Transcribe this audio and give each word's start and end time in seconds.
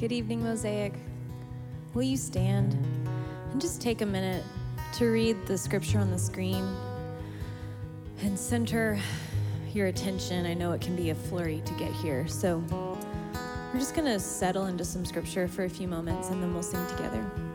Good 0.00 0.12
evening, 0.12 0.42
Mosaic. 0.42 0.94
Will 1.92 2.04
you 2.04 2.16
stand 2.16 2.72
and 3.52 3.60
just 3.60 3.82
take 3.82 4.00
a 4.00 4.06
minute 4.06 4.42
to 4.94 5.10
read 5.10 5.44
the 5.44 5.58
scripture 5.58 5.98
on 5.98 6.10
the 6.10 6.18
screen 6.18 6.74
and 8.22 8.38
center 8.38 8.98
your 9.74 9.88
attention? 9.88 10.46
I 10.46 10.54
know 10.54 10.72
it 10.72 10.80
can 10.80 10.96
be 10.96 11.10
a 11.10 11.14
flurry 11.14 11.62
to 11.66 11.74
get 11.74 11.92
here, 11.92 12.26
so 12.26 12.64
we're 13.74 13.78
just 13.78 13.94
going 13.94 14.06
to 14.06 14.18
settle 14.18 14.68
into 14.68 14.86
some 14.86 15.04
scripture 15.04 15.46
for 15.46 15.64
a 15.64 15.70
few 15.70 15.86
moments 15.86 16.30
and 16.30 16.42
then 16.42 16.54
we'll 16.54 16.62
sing 16.62 16.86
together. 16.86 17.49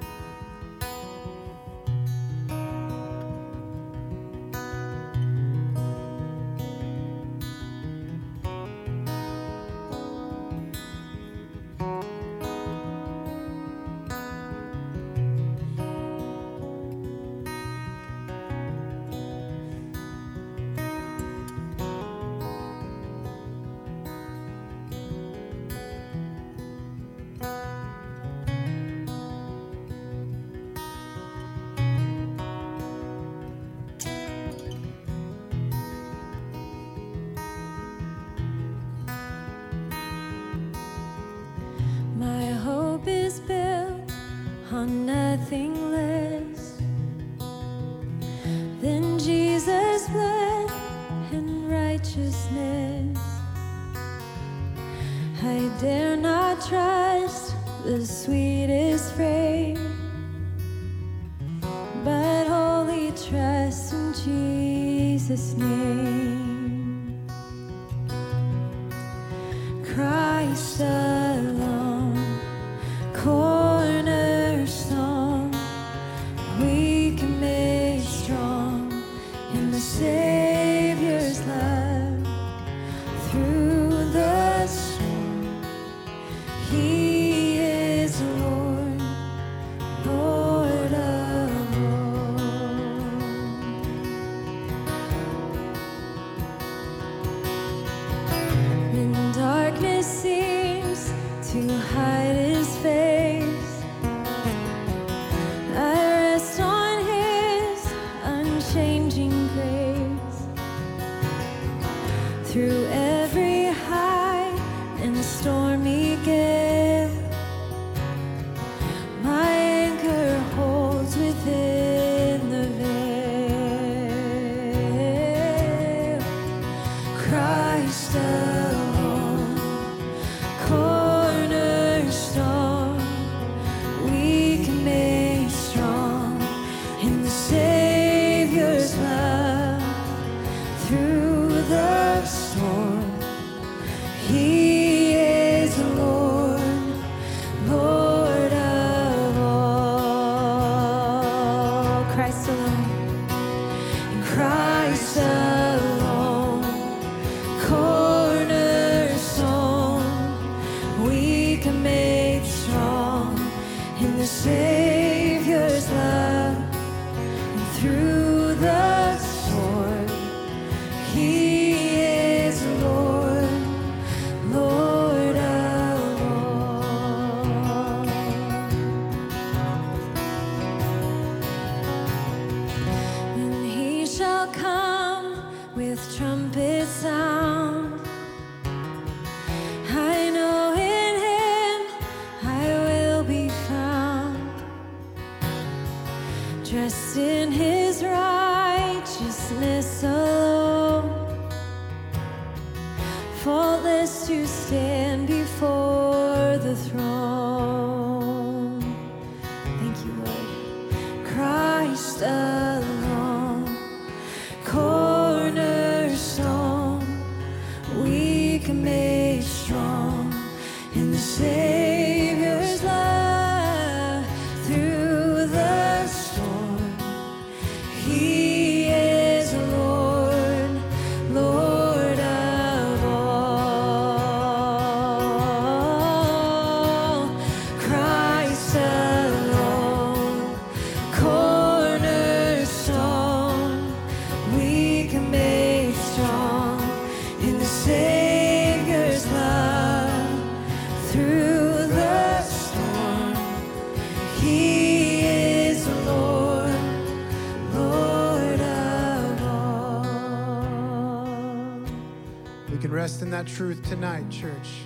Truth 263.55 263.81
tonight, 263.87 264.29
church. 264.29 264.81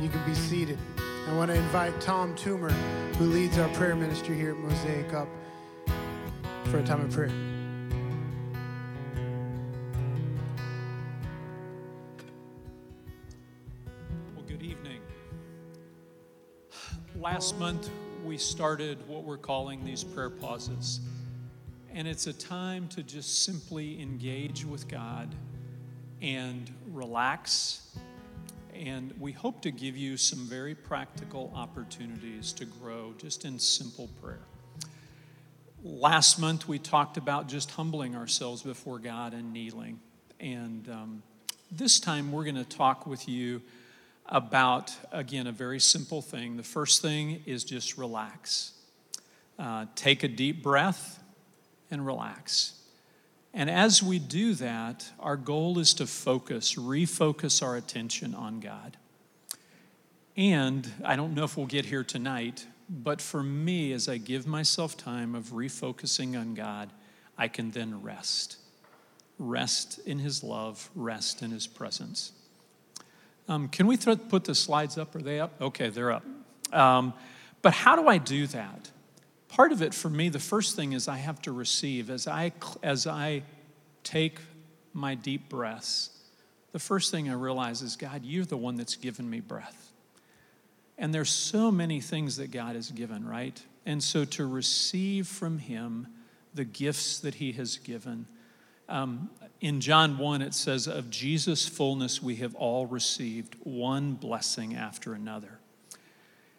You 0.00 0.08
can 0.08 0.24
be 0.24 0.32
seated. 0.32 0.78
I 1.26 1.34
want 1.34 1.50
to 1.50 1.56
invite 1.56 2.00
Tom 2.00 2.32
Toomer, 2.36 2.70
who 3.16 3.24
leads 3.24 3.58
our 3.58 3.68
prayer 3.70 3.96
ministry 3.96 4.36
here 4.36 4.52
at 4.52 4.56
Mosaic, 4.56 5.12
up 5.12 5.26
for 6.66 6.78
a 6.78 6.84
time 6.84 7.00
of 7.00 7.10
prayer. 7.10 7.32
Well, 14.36 14.44
good 14.46 14.62
evening. 14.62 15.00
last 17.16 17.58
month 17.58 17.90
we 18.24 18.38
started 18.38 18.98
what 19.08 19.24
we're 19.24 19.36
calling 19.36 19.84
these 19.84 20.04
prayer 20.04 20.30
pauses. 20.30 21.00
And 21.92 22.06
it's 22.06 22.28
a 22.28 22.32
time 22.32 22.86
to 22.90 23.02
just 23.02 23.42
simply 23.42 24.00
engage 24.00 24.64
with 24.64 24.86
God 24.86 25.34
and 26.20 26.70
relax. 26.92 27.82
And 28.74 29.12
we 29.18 29.32
hope 29.32 29.62
to 29.62 29.70
give 29.70 29.96
you 29.96 30.16
some 30.16 30.46
very 30.46 30.74
practical 30.74 31.52
opportunities 31.54 32.52
to 32.54 32.64
grow 32.64 33.14
just 33.18 33.44
in 33.44 33.58
simple 33.58 34.08
prayer. 34.22 34.42
Last 35.82 36.38
month 36.38 36.68
we 36.68 36.78
talked 36.78 37.16
about 37.16 37.48
just 37.48 37.70
humbling 37.72 38.14
ourselves 38.14 38.62
before 38.62 38.98
God 38.98 39.32
and 39.32 39.52
kneeling. 39.52 40.00
And 40.40 40.88
um, 40.88 41.22
this 41.70 41.98
time 41.98 42.30
we're 42.30 42.44
going 42.44 42.56
to 42.56 42.64
talk 42.64 43.06
with 43.06 43.28
you 43.28 43.62
about, 44.26 44.94
again, 45.10 45.46
a 45.46 45.52
very 45.52 45.80
simple 45.80 46.22
thing. 46.22 46.56
The 46.56 46.62
first 46.62 47.02
thing 47.02 47.42
is 47.46 47.64
just 47.64 47.96
relax. 47.96 48.72
Uh, 49.58 49.86
take 49.94 50.22
a 50.22 50.28
deep 50.28 50.62
breath 50.62 51.22
and 51.90 52.06
relax. 52.06 52.77
And 53.54 53.70
as 53.70 54.02
we 54.02 54.18
do 54.18 54.54
that, 54.54 55.10
our 55.18 55.36
goal 55.36 55.78
is 55.78 55.94
to 55.94 56.06
focus, 56.06 56.74
refocus 56.74 57.62
our 57.62 57.76
attention 57.76 58.34
on 58.34 58.60
God. 58.60 58.96
And 60.36 60.88
I 61.04 61.16
don't 61.16 61.34
know 61.34 61.44
if 61.44 61.56
we'll 61.56 61.66
get 61.66 61.86
here 61.86 62.04
tonight, 62.04 62.66
but 62.88 63.20
for 63.20 63.42
me, 63.42 63.92
as 63.92 64.08
I 64.08 64.18
give 64.18 64.46
myself 64.46 64.96
time 64.96 65.34
of 65.34 65.46
refocusing 65.46 66.38
on 66.38 66.54
God, 66.54 66.90
I 67.36 67.48
can 67.48 67.70
then 67.70 68.02
rest. 68.02 68.58
Rest 69.38 69.98
in 70.06 70.18
His 70.18 70.44
love, 70.44 70.90
rest 70.94 71.42
in 71.42 71.50
His 71.50 71.66
presence. 71.66 72.32
Um, 73.48 73.68
can 73.68 73.86
we 73.86 73.96
th- 73.96 74.28
put 74.28 74.44
the 74.44 74.54
slides 74.54 74.98
up? 74.98 75.14
Are 75.14 75.22
they 75.22 75.40
up? 75.40 75.60
Okay, 75.60 75.88
they're 75.88 76.12
up. 76.12 76.24
Um, 76.72 77.14
but 77.62 77.72
how 77.72 77.96
do 77.96 78.08
I 78.08 78.18
do 78.18 78.46
that? 78.48 78.90
Part 79.48 79.72
of 79.72 79.82
it 79.82 79.94
for 79.94 80.10
me, 80.10 80.28
the 80.28 80.38
first 80.38 80.76
thing 80.76 80.92
is 80.92 81.08
I 81.08 81.16
have 81.16 81.40
to 81.42 81.52
receive. 81.52 82.10
As 82.10 82.26
I, 82.26 82.52
as 82.82 83.06
I 83.06 83.42
take 84.04 84.38
my 84.92 85.14
deep 85.14 85.48
breaths, 85.48 86.10
the 86.72 86.78
first 86.78 87.10
thing 87.10 87.30
I 87.30 87.34
realize 87.34 87.82
is 87.82 87.96
God, 87.96 88.24
you're 88.24 88.44
the 88.44 88.56
one 88.56 88.76
that's 88.76 88.96
given 88.96 89.28
me 89.28 89.40
breath. 89.40 89.92
And 90.98 91.14
there's 91.14 91.30
so 91.30 91.70
many 91.70 92.00
things 92.00 92.36
that 92.36 92.50
God 92.50 92.74
has 92.74 92.90
given, 92.90 93.26
right? 93.26 93.60
And 93.86 94.02
so 94.02 94.24
to 94.24 94.46
receive 94.46 95.26
from 95.26 95.58
Him 95.58 96.08
the 96.54 96.64
gifts 96.64 97.20
that 97.20 97.36
He 97.36 97.52
has 97.52 97.78
given. 97.78 98.26
Um, 98.88 99.30
in 99.60 99.80
John 99.80 100.18
1, 100.18 100.42
it 100.42 100.54
says, 100.54 100.86
Of 100.86 101.08
Jesus' 101.08 101.68
fullness 101.68 102.22
we 102.22 102.36
have 102.36 102.54
all 102.54 102.86
received 102.86 103.56
one 103.62 104.14
blessing 104.14 104.74
after 104.74 105.14
another. 105.14 105.58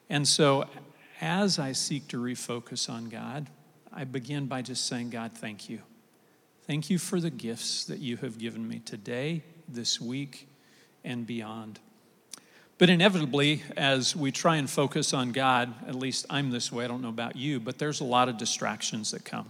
And 0.10 0.28
so, 0.28 0.68
as 1.22 1.60
I 1.60 1.74
seek 1.74 2.08
to 2.10 2.18
refocus 2.18 2.90
on 2.90 3.10
God, 3.10 3.48
I 3.92 4.04
begin 4.04 4.46
by 4.46 4.62
just 4.62 4.86
saying, 4.86 5.10
God, 5.10 5.34
thank 5.34 5.70
you. 5.70 5.80
Thank 6.66 6.90
you 6.90 7.00
for 7.00 7.20
the 7.20 7.30
gifts 7.30 7.86
that 7.86 8.00
you 8.00 8.18
have 8.18 8.38
given 8.38 8.68
me 8.68 8.80
today, 8.80 9.44
this 9.68 10.00
week, 10.00 10.48
and 11.04 11.26
beyond. 11.26 11.80
But 12.78 12.90
inevitably, 12.90 13.64
as 13.76 14.16
we 14.16 14.32
try 14.32 14.56
and 14.56 14.70
focus 14.70 15.14
on 15.14 15.32
God, 15.32 15.74
at 15.88 15.96
least 15.96 16.26
I'm 16.30 16.52
this 16.52 16.72
way, 16.72 16.86
I 16.86 16.88
don't 16.88 17.02
know 17.02 17.10
about 17.10 17.36
you, 17.36 17.60
but 17.60 17.78
there's 17.78 18.00
a 18.00 18.06
lot 18.06 18.30
of 18.30 18.38
distractions 18.38 19.12
that 19.12 19.26
come. 19.26 19.50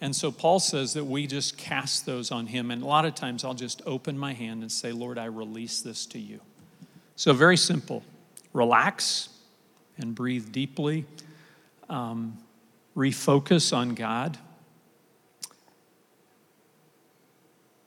And 0.00 0.14
so 0.14 0.32
Paul 0.32 0.58
says 0.58 0.94
that 0.94 1.04
we 1.04 1.26
just 1.26 1.56
cast 1.56 2.04
those 2.04 2.30
on 2.30 2.46
him. 2.46 2.70
And 2.70 2.82
a 2.82 2.86
lot 2.86 3.04
of 3.04 3.14
times 3.14 3.44
I'll 3.44 3.54
just 3.54 3.80
open 3.86 4.18
my 4.18 4.32
hand 4.32 4.62
and 4.62 4.70
say, 4.70 4.92
Lord, 4.92 5.18
I 5.18 5.26
release 5.26 5.80
this 5.80 6.04
to 6.06 6.18
you. 6.18 6.40
So, 7.14 7.32
very 7.32 7.56
simple 7.56 8.02
relax 8.52 9.28
and 9.98 10.14
breathe 10.14 10.52
deeply, 10.52 11.04
um, 11.88 12.38
refocus 12.96 13.76
on 13.76 13.94
God, 13.94 14.38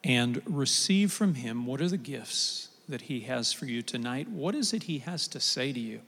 and 0.03 0.41
receive 0.45 1.11
from 1.11 1.35
Him 1.35 1.65
what 1.65 1.81
are 1.81 1.89
the 1.89 1.97
gifts 1.97 2.69
that 2.87 3.01
He 3.01 3.21
has 3.21 3.53
for 3.53 3.65
you 3.65 3.81
tonight? 3.81 4.29
What 4.29 4.55
is 4.55 4.73
it 4.73 4.83
He 4.83 4.99
has 4.99 5.27
to 5.29 5.39
say 5.39 5.71
to 5.71 5.79
you? 5.79 6.01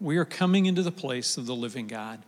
We 0.00 0.16
are 0.16 0.24
coming 0.24 0.66
into 0.66 0.82
the 0.82 0.92
place 0.92 1.36
of 1.36 1.46
the 1.46 1.54
living 1.54 1.88
God. 1.88 2.22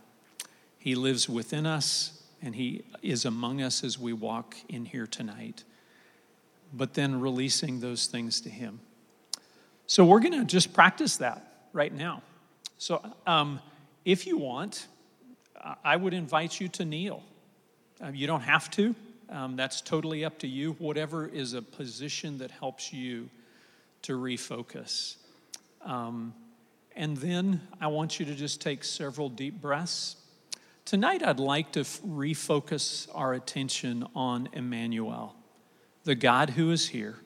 He 0.77 0.95
lives 0.95 1.29
within 1.29 1.65
us 1.65 2.21
and 2.41 2.55
He 2.55 2.83
is 3.01 3.25
among 3.25 3.61
us 3.61 3.83
as 3.83 3.97
we 3.97 4.13
walk 4.13 4.55
in 4.67 4.85
here 4.85 5.07
tonight. 5.07 5.63
But 6.73 6.93
then 6.93 7.19
releasing 7.19 7.79
those 7.79 8.07
things 8.07 8.41
to 8.41 8.49
Him. 8.49 8.79
So 9.87 10.05
we're 10.05 10.19
going 10.19 10.39
to 10.39 10.45
just 10.45 10.73
practice 10.73 11.17
that 11.17 11.67
right 11.73 11.93
now. 11.93 12.23
So 12.81 12.99
um, 13.27 13.59
if 14.05 14.25
you 14.25 14.39
want, 14.39 14.87
I 15.83 15.95
would 15.95 16.15
invite 16.15 16.59
you 16.59 16.67
to 16.69 16.83
kneel. 16.83 17.21
Uh, 18.03 18.07
you 18.07 18.25
don't 18.25 18.41
have 18.41 18.71
to, 18.71 18.95
um, 19.29 19.55
that's 19.55 19.81
totally 19.81 20.25
up 20.25 20.39
to 20.39 20.47
you. 20.47 20.71
Whatever 20.79 21.27
is 21.27 21.53
a 21.53 21.61
position 21.61 22.39
that 22.39 22.49
helps 22.49 22.91
you 22.91 23.29
to 24.01 24.17
refocus. 24.17 25.17
Um, 25.85 26.33
and 26.95 27.15
then 27.17 27.61
I 27.79 27.85
want 27.85 28.19
you 28.19 28.25
to 28.25 28.33
just 28.33 28.61
take 28.61 28.83
several 28.83 29.29
deep 29.29 29.61
breaths. 29.61 30.15
Tonight, 30.83 31.21
I'd 31.21 31.39
like 31.39 31.73
to 31.73 31.81
refocus 31.81 33.07
our 33.13 33.35
attention 33.35 34.07
on 34.15 34.49
Emmanuel, 34.53 35.35
the 36.03 36.15
God 36.15 36.49
who 36.49 36.71
is 36.71 36.87
here, 36.87 37.19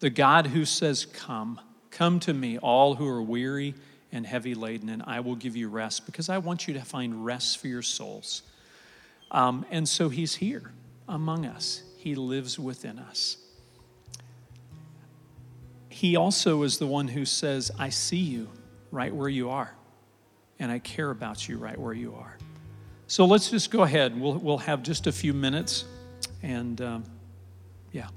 the 0.00 0.10
God 0.10 0.48
who 0.48 0.64
says, 0.64 1.06
Come, 1.06 1.60
come 1.92 2.18
to 2.18 2.34
me, 2.34 2.58
all 2.58 2.96
who 2.96 3.06
are 3.06 3.22
weary 3.22 3.76
and 4.12 4.26
heavy 4.26 4.54
laden, 4.54 4.88
and 4.88 5.02
I 5.06 5.20
will 5.20 5.34
give 5.34 5.56
you 5.56 5.68
rest, 5.68 6.06
because 6.06 6.28
I 6.28 6.38
want 6.38 6.68
you 6.68 6.74
to 6.74 6.82
find 6.82 7.24
rest 7.24 7.58
for 7.58 7.68
your 7.68 7.82
souls. 7.82 8.42
Um, 9.30 9.66
and 9.70 9.88
so 9.88 10.08
he's 10.08 10.36
here 10.36 10.72
among 11.08 11.46
us, 11.46 11.82
he 11.98 12.14
lives 12.14 12.58
within 12.58 12.98
us. 12.98 13.36
He 15.88 16.16
also 16.16 16.62
is 16.62 16.78
the 16.78 16.86
one 16.86 17.08
who 17.08 17.24
says, 17.24 17.70
I 17.78 17.88
see 17.88 18.18
you 18.18 18.48
right 18.90 19.14
where 19.14 19.28
you 19.28 19.50
are, 19.50 19.74
and 20.58 20.70
I 20.70 20.78
care 20.78 21.10
about 21.10 21.48
you 21.48 21.58
right 21.58 21.78
where 21.78 21.94
you 21.94 22.14
are. 22.14 22.36
So 23.08 23.24
let's 23.24 23.50
just 23.50 23.70
go 23.70 23.82
ahead. 23.82 24.20
We'll, 24.20 24.34
we'll 24.34 24.58
have 24.58 24.82
just 24.82 25.06
a 25.06 25.12
few 25.12 25.32
minutes. 25.32 25.84
And 26.42 26.80
um, 26.80 27.04
yeah. 27.92 28.08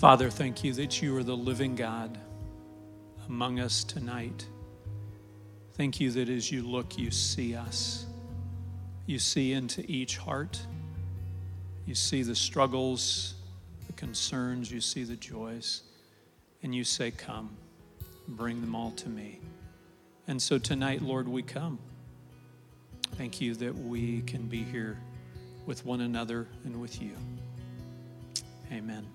Father, 0.00 0.30
thank 0.30 0.64
you 0.64 0.72
that 0.72 1.02
you 1.02 1.14
are 1.18 1.22
the 1.22 1.36
living 1.36 1.76
God 1.76 2.16
among 3.28 3.60
us 3.60 3.84
tonight. 3.84 4.46
Thank 5.74 6.00
you 6.00 6.10
that 6.12 6.30
as 6.30 6.50
you 6.50 6.62
look, 6.62 6.96
you 6.96 7.10
see 7.10 7.54
us. 7.54 8.06
You 9.04 9.18
see 9.18 9.52
into 9.52 9.84
each 9.86 10.16
heart. 10.16 10.58
You 11.84 11.94
see 11.94 12.22
the 12.22 12.34
struggles, 12.34 13.34
the 13.88 13.92
concerns, 13.92 14.72
you 14.72 14.80
see 14.80 15.04
the 15.04 15.16
joys, 15.16 15.82
and 16.62 16.74
you 16.74 16.82
say, 16.82 17.10
Come, 17.10 17.54
bring 18.26 18.62
them 18.62 18.74
all 18.74 18.92
to 18.92 19.08
me. 19.10 19.38
And 20.26 20.40
so 20.40 20.56
tonight, 20.56 21.02
Lord, 21.02 21.28
we 21.28 21.42
come. 21.42 21.78
Thank 23.16 23.38
you 23.42 23.54
that 23.56 23.76
we 23.76 24.22
can 24.22 24.46
be 24.46 24.62
here 24.62 24.98
with 25.66 25.84
one 25.84 26.00
another 26.00 26.48
and 26.64 26.80
with 26.80 27.02
you. 27.02 27.12
Amen. 28.72 29.06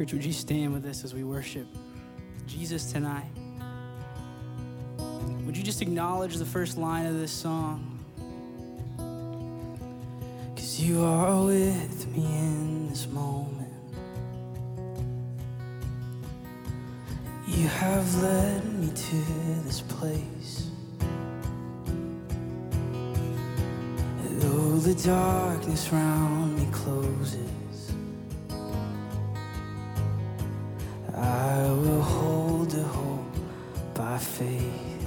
Church, 0.00 0.14
would 0.14 0.24
you 0.24 0.32
stand 0.32 0.72
with 0.72 0.86
us 0.86 1.04
as 1.04 1.12
we 1.12 1.24
worship 1.24 1.66
Jesus 2.46 2.90
tonight? 2.90 3.30
Would 5.44 5.54
you 5.54 5.62
just 5.62 5.82
acknowledge 5.82 6.36
the 6.38 6.46
first 6.46 6.78
line 6.78 7.04
of 7.04 7.18
this 7.18 7.30
song? 7.30 7.98
Because 10.54 10.80
you 10.80 11.02
are 11.02 11.44
with 11.44 12.16
me 12.16 12.24
in 12.24 12.88
this 12.88 13.08
moment. 13.08 13.68
You 17.46 17.68
have 17.68 18.22
led 18.22 18.64
me 18.72 18.88
to 18.88 19.16
this 19.64 19.82
place. 19.82 20.70
Though 24.38 24.78
the 24.78 24.94
darkness 24.94 25.92
round 25.92 26.58
me 26.58 26.66
closes, 26.72 27.50
faith. 34.40 35.06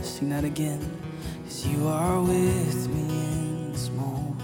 Sing 0.00 0.30
that 0.30 0.44
again. 0.44 0.80
Cause 1.44 1.66
you 1.66 1.86
are 1.88 2.20
with 2.22 2.88
me 2.88 3.02
in 3.02 3.72
this 3.72 3.90
moment. 3.90 4.42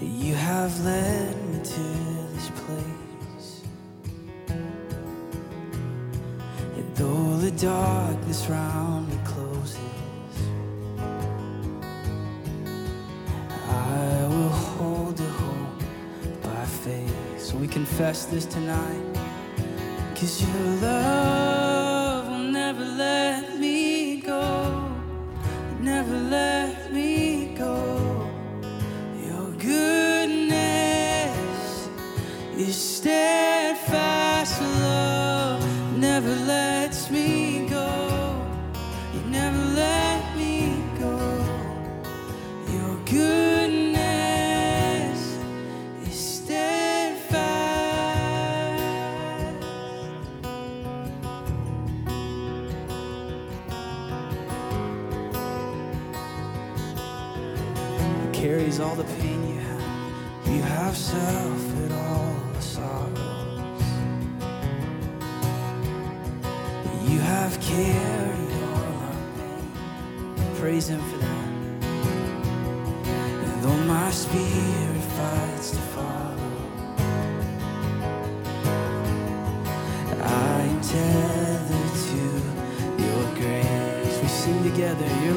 You 0.00 0.34
have 0.34 0.72
led 0.84 1.34
me 1.48 1.58
to 1.74 1.84
this 2.34 2.50
place. 2.62 3.62
And 6.76 6.96
though 6.96 7.36
the 7.38 7.50
darkness 7.50 8.46
round 8.48 9.08
me 9.08 9.18
closes, 9.24 10.36
I 13.68 14.26
will 14.32 14.54
hold 14.66 15.16
the 15.16 15.30
hope 15.42 15.82
by 16.44 16.64
faith. 16.84 17.40
So 17.40 17.56
we 17.56 17.66
confess 17.66 18.26
this 18.26 18.44
tonight. 18.44 19.17
Cause 20.20 20.42
your 20.42 20.64
love 20.82 22.28
will 22.28 22.50
never 22.50 22.84
let 22.84 23.56
me 23.56 24.20
go. 24.20 24.90
Never 25.78 26.18
let 26.18 26.92
me 26.92 27.54
go. 27.56 28.28
Your 29.24 29.52
goodness 29.52 30.58
is 32.56 32.74
steadfast 32.74 33.47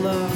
love. 0.01 0.31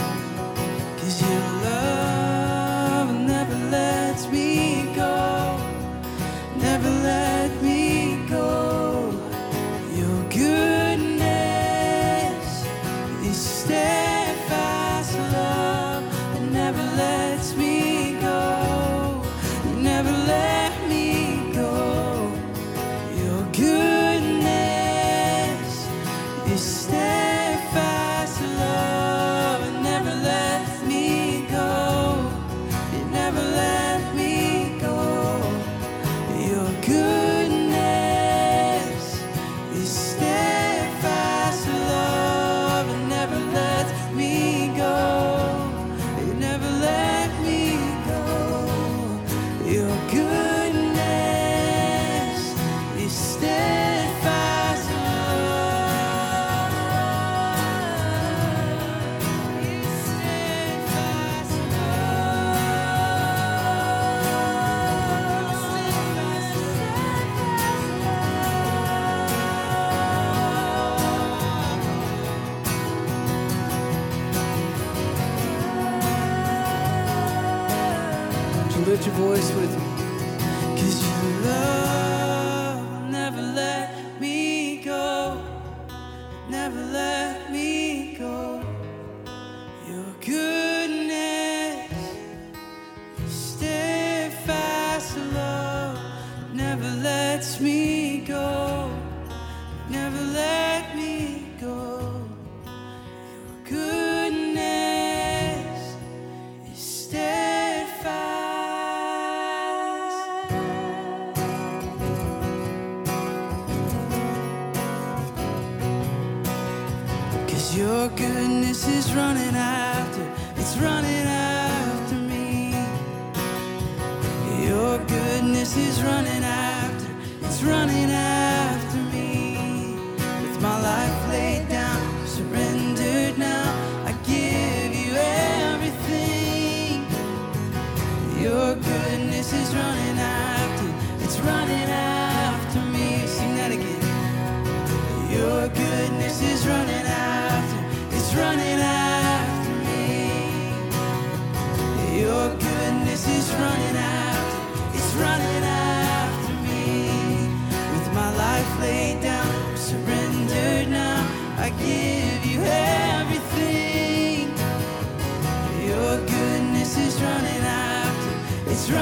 So 168.86 168.94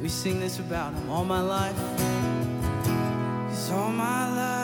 we 0.00 0.08
sing 0.08 0.40
this 0.40 0.58
about 0.58 0.94
him 0.94 1.10
all 1.10 1.24
my 1.24 1.42
life. 1.42 1.76
Cause 3.48 3.70
all 3.72 3.92
my 3.92 4.34
life 4.34 4.55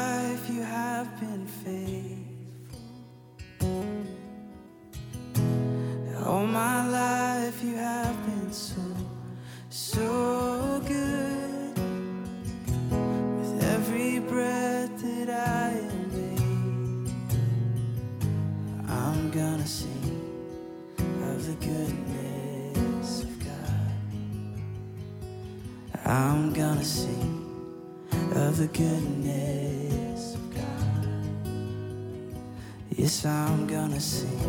I'm 33.24 33.68
gonna 33.68 34.00
sing 34.00 34.40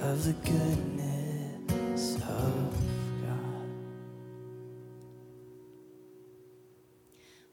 of 0.00 0.24
the 0.24 0.32
goodness 0.32 2.16
of 2.16 2.76
God. 3.22 3.68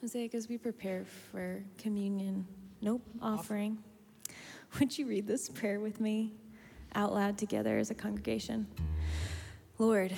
Mosaic, 0.01 0.33
as 0.33 0.49
we 0.49 0.57
prepare 0.57 1.05
for 1.31 1.63
communion, 1.77 2.47
nope, 2.81 3.03
offering, 3.21 3.77
would 4.79 4.97
you 4.97 5.05
read 5.05 5.27
this 5.27 5.47
prayer 5.47 5.79
with 5.79 6.01
me 6.01 6.33
out 6.95 7.13
loud 7.13 7.37
together 7.37 7.77
as 7.77 7.91
a 7.91 7.95
congregation? 7.95 8.65
Lord, 9.77 10.11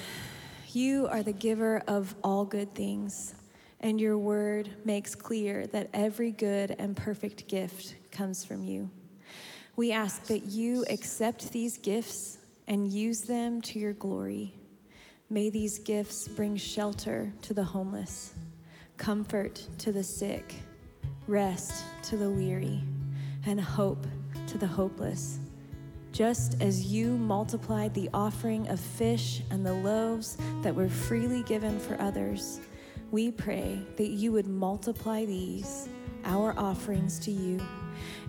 you 0.71 1.07
are 1.07 1.21
the 1.21 1.33
giver 1.33 1.83
of 1.85 2.15
all 2.23 2.45
good 2.45 2.73
things, 2.73 3.35
and 3.81 3.99
your 3.99 4.17
word 4.17 4.69
makes 4.85 5.15
clear 5.15 5.67
that 5.67 5.89
every 5.93 6.31
good 6.31 6.75
and 6.79 6.95
perfect 6.95 7.49
gift 7.49 7.95
comes 8.09 8.45
from 8.45 8.63
you. 8.63 8.89
We 9.81 9.91
ask 9.91 10.25
that 10.25 10.45
you 10.45 10.85
accept 10.91 11.51
these 11.51 11.79
gifts 11.79 12.37
and 12.67 12.87
use 12.87 13.21
them 13.21 13.61
to 13.63 13.79
your 13.79 13.93
glory. 13.93 14.53
May 15.31 15.49
these 15.49 15.79
gifts 15.79 16.27
bring 16.27 16.55
shelter 16.55 17.33
to 17.41 17.55
the 17.55 17.63
homeless, 17.63 18.35
comfort 18.97 19.67
to 19.79 19.91
the 19.91 20.03
sick, 20.03 20.53
rest 21.25 21.83
to 22.03 22.15
the 22.15 22.29
weary, 22.29 22.83
and 23.47 23.59
hope 23.59 24.05
to 24.45 24.59
the 24.59 24.67
hopeless. 24.67 25.39
Just 26.11 26.61
as 26.61 26.85
you 26.85 27.17
multiplied 27.17 27.95
the 27.95 28.11
offering 28.13 28.67
of 28.67 28.79
fish 28.79 29.41
and 29.49 29.65
the 29.65 29.73
loaves 29.73 30.37
that 30.61 30.75
were 30.75 30.89
freely 30.89 31.41
given 31.41 31.79
for 31.79 31.99
others, 31.99 32.59
we 33.09 33.31
pray 33.31 33.83
that 33.97 34.09
you 34.09 34.31
would 34.31 34.45
multiply 34.45 35.25
these, 35.25 35.89
our 36.23 36.53
offerings 36.55 37.17
to 37.17 37.31
you, 37.31 37.59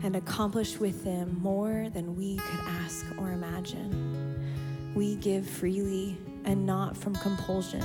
and 0.03 0.17
accomplish 0.17 0.79
with 0.79 1.05
them 1.05 1.39
more 1.43 1.89
than 1.93 2.17
we 2.17 2.37
could 2.37 2.61
ask 2.67 3.07
or 3.19 3.33
imagine. 3.33 4.93
We 4.95 5.17
give 5.17 5.49
freely 5.49 6.17
and 6.45 6.67
not 6.67 6.97
from 6.97 7.15
compulsion, 7.17 7.83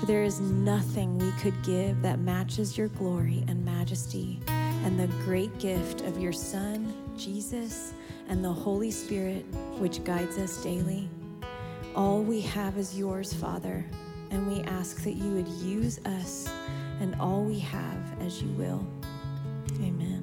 for 0.00 0.06
there 0.06 0.24
is 0.24 0.40
nothing 0.40 1.18
we 1.18 1.30
could 1.32 1.54
give 1.62 2.00
that 2.02 2.18
matches 2.18 2.78
your 2.78 2.88
glory 2.88 3.44
and 3.46 3.64
majesty 3.64 4.40
and 4.48 4.98
the 4.98 5.06
great 5.24 5.56
gift 5.58 6.00
of 6.02 6.20
your 6.20 6.32
Son, 6.32 6.92
Jesus, 7.16 7.92
and 8.28 8.44
the 8.44 8.52
Holy 8.52 8.90
Spirit, 8.90 9.44
which 9.78 10.02
guides 10.04 10.38
us 10.38 10.62
daily. 10.62 11.08
All 11.94 12.22
we 12.22 12.40
have 12.40 12.76
is 12.76 12.98
yours, 12.98 13.32
Father, 13.32 13.84
and 14.30 14.46
we 14.46 14.62
ask 14.62 15.02
that 15.04 15.12
you 15.12 15.30
would 15.32 15.48
use 15.48 16.00
us 16.04 16.48
and 17.00 17.14
all 17.20 17.44
we 17.44 17.58
have 17.60 18.20
as 18.20 18.42
you 18.42 18.48
will. 18.52 18.84
Amen. 19.80 20.13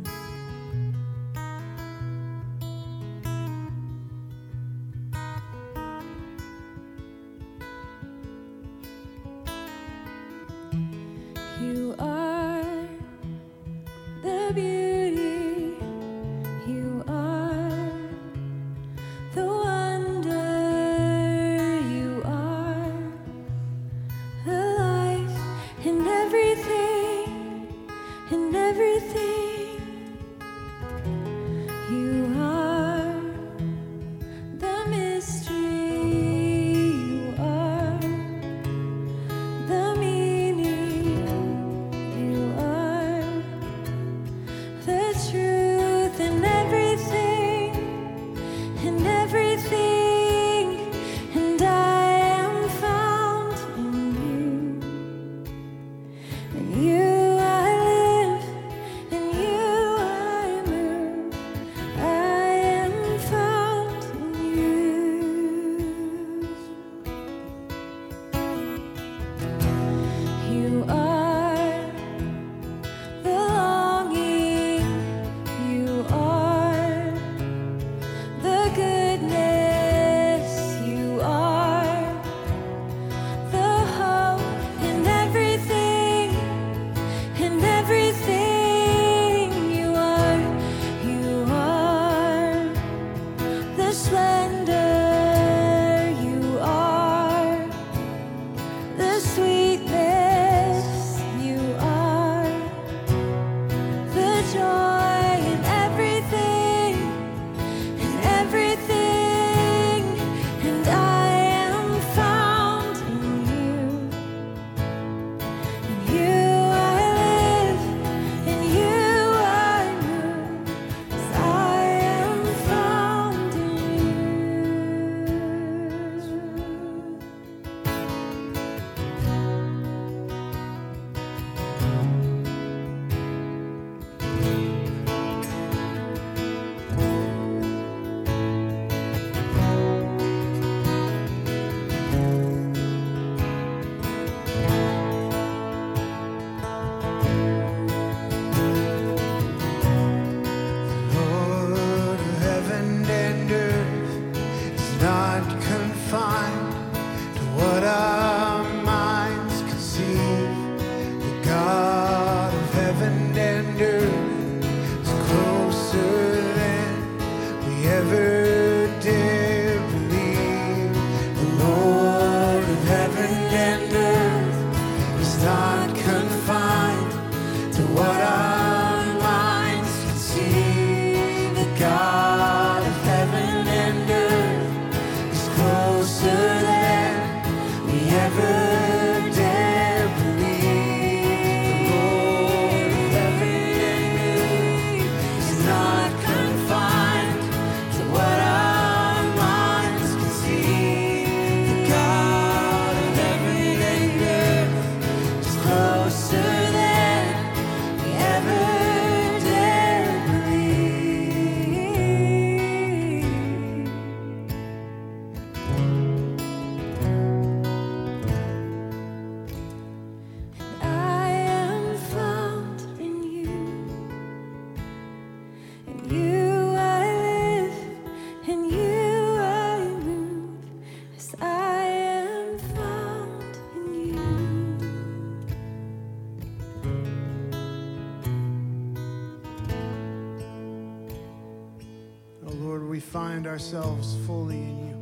Ourselves 243.61 244.17
fully 244.25 244.57
in 244.57 244.87
you. 244.87 244.95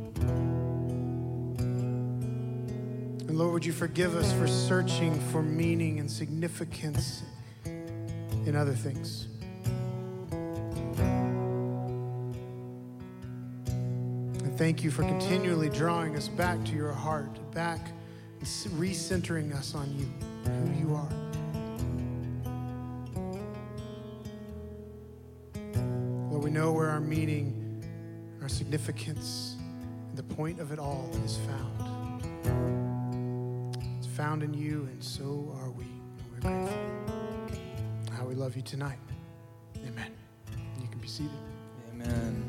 And 3.26 3.38
Lord, 3.38 3.54
would 3.54 3.64
you 3.64 3.72
forgive 3.72 4.14
us 4.14 4.30
for 4.34 4.46
searching 4.46 5.18
for 5.30 5.40
meaning 5.42 5.98
and 5.98 6.10
significance 6.10 7.22
in 7.64 8.54
other 8.54 8.74
things? 8.74 9.28
And 14.44 14.58
thank 14.58 14.84
you 14.84 14.90
for 14.90 15.04
continually 15.04 15.70
drawing 15.70 16.14
us 16.14 16.28
back 16.28 16.62
to 16.66 16.72
your 16.72 16.92
heart, 16.92 17.38
back 17.52 17.80
and 18.40 18.46
recentering 18.78 19.54
us 19.54 19.74
on 19.74 19.90
you, 19.98 20.04
who 20.44 20.86
you 20.86 20.94
are. 20.94 21.19
Significance, 28.70 29.56
and 30.08 30.16
the 30.16 30.22
point 30.22 30.60
of 30.60 30.70
it 30.70 30.78
all 30.78 31.10
is 31.24 31.38
found. 31.38 32.22
It's 33.98 34.06
found 34.06 34.44
in 34.44 34.54
you, 34.54 34.88
and 34.92 35.02
so 35.02 35.52
are 35.58 35.70
we. 35.70 35.82
And 35.82 36.22
we're 36.32 36.40
grateful. 36.40 38.16
How 38.16 38.24
we 38.26 38.36
love 38.36 38.54
you 38.54 38.62
tonight. 38.62 39.00
Amen. 39.88 40.12
You 40.80 40.86
can 40.86 41.00
be 41.00 41.08
seated. 41.08 41.32
Amen. 41.92 42.44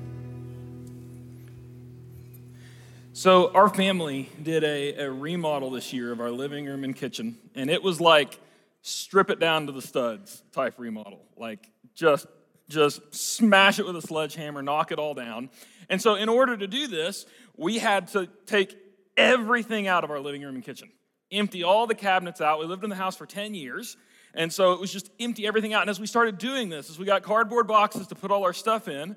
So, 3.14 3.52
our 3.56 3.68
family 3.68 4.30
did 4.44 4.64
a, 4.64 5.06
a 5.06 5.12
remodel 5.12 5.72
this 5.72 5.92
year 5.92 6.12
of 6.12 6.22
our 6.22 6.30
living 6.30 6.68
room 6.68 6.84
and 6.84 6.96
kitchen, 6.96 7.36
and 7.56 7.72
it 7.72 7.82
was 7.82 8.00
like 8.00 8.40
strip 8.84 9.32
it 9.32 9.40
down 9.40 9.66
to 9.66 9.72
the 9.72 9.82
studs 9.82 10.44
type 10.52 10.76
remodel. 10.78 11.26
Like, 11.36 11.68
just 11.96 12.28
just 12.72 13.14
smash 13.14 13.78
it 13.80 13.86
with 13.86 13.96
a 13.96 14.02
sledgehammer, 14.02 14.62
knock 14.62 14.92
it 14.92 15.00
all 15.00 15.14
down. 15.14 15.50
And 15.90 16.02
so, 16.02 16.16
in 16.16 16.30
order 16.30 16.58
to 16.58 16.68
do 16.68 16.88
this, 16.88 17.26
we 17.56 17.78
had 17.78 18.08
to 18.10 18.28
take 18.46 18.76
everything 19.18 19.88
out 19.88 20.04
of 20.04 20.12
our 20.12 20.20
living 20.20 20.42
room 20.42 20.56
and 20.56 20.64
kitchen, 20.64 20.90
empty 21.32 21.64
all 21.64 21.86
the 21.86 21.96
cabinets 21.96 22.42
out. 22.42 22.60
We 22.60 22.66
lived 22.66 22.84
in 22.84 22.90
the 22.90 22.96
house 22.96 23.16
for 23.16 23.26
10 23.26 23.54
years. 23.54 23.98
And 24.34 24.52
so 24.52 24.72
it 24.74 24.80
was 24.80 24.92
just 24.92 25.10
empty 25.20 25.46
everything 25.46 25.74
out. 25.74 25.82
And 25.82 25.90
as 25.90 26.00
we 26.00 26.08
started 26.08 26.38
doing 26.38 26.70
this, 26.70 26.90
as 26.90 26.98
we 26.98 27.06
got 27.06 27.22
cardboard 27.22 27.68
boxes 27.68 28.08
to 28.08 28.16
put 28.16 28.32
all 28.32 28.44
our 28.44 28.54
stuff 28.54 28.88
in, 28.88 29.16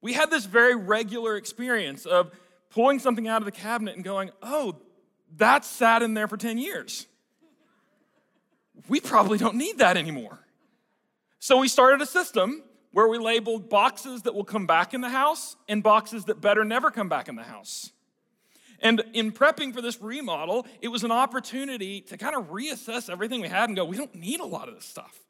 we 0.00 0.14
had 0.14 0.30
this 0.30 0.46
very 0.46 0.74
regular 0.74 1.36
experience 1.36 2.06
of 2.06 2.30
pulling 2.70 2.98
something 2.98 3.28
out 3.28 3.42
of 3.42 3.44
the 3.44 3.52
cabinet 3.52 3.96
and 3.96 4.04
going, 4.04 4.30
oh, 4.42 4.76
that 5.36 5.64
sat 5.64 6.02
in 6.02 6.14
there 6.14 6.26
for 6.26 6.36
10 6.36 6.58
years. 6.58 7.06
We 8.88 9.00
probably 9.00 9.36
don't 9.36 9.56
need 9.56 9.78
that 9.78 9.96
anymore. 9.96 10.38
So 11.38 11.58
we 11.58 11.68
started 11.68 12.00
a 12.00 12.06
system 12.06 12.62
where 12.92 13.08
we 13.08 13.18
labeled 13.18 13.68
boxes 13.68 14.22
that 14.22 14.34
will 14.34 14.44
come 14.44 14.66
back 14.66 14.94
in 14.94 15.00
the 15.00 15.08
house 15.08 15.56
and 15.68 15.82
boxes 15.82 16.24
that 16.24 16.40
better 16.40 16.64
never 16.64 16.90
come 16.90 17.08
back 17.08 17.28
in 17.28 17.36
the 17.36 17.42
house. 17.42 17.92
And 18.80 19.02
in 19.12 19.30
prepping 19.30 19.74
for 19.74 19.82
this 19.82 20.00
remodel, 20.00 20.66
it 20.80 20.88
was 20.88 21.04
an 21.04 21.12
opportunity 21.12 22.00
to 22.02 22.16
kind 22.16 22.34
of 22.34 22.48
reassess 22.48 23.10
everything 23.10 23.40
we 23.40 23.48
had 23.48 23.68
and 23.68 23.76
go, 23.76 23.84
we 23.84 23.96
don't 23.96 24.14
need 24.14 24.40
a 24.40 24.46
lot 24.46 24.68
of 24.68 24.74
this 24.74 24.86
stuff. 24.86 25.20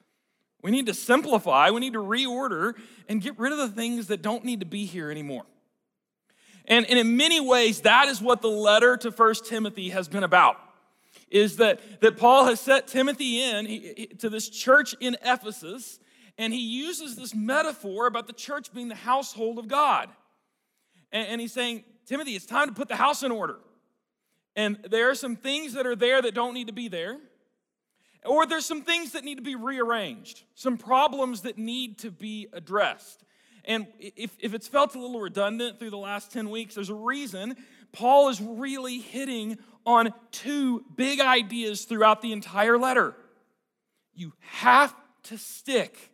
We 0.62 0.70
need 0.70 0.87
to 0.87 0.94
simplify, 0.94 1.70
we 1.70 1.81
need 1.81 1.94
to 1.94 2.01
reorder 2.01 2.75
and 3.09 3.20
get 3.20 3.38
rid 3.38 3.53
of 3.53 3.59
the 3.59 3.68
things 3.68 4.09
that 4.09 4.23
don't 4.23 4.44
need 4.44 4.61
to 4.61 4.66
be 4.66 4.85
here 4.85 5.11
anymore. 5.11 5.44
And, 6.66 6.87
and 6.87 6.99
in 6.99 7.16
many 7.16 7.40
ways, 7.40 7.81
that 7.81 8.09
is 8.09 8.20
what 8.20 8.42
the 8.42 8.49
letter 8.49 8.96
to 8.99 9.11
First 9.11 9.46
Timothy 9.46 9.88
has 9.90 10.07
been 10.07 10.23
about. 10.23 10.57
Is 11.31 11.57
that, 11.57 11.81
that 12.01 12.16
Paul 12.16 12.44
has 12.44 12.61
set 12.61 12.87
Timothy 12.87 13.42
in 13.42 13.66
he- 13.66 14.07
to 14.18 14.29
this 14.29 14.49
church 14.49 14.94
in 15.01 15.16
Ephesus, 15.25 15.99
and 16.40 16.55
he 16.55 16.61
uses 16.61 17.16
this 17.16 17.35
metaphor 17.35 18.07
about 18.07 18.26
the 18.26 18.33
church 18.33 18.72
being 18.72 18.88
the 18.88 18.94
household 18.94 19.59
of 19.59 19.68
God. 19.68 20.09
And, 21.12 21.29
and 21.29 21.40
he's 21.40 21.53
saying, 21.53 21.85
Timothy, 22.07 22.35
it's 22.35 22.46
time 22.46 22.68
to 22.68 22.72
put 22.72 22.88
the 22.88 22.96
house 22.96 23.22
in 23.22 23.31
order. 23.31 23.59
And 24.57 24.79
there 24.88 25.11
are 25.11 25.14
some 25.14 25.37
things 25.37 25.74
that 25.74 25.87
are 25.87 25.94
there 25.94 26.22
that 26.22 26.35
don't 26.35 26.55
need 26.55 26.68
to 26.68 26.72
be 26.72 26.88
there. 26.88 27.18
Or 28.24 28.46
there's 28.46 28.64
some 28.64 28.81
things 28.81 29.12
that 29.12 29.22
need 29.22 29.35
to 29.35 29.42
be 29.42 29.55
rearranged, 29.55 30.44
some 30.55 30.79
problems 30.79 31.42
that 31.42 31.59
need 31.59 31.98
to 31.98 32.11
be 32.11 32.48
addressed. 32.55 33.22
And 33.66 33.87
if, 33.98 34.35
if 34.40 34.55
it's 34.55 34.66
felt 34.66 34.94
a 34.94 34.98
little 34.98 35.20
redundant 35.20 35.79
through 35.79 35.90
the 35.90 35.98
last 35.98 36.33
10 36.33 36.48
weeks, 36.48 36.74
there's 36.74 36.88
a 36.88 36.94
reason. 36.94 37.55
Paul 37.92 38.31
is 38.31 38.40
really 38.40 38.98
hitting 38.98 39.59
on 39.85 40.14
two 40.31 40.87
big 40.96 41.20
ideas 41.20 41.85
throughout 41.85 42.22
the 42.22 42.33
entire 42.33 42.79
letter. 42.79 43.14
You 44.14 44.33
have 44.40 44.94
to 45.24 45.37
stick 45.37 46.10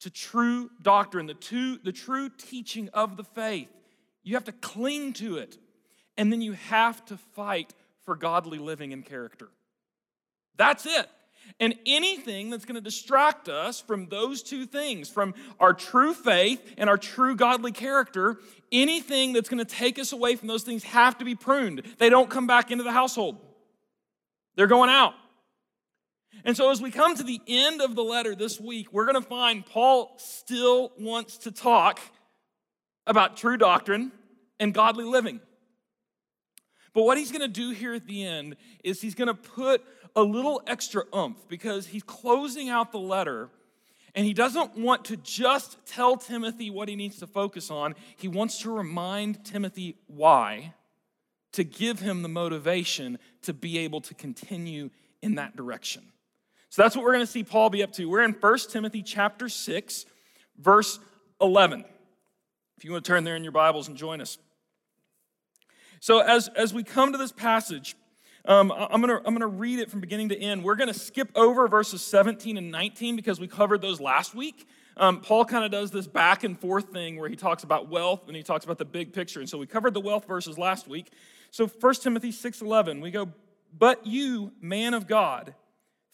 to 0.00 0.10
true 0.10 0.70
doctrine, 0.82 1.26
the, 1.26 1.34
two, 1.34 1.78
the 1.78 1.92
true 1.92 2.28
teaching 2.28 2.88
of 2.92 3.16
the 3.16 3.24
faith. 3.24 3.68
You 4.22 4.34
have 4.34 4.44
to 4.44 4.52
cling 4.52 5.12
to 5.14 5.36
it. 5.36 5.58
And 6.16 6.32
then 6.32 6.42
you 6.42 6.52
have 6.52 7.04
to 7.06 7.16
fight 7.16 7.72
for 8.04 8.14
godly 8.16 8.58
living 8.58 8.92
and 8.92 9.04
character. 9.04 9.48
That's 10.56 10.84
it. 10.84 11.08
And 11.58 11.74
anything 11.86 12.50
that's 12.50 12.64
going 12.64 12.74
to 12.76 12.80
distract 12.80 13.48
us 13.48 13.80
from 13.80 14.08
those 14.08 14.42
two 14.42 14.66
things, 14.66 15.08
from 15.08 15.34
our 15.58 15.72
true 15.72 16.14
faith 16.14 16.62
and 16.76 16.88
our 16.88 16.98
true 16.98 17.34
godly 17.34 17.72
character, 17.72 18.38
anything 18.70 19.32
that's 19.32 19.48
going 19.48 19.64
to 19.64 19.74
take 19.74 19.98
us 19.98 20.12
away 20.12 20.36
from 20.36 20.48
those 20.48 20.62
things 20.62 20.84
have 20.84 21.18
to 21.18 21.24
be 21.24 21.34
pruned. 21.34 21.82
They 21.98 22.10
don't 22.10 22.30
come 22.30 22.46
back 22.46 22.70
into 22.70 22.84
the 22.84 22.92
household, 22.92 23.38
they're 24.56 24.66
going 24.66 24.90
out. 24.90 25.14
And 26.44 26.56
so, 26.56 26.70
as 26.70 26.80
we 26.80 26.90
come 26.90 27.16
to 27.16 27.22
the 27.22 27.40
end 27.46 27.82
of 27.82 27.94
the 27.94 28.04
letter 28.04 28.34
this 28.34 28.60
week, 28.60 28.92
we're 28.92 29.04
going 29.04 29.22
to 29.22 29.28
find 29.28 29.64
Paul 29.64 30.14
still 30.16 30.92
wants 30.98 31.38
to 31.38 31.50
talk 31.50 32.00
about 33.06 33.36
true 33.36 33.56
doctrine 33.56 34.12
and 34.58 34.72
godly 34.72 35.04
living. 35.04 35.40
But 36.92 37.02
what 37.02 37.18
he's 37.18 37.30
going 37.30 37.42
to 37.42 37.48
do 37.48 37.70
here 37.70 37.94
at 37.94 38.06
the 38.06 38.24
end 38.24 38.56
is 38.82 39.00
he's 39.00 39.14
going 39.14 39.28
to 39.28 39.34
put 39.34 39.82
a 40.16 40.22
little 40.22 40.62
extra 40.66 41.04
oomph 41.14 41.36
because 41.48 41.86
he's 41.86 42.02
closing 42.02 42.68
out 42.68 42.90
the 42.90 42.98
letter 42.98 43.48
and 44.14 44.26
he 44.26 44.34
doesn't 44.34 44.76
want 44.76 45.04
to 45.06 45.16
just 45.16 45.84
tell 45.86 46.16
Timothy 46.16 46.68
what 46.70 46.88
he 46.88 46.96
needs 46.96 47.18
to 47.18 47.26
focus 47.26 47.70
on. 47.70 47.94
He 48.16 48.28
wants 48.28 48.58
to 48.62 48.70
remind 48.70 49.44
Timothy 49.44 49.96
why 50.08 50.74
to 51.52 51.64
give 51.64 52.00
him 52.00 52.22
the 52.22 52.28
motivation 52.28 53.18
to 53.42 53.52
be 53.52 53.78
able 53.78 54.00
to 54.02 54.14
continue 54.14 54.90
in 55.22 55.36
that 55.36 55.56
direction. 55.56 56.02
So 56.70 56.82
that's 56.82 56.94
what 56.94 57.04
we're 57.04 57.12
going 57.12 57.26
to 57.26 57.30
see 57.30 57.42
Paul 57.42 57.68
be 57.68 57.82
up 57.82 57.92
to. 57.94 58.08
We're 58.08 58.22
in 58.22 58.32
1 58.32 58.58
Timothy 58.70 59.02
chapter 59.02 59.48
6, 59.48 60.06
verse 60.56 61.00
11. 61.40 61.84
If 62.78 62.84
you 62.84 62.92
want 62.92 63.04
to 63.04 63.08
turn 63.08 63.24
there 63.24 63.34
in 63.34 63.42
your 63.42 63.52
Bibles 63.52 63.88
and 63.88 63.96
join 63.96 64.20
us. 64.20 64.38
So, 65.98 66.20
as, 66.20 66.48
as 66.56 66.72
we 66.72 66.84
come 66.84 67.10
to 67.10 67.18
this 67.18 67.32
passage, 67.32 67.96
um, 68.44 68.72
I'm 68.72 69.02
going 69.02 69.08
to 69.08 69.26
I'm 69.26 69.34
gonna 69.34 69.48
read 69.48 69.80
it 69.80 69.90
from 69.90 70.00
beginning 70.00 70.30
to 70.30 70.40
end. 70.40 70.62
We're 70.62 70.76
going 70.76 70.88
to 70.88 70.98
skip 70.98 71.30
over 71.34 71.66
verses 71.66 72.02
17 72.02 72.56
and 72.56 72.70
19 72.70 73.16
because 73.16 73.40
we 73.40 73.48
covered 73.48 73.82
those 73.82 74.00
last 74.00 74.34
week. 74.34 74.66
Um, 74.96 75.20
Paul 75.20 75.44
kind 75.44 75.64
of 75.64 75.72
does 75.72 75.90
this 75.90 76.06
back 76.06 76.44
and 76.44 76.58
forth 76.58 76.90
thing 76.90 77.18
where 77.18 77.28
he 77.28 77.36
talks 77.36 77.64
about 77.64 77.90
wealth 77.90 78.28
and 78.28 78.36
he 78.36 78.42
talks 78.42 78.64
about 78.64 78.78
the 78.78 78.84
big 78.84 79.12
picture. 79.12 79.40
And 79.40 79.48
so 79.48 79.58
we 79.58 79.66
covered 79.66 79.92
the 79.92 80.00
wealth 80.00 80.26
verses 80.26 80.56
last 80.56 80.86
week. 80.88 81.12
So 81.50 81.66
1 81.66 81.94
Timothy 82.02 82.30
6:11, 82.30 83.00
we 83.00 83.10
go, 83.10 83.28
"But 83.76 84.06
you, 84.06 84.52
man 84.60 84.94
of 84.94 85.06
God, 85.06 85.54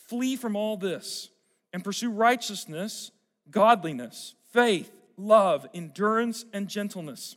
flee 0.07 0.37
from 0.37 0.57
all 0.57 0.77
this 0.77 1.31
and 1.73 1.85
pursue 1.85 2.11
righteousness, 2.11 3.11
godliness, 3.51 4.35
faith, 4.53 4.93
love, 5.17 5.67
endurance, 5.75 6.45
and 6.53 6.69
gentleness." 6.69 7.37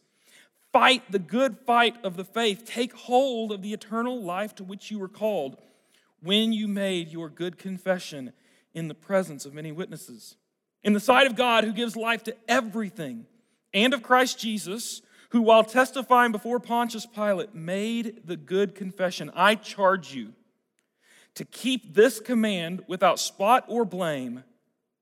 Fight 0.71 1.11
the 1.11 1.19
good 1.19 1.57
fight 1.65 1.97
of 2.03 2.15
the 2.15 2.23
faith. 2.23 2.63
Take 2.63 2.93
hold 2.93 3.51
of 3.51 3.63
the 3.63 3.73
eternal 3.73 4.21
life 4.21 4.53
to 4.55 4.63
which 4.63 4.91
you 4.91 4.99
were 4.99 5.09
called 5.09 5.57
when 6.21 6.53
you 6.53 6.67
made 6.67 7.09
your 7.09 7.29
good 7.29 7.57
confession 7.57 8.33
in 8.73 8.87
the 8.87 8.93
presence 8.93 9.45
of 9.45 9.53
many 9.53 9.71
witnesses. 9.71 10.35
In 10.83 10.93
the 10.93 10.99
sight 10.99 11.25
of 11.25 11.35
God, 11.35 11.63
who 11.63 11.73
gives 11.73 11.95
life 11.95 12.23
to 12.23 12.37
everything, 12.47 13.25
and 13.73 13.93
of 13.93 14.03
Christ 14.03 14.39
Jesus, 14.39 15.01
who, 15.29 15.41
while 15.41 15.63
testifying 15.63 16.31
before 16.31 16.59
Pontius 16.59 17.05
Pilate, 17.05 17.55
made 17.55 18.21
the 18.25 18.37
good 18.37 18.75
confession 18.75 19.31
I 19.33 19.55
charge 19.55 20.13
you 20.13 20.33
to 21.39 21.45
keep 21.45 21.95
this 21.95 22.19
command 22.19 22.83
without 22.87 23.19
spot 23.19 23.65
or 23.67 23.83
blame 23.83 24.43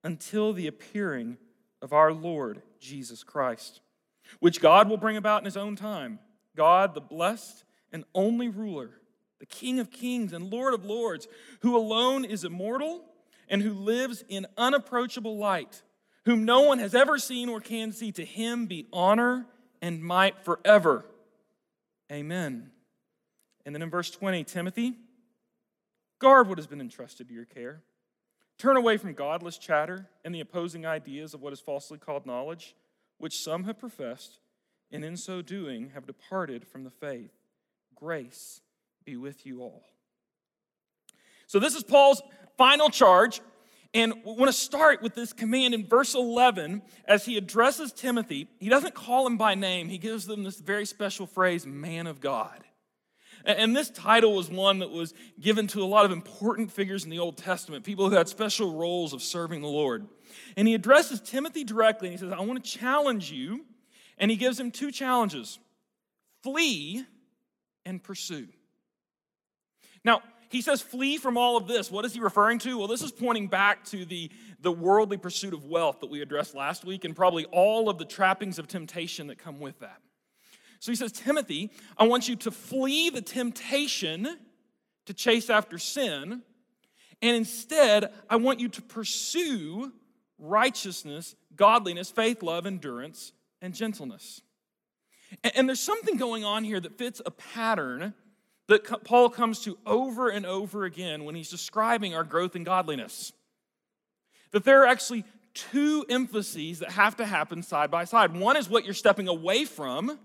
until 0.04 0.54
the 0.54 0.68
appearing 0.68 1.38
of 1.82 1.94
our 1.94 2.14
Lord 2.14 2.62
Jesus 2.80 3.24
Christ 3.24 3.82
which 4.40 4.62
God 4.62 4.90
will 4.90 4.98
bring 4.98 5.18
about 5.18 5.42
in 5.42 5.46
his 5.46 5.58
own 5.58 5.76
time. 5.76 6.20
God, 6.56 6.94
the 6.94 7.02
blessed 7.02 7.64
and 7.92 8.04
only 8.14 8.50
ruler, 8.50 8.92
the 9.40 9.46
King 9.46 9.80
of 9.80 9.92
kings 9.92 10.34
and 10.34 10.52
Lord 10.52 10.74
of 10.74 10.86
lords, 10.86 11.28
who 11.62 11.78
alone 11.78 12.26
is 12.26 12.44
immortal 12.44 13.04
and 13.48 13.62
who 13.62 13.74
lives 13.74 14.24
in 14.28 14.48
unapproachable 14.58 15.38
light, 15.38 15.82
whom 16.26 16.46
no 16.46 16.62
one 16.62 16.80
has 16.80 16.94
ever 16.96 17.18
seen 17.18 17.50
or 17.50 17.60
can 17.60 17.92
see, 17.92 18.12
to 18.12 18.26
him 18.26 18.66
be 18.66 18.88
honor 18.92 19.46
and 19.82 20.04
might 20.04 20.44
forever. 20.44 21.06
Amen. 22.12 22.72
And 23.66 23.76
then 23.76 23.82
in 23.82 23.90
verse 23.90 24.10
20, 24.12 24.44
Timothy, 24.44 24.96
guard 26.20 26.48
what 26.48 26.58
has 26.58 26.68
been 26.68 26.82
entrusted 26.82 27.28
to 27.28 27.34
your 27.34 27.46
care. 27.46 27.82
Turn 28.58 28.78
away 28.78 28.98
from 28.98 29.14
godless 29.14 29.58
chatter 29.58 30.08
and 30.26 30.34
the 30.34 30.40
opposing 30.40 30.86
ideas 30.86 31.34
of 31.34 31.42
what 31.42 31.54
is 31.54 31.60
falsely 31.60 31.98
called 31.98 32.26
knowledge 32.26 32.76
which 33.18 33.42
some 33.42 33.64
have 33.64 33.80
professed, 33.80 34.40
and 34.92 35.04
in 35.04 35.18
so 35.18 35.42
doing 35.42 35.92
have 35.94 36.06
departed 36.06 36.68
from 36.68 36.84
the 36.84 36.90
faith. 36.90 37.32
Grace 37.96 38.62
be 39.06 39.18
with 39.18 39.46
you 39.46 39.62
all. 39.62 39.84
So, 41.48 41.60
this 41.60 41.76
is 41.76 41.84
Paul's 41.84 42.22
final 42.58 42.90
charge. 42.90 43.42
And 43.94 44.14
we 44.26 44.34
want 44.34 44.48
to 44.48 44.54
start 44.54 45.02
with 45.02 45.16
this 45.16 45.32
command 45.32 45.74
in 45.74 45.88
verse 45.88 46.14
11 46.14 46.82
as 47.06 47.26
he 47.26 47.38
addresses 47.38 47.94
Timothy. 47.94 48.50
He 48.60 48.68
doesn't 48.68 48.94
call 48.94 49.26
him 49.26 49.38
by 49.38 49.56
name, 49.56 49.88
he 49.88 49.98
gives 49.98 50.26
them 50.26 50.44
this 50.44 50.60
very 50.60 50.86
special 50.86 51.26
phrase, 51.26 51.66
man 51.66 52.06
of 52.06 52.20
God. 52.20 52.67
And 53.48 53.74
this 53.74 53.90
title 53.90 54.36
was 54.36 54.50
one 54.50 54.80
that 54.80 54.92
was 54.92 55.14
given 55.40 55.68
to 55.68 55.82
a 55.82 55.86
lot 55.86 56.04
of 56.04 56.12
important 56.12 56.70
figures 56.70 57.06
in 57.06 57.10
the 57.10 57.20
Old 57.20 57.38
Testament, 57.38 57.86
people 57.86 58.10
who 58.10 58.16
had 58.18 58.28
special 58.28 58.76
roles 58.76 59.14
of 59.14 59.24
serving 59.24 59.62
the 59.62 59.70
Lord. 59.70 60.06
And 60.58 60.68
he 60.68 60.74
addresses 60.74 61.22
Timothy 61.22 61.64
directly 61.64 62.10
and 62.10 62.14
he 62.14 62.20
says, 62.20 62.34
I 62.34 62.42
want 62.42 62.62
to 62.62 62.70
challenge 62.70 63.32
you. 63.32 63.66
And 64.18 64.30
he 64.30 64.36
gives 64.36 64.60
him 64.60 64.70
two 64.70 64.92
challenges 64.92 65.60
flee 66.44 67.06
and 67.86 68.04
pursue. 68.04 68.48
Now, 70.04 70.22
he 70.50 70.62
says, 70.62 70.82
flee 70.82 71.18
from 71.18 71.38
all 71.38 71.56
of 71.58 71.68
this. 71.68 71.90
What 71.90 72.06
is 72.06 72.14
he 72.14 72.20
referring 72.20 72.60
to? 72.60 72.78
Well, 72.78 72.88
this 72.88 73.02
is 73.02 73.12
pointing 73.12 73.48
back 73.48 73.86
to 73.86 74.06
the, 74.06 74.30
the 74.62 74.72
worldly 74.72 75.18
pursuit 75.18 75.54
of 75.54 75.66
wealth 75.66 76.02
that 76.02 76.10
we 76.10 76.22
addressed 76.22 76.54
last 76.54 76.86
week 76.86 77.06
and 77.06 77.16
probably 77.16 77.46
all 77.46 77.90
of 77.90 77.98
the 77.98 78.06
trappings 78.06 78.60
of 78.60 78.68
temptation 78.68 79.28
that 79.28 79.38
come 79.38 79.60
with 79.60 79.80
that. 79.80 80.02
So 80.80 80.92
he 80.92 80.96
says, 80.96 81.12
Timothy, 81.12 81.72
I 81.98 82.08
want 82.08 82.28
you 82.30 82.36
to 82.38 82.52
flee 82.52 83.10
the 83.10 83.22
temptation 83.22 84.38
to 85.06 85.14
chase 85.14 85.50
after 85.50 85.78
sin, 85.78 86.42
and 87.22 87.36
instead, 87.36 88.12
I 88.30 88.36
want 88.36 88.60
you 88.60 88.70
to 88.70 88.82
pursue 88.82 89.92
righteousness, 90.38 91.36
godliness, 91.56 92.12
faith, 92.12 92.44
love, 92.44 92.66
endurance, 92.66 93.32
and 93.62 93.74
gentleness. 93.74 94.42
And, 95.44 95.68
there's 95.68 95.80
something 95.80 96.16
going 96.18 96.46
on 96.46 96.64
here 96.64 96.80
that 96.80 96.98
fits 96.98 97.22
a 97.26 97.32
pattern 97.32 98.14
that 98.68 99.04
Paul 99.04 99.30
comes 99.30 99.62
to 99.62 99.78
over 99.86 100.30
and 100.30 100.46
over 100.46 100.86
again 100.86 101.26
when 101.26 101.36
he's 101.36 101.50
describing 101.50 102.14
our 102.14 102.24
growth 102.24 102.56
in 102.56 102.64
godliness. 102.64 103.34
That 104.52 104.64
there 104.64 104.84
are 104.84 104.88
actually 104.88 105.26
two 105.54 106.06
emphases 106.10 106.80
that 106.80 106.92
have 106.92 107.18
to 107.18 107.26
happen 107.26 107.64
side 107.64 107.90
by 107.90 108.06
side. 108.06 108.38
One 108.38 108.56
is 108.56 108.70
what 108.70 108.86
you're 108.86 108.94
stepping 108.94 109.28
away 109.28 109.66
from, 109.66 110.20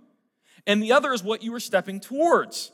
and 0.67 0.83
the 0.83 0.93
other 0.93 1.13
is 1.13 1.23
what 1.23 1.43
you 1.43 1.55
are 1.55 1.61
stepping 1.61 2.01
towards. 2.01 2.73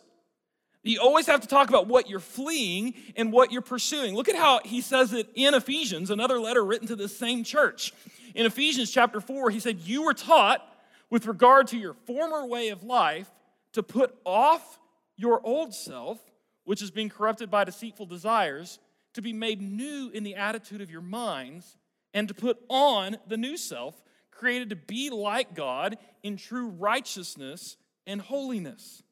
You 0.82 1.00
always 1.00 1.26
have 1.26 1.40
to 1.40 1.48
talk 1.48 1.68
about 1.68 1.86
what 1.86 2.08
you're 2.08 2.20
fleeing 2.20 2.94
and 3.16 3.32
what 3.32 3.52
you're 3.52 3.62
pursuing. 3.62 4.14
Look 4.14 4.28
at 4.28 4.36
how 4.36 4.60
he 4.64 4.80
says 4.80 5.12
it 5.12 5.28
in 5.34 5.54
Ephesians, 5.54 6.10
another 6.10 6.40
letter 6.40 6.64
written 6.64 6.88
to 6.88 6.96
the 6.96 7.08
same 7.08 7.44
church. 7.44 7.92
In 8.34 8.46
Ephesians 8.46 8.90
chapter 8.90 9.20
4, 9.20 9.50
he 9.50 9.60
said, 9.60 9.80
You 9.80 10.04
were 10.04 10.14
taught 10.14 10.64
with 11.10 11.26
regard 11.26 11.68
to 11.68 11.78
your 11.78 11.94
former 12.06 12.46
way 12.46 12.68
of 12.68 12.84
life 12.84 13.28
to 13.72 13.82
put 13.82 14.16
off 14.24 14.78
your 15.16 15.44
old 15.44 15.74
self, 15.74 16.18
which 16.64 16.80
is 16.80 16.90
being 16.90 17.08
corrupted 17.08 17.50
by 17.50 17.64
deceitful 17.64 18.06
desires, 18.06 18.78
to 19.14 19.22
be 19.22 19.32
made 19.32 19.60
new 19.60 20.10
in 20.14 20.22
the 20.22 20.36
attitude 20.36 20.80
of 20.80 20.90
your 20.90 21.02
minds, 21.02 21.76
and 22.14 22.28
to 22.28 22.34
put 22.34 22.58
on 22.68 23.16
the 23.26 23.36
new 23.36 23.56
self, 23.56 24.00
created 24.38 24.70
to 24.70 24.76
be 24.76 25.10
like 25.10 25.54
God 25.54 25.98
in 26.22 26.36
true 26.36 26.68
righteousness 26.68 27.76
and 28.06 28.20
holiness. 28.20 29.02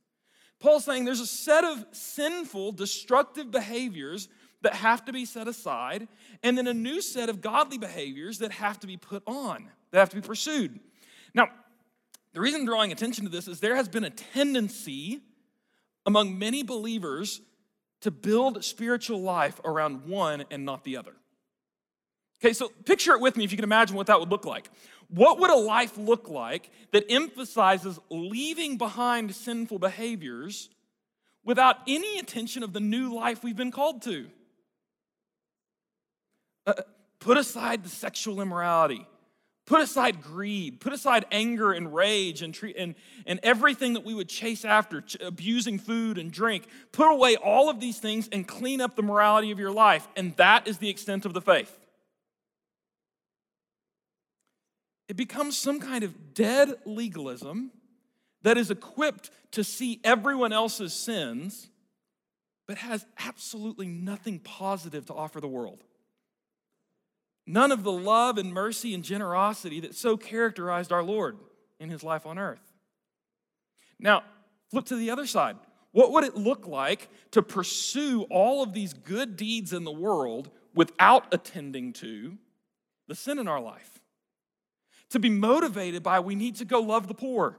Paul's 0.59 0.85
saying 0.85 1.05
there's 1.05 1.21
a 1.21 1.27
set 1.27 1.65
of 1.65 1.85
sinful, 1.93 2.73
destructive 2.73 3.51
behaviors 3.51 4.29
that 4.63 4.75
have 4.75 5.05
to 5.05 5.13
be 5.13 5.27
set 5.27 5.49
aside, 5.49 6.09
and 6.43 6.57
then 6.57 6.67
a 6.67 6.75
new 6.75 7.03
set 7.03 7.29
of 7.29 7.41
godly 7.41 7.77
behaviors 7.77 8.39
that 8.39 8.53
have 8.53 8.81
to 8.81 8.87
be 8.87 8.97
put 8.97 9.23
on, 9.27 9.69
that 9.91 9.99
have 9.99 10.11
to 10.11 10.17
be 10.17 10.23
pursued. 10.23 10.81
Now, 11.35 11.49
the 12.33 12.41
reason 12.41 12.61
I'm 12.61 12.67
drawing 12.67 12.91
attention 12.91 13.25
to 13.25 13.31
this 13.31 13.49
is 13.49 13.61
there 13.61 13.77
has 13.77 13.89
been 13.89 14.05
a 14.05 14.11
tendency 14.11 15.21
among 16.07 16.39
many 16.39 16.63
believers 16.63 17.43
to 18.01 18.11
build 18.11 18.65
spiritual 18.65 19.21
life 19.21 19.61
around 19.65 20.07
one 20.07 20.45
and 20.51 20.65
not 20.65 20.85
the 20.85 20.97
other. 20.97 21.13
Okay, 22.43 22.53
so 22.53 22.69
picture 22.85 23.13
it 23.13 23.21
with 23.21 23.37
me 23.37 23.45
if 23.45 23.53
you 23.53 23.57
can 23.57 23.65
imagine 23.65 23.97
what 23.97 24.07
that 24.09 24.21
would 24.21 24.31
look 24.31 24.45
like. 24.45 24.71
What 25.09 25.39
would 25.39 25.51
a 25.51 25.57
life 25.57 25.97
look 25.97 26.29
like 26.29 26.71
that 26.93 27.05
emphasizes 27.11 27.99
leaving 28.11 28.77
behind 28.77 29.35
sinful 29.35 29.79
behaviors 29.79 30.69
without 31.45 31.77
any 31.87 32.19
attention 32.19 32.63
of 32.63 32.73
the 32.73 32.81
new 32.81 33.15
life 33.15 33.45
we've 33.45 33.57
been 33.57 33.71
called 33.71 34.03
to? 34.03 34.27
Uh, 36.67 36.75
put 37.21 37.37
aside 37.37 37.85
the 37.85 37.89
sexual 37.89 38.41
immorality. 38.41 39.07
Put 39.67 39.81
aside 39.81 40.23
greed. 40.23 40.81
Put 40.81 40.93
aside 40.93 41.27
anger 41.33 41.73
and 41.73 41.93
rage 41.93 42.43
and, 42.43 42.55
treat, 42.55 42.77
and, 42.77 42.95
and 43.27 43.41
everything 43.43 43.95
that 43.95 44.05
we 44.05 44.15
would 44.15 44.29
chase 44.29 44.65
after, 44.65 45.01
ch- 45.01 45.17
abusing 45.21 45.79
food 45.79 46.19
and 46.19 46.31
drink. 46.31 46.67
Put 46.93 47.13
away 47.13 47.37
all 47.37 47.69
of 47.69 47.81
these 47.81 47.99
things 47.99 48.29
and 48.31 48.47
clean 48.47 48.81
up 48.81 48.95
the 48.95 49.03
morality 49.03 49.51
of 49.51 49.59
your 49.59 49.73
life. 49.73 50.07
And 50.17 50.37
that 50.37 50.69
is 50.69 50.79
the 50.79 50.89
extent 50.89 51.27
of 51.27 51.35
the 51.35 51.41
faith. 51.41 51.77
It 55.09 55.17
becomes 55.17 55.57
some 55.57 55.81
kind 55.81 56.05
of 56.05 56.35
dead 56.35 56.75
legalism 56.85 57.71
that 58.43 58.59
is 58.59 58.71
equipped 58.71 59.31
to 59.53 59.65
see 59.65 60.01
everyone 60.05 60.53
else's 60.53 60.93
sins, 60.93 61.69
but 62.67 62.79
has 62.79 63.07
absolutely 63.19 63.87
nothing 63.87 64.39
positive 64.39 65.07
to 65.07 65.15
offer 65.15 65.41
the 65.41 65.49
world. 65.49 65.83
None 67.47 67.71
of 67.71 67.85
the 67.85 67.93
love 67.93 68.39
and 68.39 68.53
mercy 68.53 68.93
and 68.93 69.05
generosity 69.05 69.81
that 69.81 69.95
so 69.95 70.17
characterized 70.17 70.93
our 70.93 71.03
Lord 71.03 71.39
in 71.79 71.91
his 71.91 72.03
life 72.03 72.27
on 72.27 72.39
earth. 72.39 72.73
Now, 73.99 74.25
flip 74.71 74.85
to 74.87 74.97
the 74.97 75.11
other 75.11 75.27
side. 75.27 75.57
What 75.93 76.13
would 76.13 76.25
it 76.25 76.37
look 76.37 76.67
like 76.67 77.09
to 77.31 77.43
pursue 77.43 78.23
all 78.31 78.63
of 78.63 78.73
these 78.73 78.93
good 78.93 79.37
deeds 79.37 79.73
in 79.73 79.85
the 79.85 79.93
world 79.93 80.51
without 80.75 81.33
attending 81.33 81.93
to 81.95 82.37
the 83.07 83.15
sin 83.15 83.39
in 83.39 83.49
our 83.49 83.61
life? 83.61 84.01
To 85.11 85.19
be 85.19 85.31
motivated 85.31 86.03
by 86.03 86.21
we 86.21 86.35
need 86.35 86.57
to 86.57 86.65
go 86.65 86.81
love 86.81 87.09
the 87.09 87.15
poor. 87.15 87.59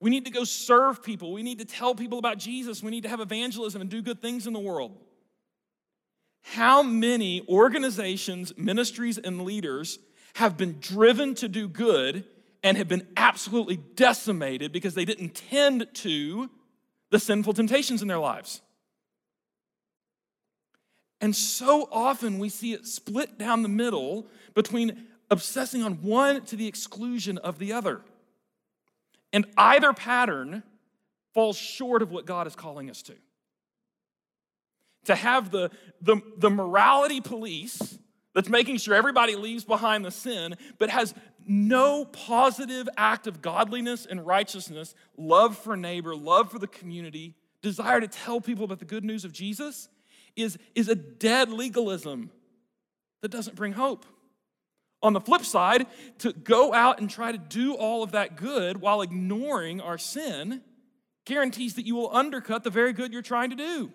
We 0.00 0.10
need 0.10 0.24
to 0.24 0.30
go 0.30 0.44
serve 0.44 1.02
people. 1.02 1.32
We 1.32 1.42
need 1.42 1.58
to 1.58 1.64
tell 1.64 1.94
people 1.94 2.18
about 2.18 2.38
Jesus. 2.38 2.82
We 2.82 2.90
need 2.90 3.02
to 3.02 3.08
have 3.08 3.20
evangelism 3.20 3.80
and 3.80 3.90
do 3.90 4.02
good 4.02 4.22
things 4.22 4.46
in 4.46 4.52
the 4.52 4.60
world. 4.60 4.96
How 6.42 6.82
many 6.82 7.46
organizations, 7.48 8.56
ministries, 8.56 9.18
and 9.18 9.42
leaders 9.42 9.98
have 10.36 10.56
been 10.56 10.78
driven 10.80 11.34
to 11.36 11.48
do 11.48 11.68
good 11.68 12.24
and 12.62 12.76
have 12.76 12.88
been 12.88 13.06
absolutely 13.16 13.76
decimated 13.76 14.72
because 14.72 14.94
they 14.94 15.04
didn't 15.04 15.34
tend 15.34 15.86
to 15.94 16.50
the 17.10 17.18
sinful 17.18 17.54
temptations 17.54 18.02
in 18.02 18.08
their 18.08 18.18
lives. 18.18 18.60
And 21.20 21.34
so 21.36 21.88
often 21.92 22.38
we 22.38 22.48
see 22.48 22.72
it 22.72 22.86
split 22.86 23.38
down 23.38 23.62
the 23.62 23.68
middle 23.68 24.26
between 24.54 25.06
obsessing 25.30 25.82
on 25.82 26.02
one 26.02 26.44
to 26.46 26.56
the 26.56 26.66
exclusion 26.66 27.38
of 27.38 27.58
the 27.58 27.72
other. 27.72 28.00
And 29.32 29.46
either 29.56 29.92
pattern 29.92 30.62
falls 31.32 31.56
short 31.56 32.02
of 32.02 32.10
what 32.10 32.26
God 32.26 32.46
is 32.46 32.56
calling 32.56 32.90
us 32.90 33.02
to. 33.02 33.14
To 35.04 35.14
have 35.14 35.50
the, 35.50 35.70
the, 36.02 36.20
the 36.36 36.50
morality 36.50 37.20
police 37.20 37.98
that's 38.34 38.48
making 38.48 38.78
sure 38.78 38.94
everybody 38.94 39.36
leaves 39.36 39.64
behind 39.64 40.04
the 40.04 40.10
sin, 40.10 40.56
but 40.78 40.90
has 40.90 41.14
no 41.46 42.04
positive 42.04 42.88
act 42.96 43.26
of 43.26 43.42
godliness 43.42 44.06
and 44.06 44.26
righteousness, 44.26 44.94
love 45.16 45.56
for 45.56 45.76
neighbor, 45.76 46.14
love 46.14 46.50
for 46.50 46.58
the 46.58 46.66
community, 46.66 47.34
desire 47.62 48.00
to 48.00 48.08
tell 48.08 48.40
people 48.40 48.64
about 48.64 48.78
the 48.78 48.84
good 48.84 49.04
news 49.04 49.24
of 49.24 49.32
Jesus, 49.32 49.88
is, 50.36 50.58
is 50.74 50.88
a 50.88 50.94
dead 50.94 51.50
legalism 51.50 52.30
that 53.20 53.30
doesn't 53.30 53.56
bring 53.56 53.72
hope. 53.72 54.04
On 55.02 55.12
the 55.14 55.20
flip 55.20 55.44
side, 55.44 55.86
to 56.18 56.32
go 56.32 56.74
out 56.74 57.00
and 57.00 57.08
try 57.08 57.32
to 57.32 57.38
do 57.38 57.74
all 57.74 58.02
of 58.02 58.12
that 58.12 58.36
good 58.36 58.80
while 58.80 59.00
ignoring 59.00 59.80
our 59.80 59.96
sin 59.96 60.62
guarantees 61.24 61.74
that 61.74 61.86
you 61.86 61.94
will 61.94 62.14
undercut 62.14 62.64
the 62.64 62.70
very 62.70 62.92
good 62.92 63.12
you're 63.12 63.22
trying 63.22 63.50
to 63.50 63.56
do. 63.56 63.92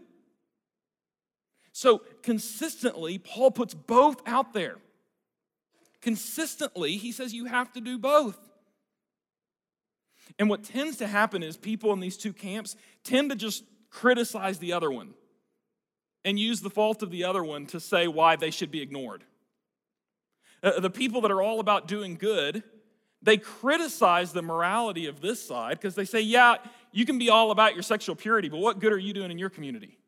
So, 1.73 1.99
consistently, 2.23 3.17
Paul 3.17 3.51
puts 3.51 3.73
both 3.73 4.21
out 4.25 4.53
there. 4.53 4.77
Consistently, 6.01 6.97
he 6.97 7.11
says 7.11 7.33
you 7.33 7.45
have 7.45 7.73
to 7.73 7.81
do 7.81 7.99
both. 7.99 8.39
And 10.39 10.49
what 10.49 10.63
tends 10.63 10.97
to 10.97 11.07
happen 11.07 11.43
is 11.43 11.57
people 11.57 11.91
in 11.93 11.99
these 11.99 12.17
two 12.17 12.33
camps 12.33 12.75
tend 13.03 13.29
to 13.31 13.35
just 13.35 13.63
criticize 13.89 14.59
the 14.59 14.73
other 14.73 14.91
one 14.91 15.13
and 16.23 16.39
use 16.39 16.61
the 16.61 16.69
fault 16.69 17.03
of 17.03 17.11
the 17.11 17.23
other 17.23 17.43
one 17.43 17.65
to 17.67 17.79
say 17.79 18.07
why 18.07 18.35
they 18.35 18.51
should 18.51 18.71
be 18.71 18.81
ignored. 18.81 19.23
Uh, 20.65 20.79
the 20.79 20.89
people 20.89 21.21
that 21.21 21.29
are 21.29 21.43
all 21.43 21.59
about 21.59 21.87
doing 21.87 22.15
good, 22.15 22.63
they 23.21 23.37
criticize 23.37 24.33
the 24.33 24.41
morality 24.41 25.05
of 25.05 25.21
this 25.21 25.45
side 25.45 25.77
because 25.77 25.93
they 25.93 26.05
say, 26.05 26.19
yeah, 26.19 26.55
you 26.91 27.05
can 27.05 27.19
be 27.19 27.29
all 27.29 27.51
about 27.51 27.75
your 27.75 27.83
sexual 27.83 28.15
purity, 28.15 28.49
but 28.49 28.57
what 28.57 28.79
good 28.79 28.91
are 28.91 28.97
you 28.97 29.13
doing 29.13 29.29
in 29.29 29.37
your 29.37 29.51
community? 29.51 29.99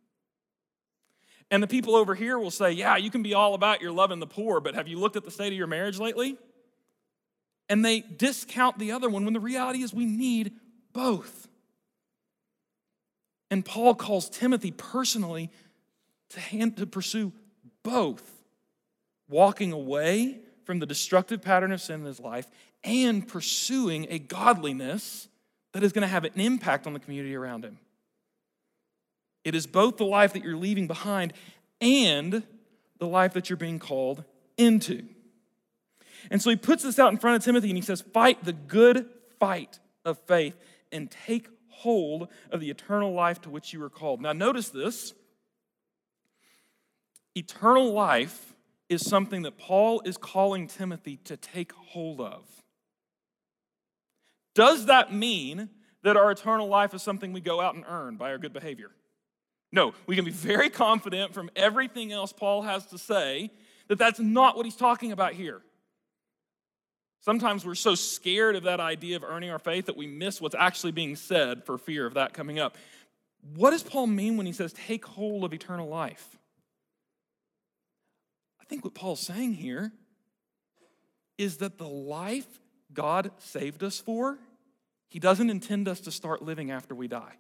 And 1.51 1.61
the 1.61 1.67
people 1.67 1.95
over 1.95 2.15
here 2.15 2.39
will 2.39 2.49
say, 2.49 2.71
yeah, 2.71 2.97
you 2.97 3.11
can 3.11 3.21
be 3.21 3.35
all 3.35 3.53
about 3.53 3.81
your 3.81 3.91
loving 3.91 4.19
the 4.19 4.25
poor, 4.25 4.59
but 4.59 4.73
have 4.73 4.87
you 4.87 4.97
looked 4.97 5.15
at 5.15 5.23
the 5.23 5.31
state 5.31 5.53
of 5.53 5.53
your 5.53 5.67
marriage 5.67 5.99
lately? 5.99 6.37
And 7.69 7.85
they 7.85 7.99
discount 7.99 8.79
the 8.79 8.93
other 8.93 9.09
one 9.09 9.25
when 9.25 9.35
the 9.35 9.39
reality 9.39 9.83
is 9.83 9.93
we 9.93 10.05
need 10.05 10.53
both. 10.91 11.47
And 13.51 13.63
Paul 13.63 13.93
calls 13.93 14.27
Timothy 14.27 14.71
personally 14.71 15.51
to, 16.29 16.39
hand, 16.39 16.77
to 16.77 16.87
pursue 16.87 17.31
both, 17.83 18.27
walking 19.29 19.71
away 19.71 20.39
from 20.67 20.79
the 20.79 20.85
destructive 20.85 21.41
pattern 21.41 21.71
of 21.71 21.81
sin 21.81 22.01
in 22.01 22.05
his 22.05 22.19
life 22.19 22.45
and 22.83 23.25
pursuing 23.25 24.05
a 24.09 24.19
godliness 24.19 25.29
that 25.71 25.81
is 25.81 25.93
going 25.93 26.01
to 26.01 26.09
have 26.09 26.25
an 26.25 26.33
impact 26.35 26.85
on 26.85 26.91
the 26.91 26.99
community 26.99 27.33
around 27.33 27.63
him. 27.63 27.79
It 29.45 29.55
is 29.55 29.65
both 29.65 29.95
the 29.95 30.05
life 30.05 30.33
that 30.33 30.43
you're 30.43 30.57
leaving 30.57 30.85
behind 30.85 31.31
and 31.79 32.43
the 32.99 33.07
life 33.07 33.31
that 33.31 33.49
you're 33.49 33.55
being 33.55 33.79
called 33.79 34.25
into. 34.57 35.03
And 36.29 36.41
so 36.41 36.49
he 36.49 36.57
puts 36.57 36.83
this 36.83 36.99
out 36.99 37.13
in 37.13 37.17
front 37.17 37.37
of 37.37 37.45
Timothy 37.45 37.69
and 37.69 37.77
he 37.77 37.81
says, 37.81 38.01
Fight 38.01 38.43
the 38.43 38.51
good 38.51 39.07
fight 39.39 39.79
of 40.03 40.19
faith 40.27 40.55
and 40.91 41.09
take 41.09 41.47
hold 41.69 42.27
of 42.51 42.59
the 42.59 42.69
eternal 42.69 43.13
life 43.13 43.39
to 43.43 43.49
which 43.49 43.71
you 43.71 43.79
were 43.79 43.89
called. 43.89 44.19
Now, 44.19 44.33
notice 44.33 44.67
this 44.67 45.13
eternal 47.35 47.93
life 47.93 48.53
is 48.89 49.05
something 49.05 49.41
that 49.43 49.57
Paul 49.57 50.01
is 50.05 50.17
calling 50.17 50.67
Timothy 50.67 51.17
to 51.25 51.37
take 51.37 51.73
hold 51.73 52.21
of. 52.21 52.45
Does 54.55 54.85
that 54.85 55.13
mean 55.13 55.69
that 56.03 56.17
our 56.17 56.31
eternal 56.31 56.67
life 56.67 56.93
is 56.93 57.03
something 57.03 57.33
we 57.33 57.41
go 57.41 57.59
out 57.59 57.75
and 57.75 57.83
earn 57.87 58.15
by 58.15 58.31
our 58.31 58.37
good 58.37 58.53
behavior? 58.53 58.91
No, 59.71 59.93
we 60.05 60.15
can 60.15 60.25
be 60.25 60.31
very 60.31 60.69
confident 60.69 61.33
from 61.33 61.49
everything 61.55 62.11
else 62.11 62.31
Paul 62.31 62.61
has 62.61 62.85
to 62.87 62.97
say 62.97 63.51
that 63.87 63.97
that's 63.97 64.19
not 64.19 64.55
what 64.55 64.65
he's 64.65 64.75
talking 64.75 65.11
about 65.11 65.33
here. 65.33 65.61
Sometimes 67.19 67.65
we're 67.65 67.75
so 67.75 67.93
scared 67.95 68.55
of 68.55 68.63
that 68.63 68.79
idea 68.79 69.17
of 69.17 69.23
earning 69.23 69.49
our 69.49 69.59
faith 69.59 69.87
that 69.87 69.97
we 69.97 70.07
miss 70.07 70.39
what's 70.39 70.55
actually 70.55 70.93
being 70.93 71.15
said 71.15 71.65
for 71.65 71.77
fear 71.77 72.05
of 72.05 72.13
that 72.13 72.33
coming 72.33 72.57
up. 72.57 72.77
What 73.55 73.71
does 73.71 73.83
Paul 73.83 74.07
mean 74.07 74.37
when 74.37 74.45
he 74.45 74.53
says, 74.53 74.71
take 74.73 75.05
hold 75.05 75.43
of 75.43 75.53
eternal 75.53 75.89
life? 75.89 76.36
I 78.67 78.69
think 78.69 78.83
what 78.83 78.93
Paul's 78.93 79.21
saying 79.21 79.53
here 79.53 79.93
is 81.37 81.57
that 81.57 81.77
the 81.77 81.87
life 81.87 82.59
God 82.93 83.31
saved 83.37 83.81
us 83.81 83.97
for, 83.97 84.39
He 85.07 85.19
doesn't 85.19 85.49
intend 85.49 85.87
us 85.87 86.01
to 86.01 86.11
start 86.11 86.41
living 86.41 86.69
after 86.69 86.93
we 86.93 87.07
die. 87.07 87.35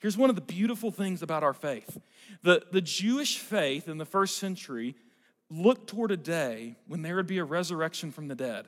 Here's 0.00 0.16
one 0.16 0.30
of 0.30 0.36
the 0.36 0.42
beautiful 0.42 0.90
things 0.90 1.22
about 1.22 1.44
our 1.44 1.54
faith 1.54 2.00
the, 2.42 2.64
the 2.72 2.80
Jewish 2.80 3.38
faith 3.38 3.86
in 3.86 3.98
the 3.98 4.04
first 4.04 4.36
century 4.38 4.96
looked 5.48 5.88
toward 5.88 6.10
a 6.10 6.16
day 6.16 6.74
when 6.88 7.02
there 7.02 7.14
would 7.14 7.28
be 7.28 7.38
a 7.38 7.44
resurrection 7.44 8.10
from 8.10 8.26
the 8.26 8.34
dead. 8.34 8.66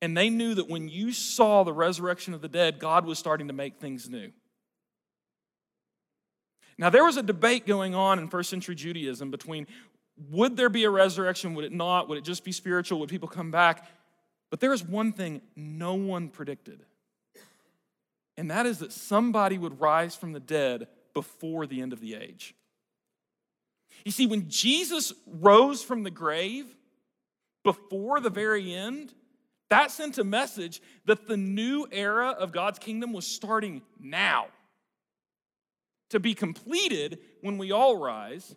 And 0.00 0.16
they 0.16 0.30
knew 0.30 0.56
that 0.56 0.68
when 0.68 0.88
you 0.88 1.12
saw 1.12 1.62
the 1.62 1.72
resurrection 1.72 2.34
of 2.34 2.40
the 2.40 2.48
dead, 2.48 2.80
God 2.80 3.06
was 3.06 3.20
starting 3.20 3.46
to 3.46 3.52
make 3.52 3.78
things 3.78 4.10
new. 4.10 4.32
Now, 6.78 6.90
there 6.90 7.04
was 7.04 7.16
a 7.16 7.22
debate 7.22 7.66
going 7.66 7.94
on 7.94 8.18
in 8.18 8.28
first 8.28 8.50
century 8.50 8.74
Judaism 8.74 9.30
between 9.30 9.66
would 10.30 10.56
there 10.56 10.68
be 10.68 10.84
a 10.84 10.90
resurrection? 10.90 11.54
Would 11.54 11.64
it 11.64 11.72
not? 11.72 12.08
Would 12.08 12.18
it 12.18 12.24
just 12.24 12.44
be 12.44 12.52
spiritual? 12.52 13.00
Would 13.00 13.08
people 13.08 13.28
come 13.28 13.50
back? 13.50 13.88
But 14.50 14.60
there 14.60 14.72
is 14.72 14.84
one 14.84 15.12
thing 15.12 15.40
no 15.56 15.94
one 15.94 16.28
predicted, 16.28 16.84
and 18.36 18.50
that 18.50 18.66
is 18.66 18.80
that 18.80 18.92
somebody 18.92 19.56
would 19.56 19.80
rise 19.80 20.14
from 20.14 20.32
the 20.32 20.40
dead 20.40 20.88
before 21.14 21.66
the 21.66 21.80
end 21.80 21.92
of 21.92 22.00
the 22.00 22.14
age. 22.14 22.54
You 24.04 24.12
see, 24.12 24.26
when 24.26 24.48
Jesus 24.48 25.12
rose 25.26 25.82
from 25.82 26.02
the 26.02 26.10
grave 26.10 26.66
before 27.62 28.20
the 28.20 28.30
very 28.30 28.74
end, 28.74 29.14
that 29.70 29.90
sent 29.90 30.18
a 30.18 30.24
message 30.24 30.82
that 31.06 31.26
the 31.26 31.36
new 31.36 31.86
era 31.90 32.30
of 32.30 32.52
God's 32.52 32.78
kingdom 32.78 33.12
was 33.12 33.26
starting 33.26 33.80
now 33.98 34.48
to 36.12 36.20
be 36.20 36.34
completed 36.34 37.18
when 37.40 37.58
we 37.58 37.72
all 37.72 37.96
rise, 37.96 38.54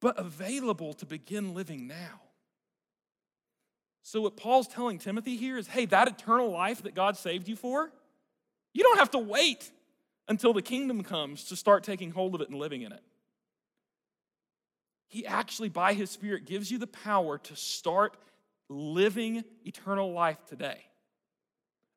but 0.00 0.18
available 0.18 0.94
to 0.94 1.06
begin 1.06 1.54
living 1.54 1.86
now. 1.86 2.20
So, 4.02 4.22
what 4.22 4.36
Paul's 4.36 4.66
telling 4.66 4.98
Timothy 4.98 5.36
here 5.36 5.58
is 5.58 5.66
hey, 5.66 5.86
that 5.86 6.08
eternal 6.08 6.50
life 6.50 6.84
that 6.84 6.94
God 6.94 7.16
saved 7.16 7.48
you 7.48 7.56
for, 7.56 7.92
you 8.72 8.82
don't 8.82 8.98
have 8.98 9.10
to 9.10 9.18
wait 9.18 9.70
until 10.28 10.52
the 10.52 10.62
kingdom 10.62 11.02
comes 11.02 11.44
to 11.44 11.56
start 11.56 11.82
taking 11.82 12.12
hold 12.12 12.34
of 12.34 12.40
it 12.40 12.48
and 12.48 12.58
living 12.58 12.82
in 12.82 12.92
it. 12.92 13.02
He 15.08 15.26
actually, 15.26 15.68
by 15.68 15.94
His 15.94 16.10
Spirit, 16.10 16.46
gives 16.46 16.70
you 16.70 16.78
the 16.78 16.86
power 16.86 17.38
to 17.38 17.56
start 17.56 18.16
living 18.68 19.42
eternal 19.64 20.12
life 20.12 20.38
today. 20.46 20.78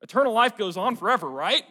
Eternal 0.02 0.34
life 0.34 0.58
goes 0.58 0.76
on 0.76 0.96
forever, 0.96 1.30
right? 1.30 1.64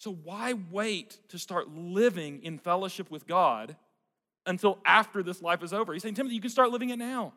So, 0.00 0.14
why 0.14 0.54
wait 0.70 1.20
to 1.28 1.38
start 1.38 1.68
living 1.68 2.42
in 2.42 2.56
fellowship 2.56 3.10
with 3.10 3.26
God 3.26 3.76
until 4.46 4.78
after 4.82 5.22
this 5.22 5.42
life 5.42 5.62
is 5.62 5.74
over? 5.74 5.92
He's 5.92 6.00
saying, 6.00 6.14
Timothy, 6.14 6.36
you 6.36 6.40
can 6.40 6.48
start 6.48 6.70
living 6.70 6.88
it 6.88 6.98
now. 6.98 7.34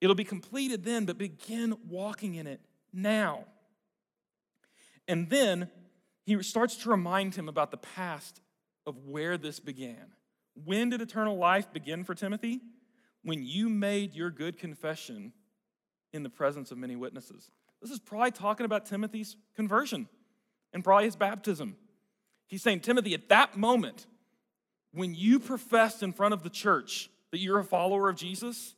It'll 0.00 0.14
be 0.14 0.24
completed 0.24 0.84
then, 0.86 1.04
but 1.04 1.18
begin 1.18 1.76
walking 1.86 2.36
in 2.36 2.46
it 2.46 2.62
now. 2.94 3.44
And 5.06 5.28
then 5.28 5.68
he 6.24 6.42
starts 6.42 6.76
to 6.76 6.88
remind 6.88 7.34
him 7.34 7.50
about 7.50 7.70
the 7.70 7.76
past 7.76 8.40
of 8.86 8.96
where 9.04 9.36
this 9.36 9.60
began. 9.60 10.14
When 10.64 10.88
did 10.88 11.02
eternal 11.02 11.36
life 11.36 11.70
begin 11.74 12.04
for 12.04 12.14
Timothy? 12.14 12.62
When 13.22 13.42
you 13.42 13.68
made 13.68 14.14
your 14.14 14.30
good 14.30 14.56
confession 14.56 15.34
in 16.14 16.22
the 16.22 16.30
presence 16.30 16.70
of 16.70 16.78
many 16.78 16.96
witnesses. 16.96 17.50
This 17.82 17.90
is 17.90 17.98
probably 17.98 18.30
talking 18.30 18.64
about 18.64 18.86
Timothy's 18.86 19.36
conversion 19.54 20.08
and 20.74 20.84
probably 20.84 21.04
his 21.04 21.16
baptism. 21.16 21.76
He's 22.46 22.62
saying, 22.62 22.80
Timothy, 22.80 23.14
at 23.14 23.28
that 23.30 23.56
moment, 23.56 24.06
when 24.92 25.14
you 25.14 25.38
professed 25.40 26.02
in 26.02 26.12
front 26.12 26.34
of 26.34 26.42
the 26.42 26.50
church 26.50 27.08
that 27.30 27.38
you're 27.38 27.60
a 27.60 27.64
follower 27.64 28.08
of 28.08 28.16
Jesus, 28.16 28.74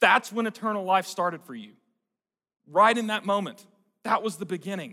that's 0.00 0.32
when 0.32 0.46
eternal 0.46 0.84
life 0.84 1.06
started 1.06 1.42
for 1.42 1.54
you. 1.54 1.72
Right 2.66 2.96
in 2.96 3.06
that 3.06 3.24
moment. 3.24 3.64
That 4.02 4.22
was 4.22 4.36
the 4.36 4.46
beginning. 4.46 4.90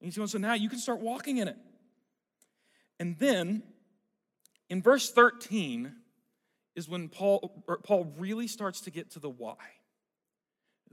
And 0.00 0.06
he's 0.06 0.16
going, 0.16 0.28
so 0.28 0.38
now 0.38 0.54
you 0.54 0.68
can 0.68 0.78
start 0.78 1.00
walking 1.00 1.38
in 1.38 1.48
it. 1.48 1.56
And 2.98 3.16
then 3.18 3.62
in 4.68 4.82
verse 4.82 5.10
13 5.10 5.92
is 6.74 6.88
when 6.88 7.08
Paul, 7.08 7.64
Paul 7.84 8.12
really 8.18 8.46
starts 8.46 8.82
to 8.82 8.90
get 8.90 9.10
to 9.12 9.18
the 9.18 9.30
why, 9.30 9.56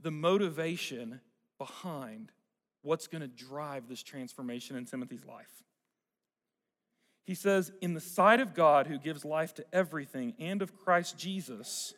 the 0.00 0.10
motivation 0.10 1.20
behind 1.58 2.32
what's 2.82 3.06
going 3.06 3.22
to 3.22 3.28
drive 3.28 3.88
this 3.88 4.02
transformation 4.02 4.76
in 4.76 4.84
Timothy's 4.84 5.24
life. 5.24 5.62
He 7.24 7.34
says, 7.34 7.72
In 7.80 7.94
the 7.94 8.00
sight 8.00 8.40
of 8.40 8.54
God 8.54 8.86
who 8.86 8.98
gives 8.98 9.24
life 9.24 9.54
to 9.54 9.64
everything, 9.72 10.34
and 10.38 10.62
of 10.62 10.76
Christ 10.76 11.18
Jesus, 11.18 11.94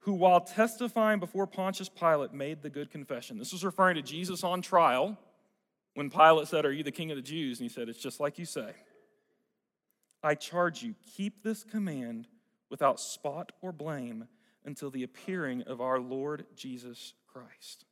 who 0.00 0.12
while 0.12 0.40
testifying 0.40 1.18
before 1.18 1.46
Pontius 1.46 1.88
Pilate 1.88 2.32
made 2.32 2.62
the 2.62 2.70
good 2.70 2.90
confession. 2.90 3.38
This 3.38 3.52
was 3.52 3.64
referring 3.64 3.96
to 3.96 4.02
Jesus 4.02 4.44
on 4.44 4.62
trial 4.62 5.18
when 5.94 6.10
Pilate 6.10 6.48
said, 6.48 6.64
Are 6.64 6.72
you 6.72 6.82
the 6.82 6.92
king 6.92 7.10
of 7.10 7.16
the 7.16 7.22
Jews? 7.22 7.58
And 7.58 7.68
he 7.68 7.74
said, 7.74 7.88
It's 7.88 8.02
just 8.02 8.20
like 8.20 8.38
you 8.38 8.44
say. 8.44 8.72
I 10.22 10.34
charge 10.34 10.82
you, 10.82 10.94
keep 11.16 11.42
this 11.42 11.64
command 11.64 12.26
without 12.70 12.98
spot 12.98 13.52
or 13.60 13.72
blame 13.72 14.28
until 14.64 14.90
the 14.90 15.02
appearing 15.02 15.62
of 15.62 15.80
our 15.82 16.00
Lord 16.00 16.46
Jesus 16.56 17.12
Christ. 17.26 17.84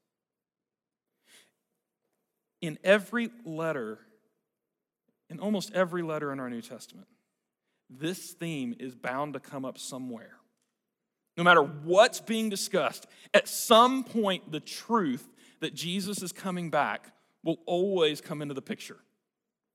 In 2.63 2.79
every 2.83 3.29
letter, 3.45 3.99
in 5.29 5.41
almost 5.41 5.73
every 5.75 6.03
letter 6.03 6.33
in 6.33 6.41
our 6.41 6.49
New 6.49 6.63
Testament, 6.63 7.09
this 7.91 8.33
theme 8.33 8.75
is 8.79 8.95
bound 8.95 9.35
to 9.35 9.41
come 9.41 9.67
up 9.67 9.77
somewhere. 9.77 10.37
No 11.37 11.45
matter 11.45 11.63
what's 11.63 12.21
being 12.21 12.49
discussed, 12.49 13.07
at 13.35 13.49
some 13.49 14.05
point, 14.05 14.51
the 14.53 14.61
truth 14.61 15.29
that 15.61 15.75
Jesus 15.75 16.23
is 16.23 16.33
coming 16.33 16.71
back 16.71 17.13
will 17.43 17.59
always 17.67 18.21
come 18.21 18.41
into 18.41 18.55
the 18.55 18.63
picture. 18.63 18.99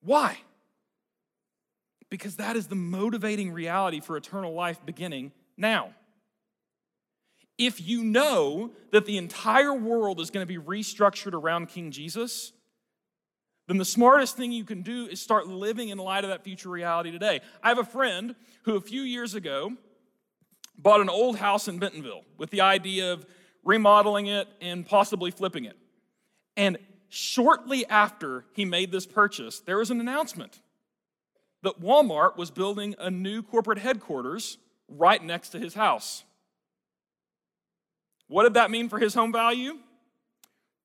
Why? 0.02 0.38
Because 2.10 2.38
that 2.38 2.56
is 2.56 2.68
the 2.68 2.76
motivating 2.76 3.52
reality 3.52 4.00
for 4.00 4.16
eternal 4.16 4.54
life 4.54 4.86
beginning 4.86 5.34
now. 5.58 5.94
If 7.58 7.86
you 7.86 8.04
know 8.04 8.72
that 8.92 9.06
the 9.06 9.18
entire 9.18 9.74
world 9.74 10.22
is 10.22 10.30
going 10.30 10.46
to 10.46 10.48
be 10.48 10.64
restructured 10.64 11.34
around 11.34 11.70
King 11.70 11.92
Jesus, 11.92 12.54
then 13.68 13.78
the 13.78 13.86
smartest 13.86 14.38
thing 14.38 14.52
you 14.52 14.64
can 14.64 14.82
do 14.82 15.08
is 15.08 15.20
start 15.20 15.48
living 15.48 15.90
in 15.90 15.98
light 15.98 16.24
of 16.24 16.30
that 16.30 16.44
future 16.44 16.70
reality 16.70 17.12
today. 17.12 17.42
I 17.62 17.70
have 17.70 17.80
a 17.80 17.86
friend 17.86 18.36
who 18.64 18.76
a 18.76 18.82
few 18.82 19.02
years 19.02 19.36
ago 19.36 19.74
bought 20.78 21.02
an 21.02 21.10
old 21.10 21.38
house 21.38 21.68
in 21.68 21.78
Bentonville 21.80 22.24
with 22.38 22.50
the 22.50 22.62
idea 22.62 23.12
of 23.12 23.26
remodeling 23.64 24.28
it 24.28 24.48
and 24.62 24.86
possibly 24.86 25.32
flipping 25.32 25.66
it. 25.66 25.78
And 26.56 26.78
shortly 27.10 27.86
after 27.88 28.46
he 28.54 28.64
made 28.64 28.92
this 28.92 29.06
purchase, 29.06 29.60
there 29.60 29.78
was 29.78 29.92
an 29.92 30.00
announcement 30.00 30.62
that 31.64 31.82
Walmart 31.82 32.38
was 32.38 32.52
building 32.52 32.96
a 33.00 33.12
new 33.12 33.42
corporate 33.42 33.80
headquarters 33.80 34.58
right 34.88 35.22
next 35.22 35.50
to 35.50 35.60
his 35.60 35.74
house. 35.74 36.24
What 38.28 38.44
did 38.44 38.54
that 38.54 38.72
mean 38.72 38.88
for 38.88 39.00
his 39.00 39.14
home 39.14 39.34
value? 39.34 39.80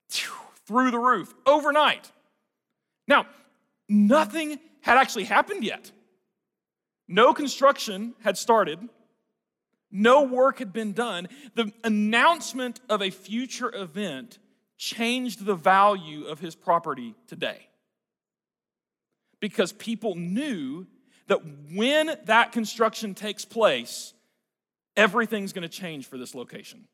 Through 0.08 0.90
the 0.90 0.98
roof, 0.98 1.34
overnight. 1.46 2.10
Now, 3.12 3.26
nothing 3.90 4.58
had 4.80 4.96
actually 4.96 5.24
happened 5.24 5.64
yet. 5.64 5.92
No 7.06 7.34
construction 7.34 8.14
had 8.24 8.38
started. 8.38 8.78
No 9.90 10.22
work 10.22 10.60
had 10.60 10.72
been 10.72 10.94
done. 10.94 11.28
The 11.54 11.70
announcement 11.84 12.80
of 12.88 13.02
a 13.02 13.10
future 13.10 13.70
event 13.74 14.38
changed 14.78 15.44
the 15.44 15.54
value 15.54 16.24
of 16.24 16.40
his 16.40 16.54
property 16.54 17.14
today. 17.26 17.68
Because 19.40 19.72
people 19.72 20.14
knew 20.14 20.86
that 21.26 21.40
when 21.70 22.16
that 22.24 22.52
construction 22.52 23.14
takes 23.14 23.44
place, 23.44 24.14
everything's 24.96 25.52
going 25.52 25.68
to 25.68 25.68
change 25.68 26.06
for 26.06 26.16
this 26.16 26.34
location. 26.34 26.88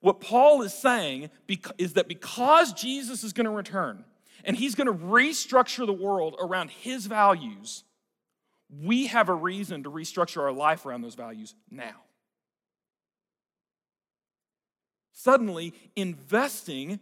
What 0.00 0.20
Paul 0.20 0.62
is 0.62 0.74
saying 0.74 1.30
is 1.78 1.92
that 1.92 2.08
because 2.08 2.72
Jesus 2.72 3.22
is 3.22 3.32
going 3.32 3.44
to 3.44 3.52
return 3.52 4.04
and 4.44 4.56
he's 4.56 4.74
going 4.74 4.86
to 4.86 4.94
restructure 4.94 5.86
the 5.86 5.92
world 5.92 6.36
around 6.40 6.70
his 6.70 7.06
values, 7.06 7.84
we 8.70 9.06
have 9.06 9.28
a 9.28 9.34
reason 9.34 9.82
to 9.84 9.90
restructure 9.90 10.42
our 10.42 10.52
life 10.52 10.86
around 10.86 11.02
those 11.02 11.14
values 11.14 11.54
now. 11.70 12.02
Suddenly, 15.12 15.72
investing 15.94 17.00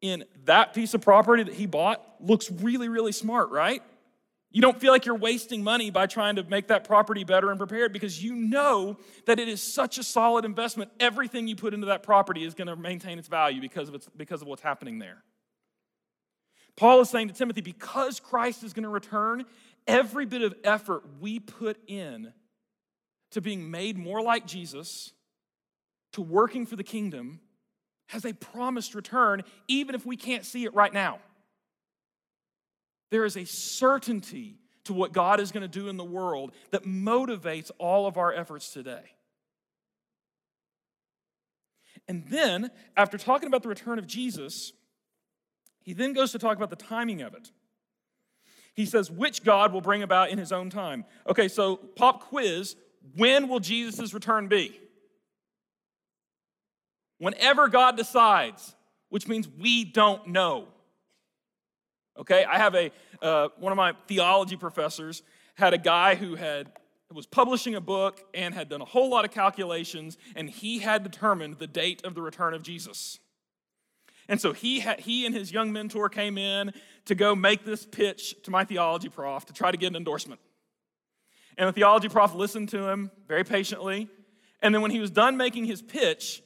in 0.00 0.24
that 0.44 0.72
piece 0.72 0.94
of 0.94 1.02
property 1.02 1.42
that 1.42 1.54
he 1.54 1.66
bought 1.66 2.02
looks 2.20 2.50
really, 2.50 2.88
really 2.88 3.12
smart, 3.12 3.50
right? 3.50 3.82
You 4.52 4.62
don't 4.62 4.80
feel 4.80 4.92
like 4.92 5.06
you're 5.06 5.14
wasting 5.14 5.62
money 5.62 5.90
by 5.90 6.06
trying 6.06 6.36
to 6.36 6.42
make 6.42 6.68
that 6.68 6.84
property 6.84 7.22
better 7.22 7.50
and 7.50 7.58
prepared 7.58 7.92
because 7.92 8.22
you 8.22 8.34
know 8.34 8.96
that 9.26 9.38
it 9.38 9.48
is 9.48 9.62
such 9.62 9.98
a 9.98 10.02
solid 10.02 10.44
investment. 10.44 10.90
Everything 10.98 11.46
you 11.46 11.54
put 11.54 11.72
into 11.72 11.86
that 11.86 12.02
property 12.02 12.44
is 12.44 12.54
going 12.54 12.66
to 12.66 12.74
maintain 12.74 13.18
its 13.18 13.28
value 13.28 13.60
because 13.60 13.88
of, 13.88 13.94
its, 13.94 14.08
because 14.16 14.42
of 14.42 14.48
what's 14.48 14.62
happening 14.62 14.98
there. 14.98 15.22
Paul 16.76 17.00
is 17.00 17.10
saying 17.10 17.28
to 17.28 17.34
Timothy, 17.34 17.60
because 17.60 18.20
Christ 18.20 18.62
is 18.64 18.72
going 18.72 18.84
to 18.84 18.88
return, 18.88 19.44
every 19.86 20.26
bit 20.26 20.42
of 20.42 20.54
effort 20.64 21.02
we 21.20 21.38
put 21.38 21.78
in 21.88 22.32
to 23.32 23.40
being 23.40 23.70
made 23.70 23.96
more 23.96 24.22
like 24.22 24.46
Jesus, 24.46 25.12
to 26.12 26.22
working 26.22 26.66
for 26.66 26.76
the 26.76 26.84
kingdom, 26.84 27.40
has 28.08 28.24
a 28.24 28.32
promised 28.32 28.94
return, 28.94 29.42
even 29.68 29.94
if 29.94 30.04
we 30.04 30.16
can't 30.16 30.44
see 30.44 30.64
it 30.64 30.74
right 30.74 30.92
now. 30.92 31.20
There 33.10 33.24
is 33.24 33.36
a 33.36 33.44
certainty 33.44 34.56
to 34.84 34.92
what 34.92 35.12
God 35.12 35.40
is 35.40 35.52
going 35.52 35.62
to 35.62 35.68
do 35.68 35.88
in 35.88 35.96
the 35.96 36.04
world 36.04 36.52
that 36.70 36.84
motivates 36.84 37.70
all 37.78 38.06
of 38.06 38.16
our 38.16 38.32
efforts 38.32 38.72
today. 38.72 39.02
And 42.08 42.26
then, 42.26 42.70
after 42.96 43.18
talking 43.18 43.46
about 43.46 43.62
the 43.62 43.68
return 43.68 43.98
of 43.98 44.06
Jesus, 44.06 44.72
he 45.90 45.94
then 45.94 46.12
goes 46.12 46.30
to 46.30 46.38
talk 46.38 46.56
about 46.56 46.70
the 46.70 46.76
timing 46.76 47.20
of 47.20 47.34
it. 47.34 47.50
He 48.74 48.86
says, 48.86 49.10
which 49.10 49.42
God 49.42 49.72
will 49.72 49.80
bring 49.80 50.04
about 50.04 50.30
in 50.30 50.38
his 50.38 50.52
own 50.52 50.70
time. 50.70 51.04
Okay, 51.28 51.48
so 51.48 51.74
pop 51.74 52.28
quiz 52.28 52.76
when 53.16 53.48
will 53.48 53.58
Jesus' 53.58 54.14
return 54.14 54.46
be? 54.46 54.78
Whenever 57.18 57.66
God 57.66 57.96
decides, 57.96 58.76
which 59.08 59.26
means 59.26 59.48
we 59.48 59.84
don't 59.84 60.28
know. 60.28 60.68
Okay, 62.16 62.44
I 62.44 62.58
have 62.58 62.76
a 62.76 62.92
uh, 63.20 63.48
one 63.58 63.72
of 63.72 63.76
my 63.76 63.94
theology 64.06 64.54
professors 64.54 65.24
had 65.54 65.74
a 65.74 65.78
guy 65.78 66.14
who 66.14 66.36
had 66.36 66.70
was 67.12 67.26
publishing 67.26 67.74
a 67.74 67.80
book 67.80 68.20
and 68.32 68.54
had 68.54 68.68
done 68.68 68.80
a 68.80 68.84
whole 68.84 69.10
lot 69.10 69.24
of 69.24 69.32
calculations, 69.32 70.16
and 70.36 70.48
he 70.48 70.78
had 70.78 71.02
determined 71.02 71.58
the 71.58 71.66
date 71.66 72.04
of 72.04 72.14
the 72.14 72.22
return 72.22 72.54
of 72.54 72.62
Jesus. 72.62 73.18
And 74.30 74.40
so 74.40 74.52
he 74.52 74.78
had, 74.78 75.00
he 75.00 75.26
and 75.26 75.34
his 75.34 75.50
young 75.50 75.72
mentor 75.72 76.08
came 76.08 76.38
in 76.38 76.72
to 77.06 77.16
go 77.16 77.34
make 77.34 77.64
this 77.64 77.84
pitch 77.84 78.36
to 78.44 78.52
my 78.52 78.64
theology 78.64 79.08
prof 79.08 79.44
to 79.46 79.52
try 79.52 79.72
to 79.72 79.76
get 79.76 79.88
an 79.88 79.96
endorsement. 79.96 80.40
And 81.58 81.68
the 81.68 81.72
theology 81.72 82.08
prof 82.08 82.32
listened 82.36 82.68
to 82.68 82.88
him 82.88 83.10
very 83.26 83.42
patiently. 83.42 84.08
And 84.62 84.72
then 84.72 84.82
when 84.82 84.92
he 84.92 85.00
was 85.00 85.10
done 85.10 85.36
making 85.36 85.64
his 85.64 85.82
pitch, 85.82 86.44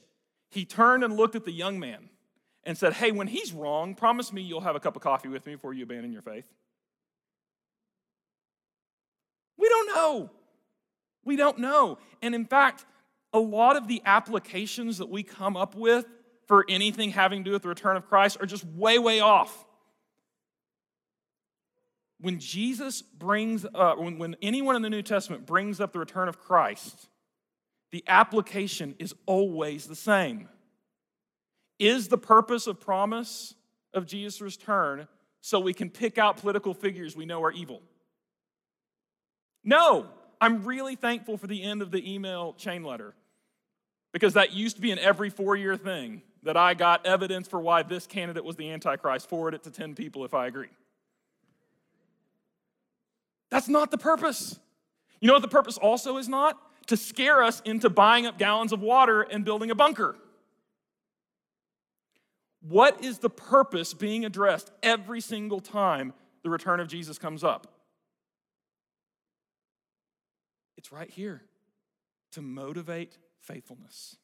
he 0.49 0.65
turned 0.65 1.03
and 1.03 1.15
looked 1.15 1.35
at 1.35 1.45
the 1.45 1.51
young 1.51 1.79
man 1.79 2.09
and 2.63 2.75
said, 2.75 2.93
Hey, 2.93 3.11
when 3.11 3.27
he's 3.27 3.53
wrong, 3.53 3.93
promise 3.93 4.33
me 4.33 4.41
you'll 4.41 4.61
have 4.61 4.75
a 4.75 4.79
cup 4.79 4.95
of 4.95 5.03
coffee 5.03 5.27
with 5.27 5.45
me 5.45 5.53
before 5.53 5.75
you 5.75 5.83
abandon 5.83 6.11
your 6.11 6.23
faith. 6.23 6.45
We 9.59 9.69
don't 9.69 9.87
know. 9.93 10.31
We 11.23 11.35
don't 11.35 11.59
know. 11.59 11.99
And 12.23 12.33
in 12.33 12.45
fact, 12.45 12.83
a 13.31 13.39
lot 13.39 13.75
of 13.75 13.87
the 13.87 14.01
applications 14.05 14.97
that 14.97 15.09
we 15.09 15.21
come 15.21 15.55
up 15.55 15.75
with 15.75 16.07
for 16.47 16.65
anything 16.69 17.11
having 17.11 17.43
to 17.43 17.49
do 17.49 17.53
with 17.53 17.63
the 17.63 17.69
return 17.69 17.97
of 17.97 18.07
Christ 18.07 18.37
are 18.39 18.45
just 18.45 18.65
way, 18.65 18.99
way 18.99 19.19
off. 19.19 19.65
When 22.19 22.39
Jesus 22.39 23.01
brings, 23.01 23.65
uh, 23.73 23.95
when, 23.95 24.17
when 24.17 24.35
anyone 24.41 24.75
in 24.75 24.81
the 24.81 24.89
New 24.89 25.01
Testament 25.01 25.45
brings 25.45 25.79
up 25.79 25.91
the 25.91 25.99
return 25.99 26.27
of 26.27 26.39
Christ, 26.39 27.07
the 27.91 28.03
application 28.07 28.95
is 28.99 29.13
always 29.25 29.85
the 29.85 29.95
same. 29.95 30.49
Is 31.77 32.07
the 32.07 32.17
purpose 32.17 32.67
of 32.67 32.79
promise 32.79 33.53
of 33.93 34.05
Jesus' 34.05 34.41
return 34.41 35.07
so 35.41 35.59
we 35.59 35.73
can 35.73 35.89
pick 35.89 36.17
out 36.17 36.37
political 36.37 36.73
figures 36.73 37.15
we 37.15 37.25
know 37.25 37.43
are 37.43 37.51
evil? 37.51 37.81
No, 39.63 40.07
I'm 40.39 40.63
really 40.63 40.95
thankful 40.95 41.37
for 41.37 41.47
the 41.47 41.61
end 41.63 41.81
of 41.81 41.91
the 41.91 42.13
email 42.13 42.53
chain 42.53 42.83
letter 42.83 43.13
because 44.13 44.33
that 44.35 44.53
used 44.53 44.77
to 44.77 44.81
be 44.81 44.91
an 44.91 44.99
every 44.99 45.29
four 45.29 45.55
year 45.55 45.75
thing 45.75 46.21
that 46.45 46.55
I 46.55 46.75
got 46.75 47.05
evidence 47.05 47.47
for 47.47 47.59
why 47.59 47.83
this 47.83 48.07
candidate 48.07 48.45
was 48.45 48.55
the 48.55 48.69
Antichrist, 48.69 49.27
forward 49.27 49.55
it 49.55 49.63
to 49.63 49.71
10 49.71 49.95
people 49.95 50.23
if 50.23 50.33
I 50.33 50.45
agree. 50.45 50.69
That's 53.49 53.67
not 53.67 53.91
the 53.91 53.97
purpose. 53.97 54.59
You 55.19 55.27
know 55.27 55.33
what 55.33 55.41
the 55.41 55.47
purpose 55.47 55.77
also 55.77 56.17
is 56.17 56.29
not? 56.29 56.61
To 56.87 56.97
scare 56.97 57.43
us 57.43 57.61
into 57.65 57.89
buying 57.89 58.27
up 58.27 58.37
gallons 58.37 58.71
of 58.71 58.79
water 58.79 59.23
and 59.23 59.43
building 59.43 59.71
a 59.71 59.75
bunker. 59.75 60.15
What 62.61 63.03
is 63.03 63.19
the 63.19 63.29
purpose 63.29 63.95
being 63.95 64.23
addressed 64.23 64.71
every 64.83 65.21
single 65.21 65.59
time 65.59 66.13
the 66.43 66.51
return 66.51 66.79
of 66.79 66.87
Jesus 66.87 67.17
comes 67.17 67.43
up? 67.43 67.67
It's 70.77 70.91
right 70.91 71.09
here 71.09 71.41
to 72.33 72.43
motivate 72.43 73.17
faithfulness. 73.39 74.17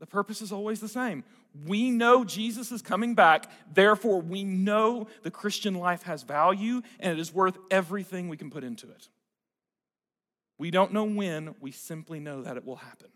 The 0.00 0.06
purpose 0.06 0.42
is 0.42 0.52
always 0.52 0.80
the 0.80 0.88
same. 0.88 1.24
We 1.66 1.90
know 1.90 2.24
Jesus 2.24 2.70
is 2.70 2.82
coming 2.82 3.14
back, 3.14 3.50
therefore, 3.72 4.20
we 4.20 4.44
know 4.44 5.08
the 5.22 5.30
Christian 5.30 5.74
life 5.74 6.04
has 6.04 6.22
value 6.22 6.82
and 7.00 7.12
it 7.12 7.20
is 7.20 7.34
worth 7.34 7.58
everything 7.70 8.28
we 8.28 8.36
can 8.36 8.50
put 8.50 8.64
into 8.64 8.88
it. 8.90 9.08
We 10.58 10.70
don't 10.70 10.92
know 10.92 11.04
when, 11.04 11.54
we 11.60 11.72
simply 11.72 12.20
know 12.20 12.42
that 12.42 12.56
it 12.56 12.64
will 12.64 12.76
happen. 12.76 13.08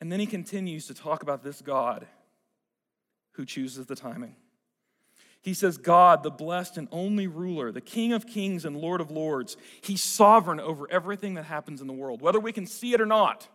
And 0.00 0.10
then 0.10 0.20
he 0.20 0.26
continues 0.26 0.86
to 0.86 0.94
talk 0.94 1.22
about 1.22 1.42
this 1.42 1.60
God 1.60 2.06
who 3.32 3.44
chooses 3.44 3.86
the 3.86 3.96
timing. 3.96 4.36
He 5.42 5.54
says, 5.54 5.78
God, 5.78 6.22
the 6.22 6.30
blessed 6.30 6.76
and 6.76 6.88
only 6.90 7.26
ruler, 7.26 7.70
the 7.70 7.80
King 7.80 8.12
of 8.12 8.26
kings 8.26 8.64
and 8.64 8.76
Lord 8.76 9.00
of 9.00 9.10
lords, 9.10 9.56
he's 9.80 10.02
sovereign 10.02 10.60
over 10.60 10.90
everything 10.90 11.34
that 11.34 11.44
happens 11.44 11.80
in 11.80 11.86
the 11.86 11.92
world, 11.92 12.20
whether 12.20 12.40
we 12.40 12.52
can 12.52 12.66
see 12.66 12.92
it 12.92 13.00
or 13.00 13.06
not. 13.06 13.48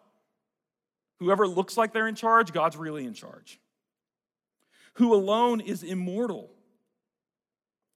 Whoever 1.24 1.48
looks 1.48 1.78
like 1.78 1.94
they're 1.94 2.10
in 2.10 2.16
charge, 2.16 2.52
God's 2.52 2.76
really 2.76 3.06
in 3.06 3.14
charge. 3.14 3.58
Who 4.96 5.14
alone 5.14 5.62
is 5.62 5.82
immortal 5.82 6.52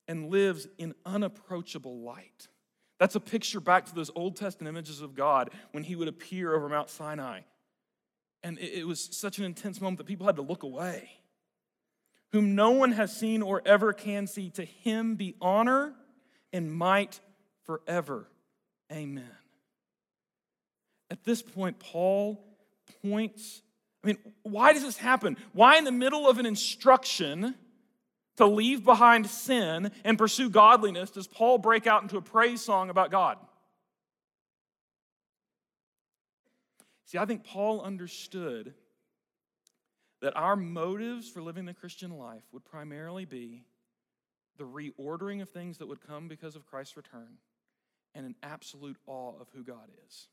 and 0.08 0.30
lives 0.30 0.66
in 0.78 0.96
unapproachable 1.06 2.00
light. 2.00 2.48
That's 3.00 3.16
a 3.16 3.20
picture 3.20 3.60
back 3.60 3.86
to 3.88 3.94
those 3.94 4.10
Old 4.16 4.38
Testament 4.38 4.74
images 4.74 5.02
of 5.02 5.14
God 5.14 5.50
when 5.74 5.84
he 5.84 5.98
would 5.98 6.08
appear 6.08 6.56
over 6.56 6.70
Mount 6.70 6.90
Sinai. 6.90 7.42
And 8.44 8.58
it 8.60 8.88
was 8.88 9.10
such 9.12 9.40
an 9.40 9.44
intense 9.44 9.82
moment 9.82 9.98
that 9.98 10.08
people 10.08 10.26
had 10.26 10.38
to 10.38 10.42
look 10.42 10.64
away. 10.64 11.10
Whom 12.32 12.56
no 12.56 12.72
one 12.72 12.94
has 12.94 13.14
seen 13.14 13.42
or 13.42 13.62
ever 13.66 13.92
can 13.92 14.26
see, 14.26 14.52
to 14.52 14.64
him 14.64 15.16
be 15.16 15.36
honor 15.42 15.94
and 16.54 16.72
might 16.72 17.20
forever. 17.66 18.30
Amen. 18.90 19.30
At 21.12 21.26
this 21.26 21.42
point, 21.42 21.80
Paul 21.80 22.47
points. 23.02 23.62
I 24.04 24.08
mean, 24.08 24.18
why 24.44 24.74
does 24.74 24.84
this 24.84 24.98
happen? 24.98 25.38
Why, 25.54 25.78
in 25.78 25.84
the 25.84 25.92
middle 25.92 26.30
of 26.30 26.38
an 26.38 26.46
instruction 26.46 27.56
to 28.38 28.46
leave 28.46 28.84
behind 28.84 29.28
sin 29.28 29.92
and 30.04 30.18
pursue 30.18 30.50
godliness, 30.50 31.12
does 31.12 31.28
Paul 31.28 31.58
break 31.58 31.88
out 31.88 32.04
into 32.04 32.18
a 32.18 32.22
praise 32.22 32.62
song 32.62 32.90
about 32.90 33.12
God? 33.12 33.38
See, 37.06 37.18
I 37.18 37.26
think 37.26 37.44
Paul 37.46 37.82
understood 37.82 38.74
that 40.22 40.36
our 40.36 40.56
motives 40.56 41.30
for 41.30 41.42
living 41.42 41.66
the 41.66 41.74
Christian 41.74 42.12
life 42.18 42.44
would 42.52 42.66
primarily 42.66 43.26
be 43.26 43.64
the 44.58 44.66
reordering 44.66 45.42
of 45.42 45.50
things 45.50 45.78
that 45.78 45.88
would 45.88 46.06
come 46.06 46.28
because 46.28 46.56
of 46.56 46.66
Christ's 46.66 46.98
return 46.98 47.38
and 48.14 48.26
an 48.26 48.36
absolute 48.42 48.98
awe 49.06 49.34
of 49.40 49.48
who 49.54 49.64
God 49.64 49.90
is. 50.08 50.28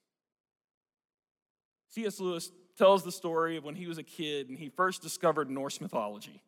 C.S. 1.95 2.19
Lewis 2.19 2.51
tells 2.77 3.05
the 3.05 3.13
story 3.13 3.57
of 3.57 3.63
when 3.63 3.77
he 3.77 3.87
was 3.87 3.99
a 3.99 4.03
kid 4.03 4.49
and 4.49 4.59
he 4.59 4.69
first 4.69 5.01
discovered 5.01 5.49
Norse 5.49 5.81
mythology. 5.81 6.43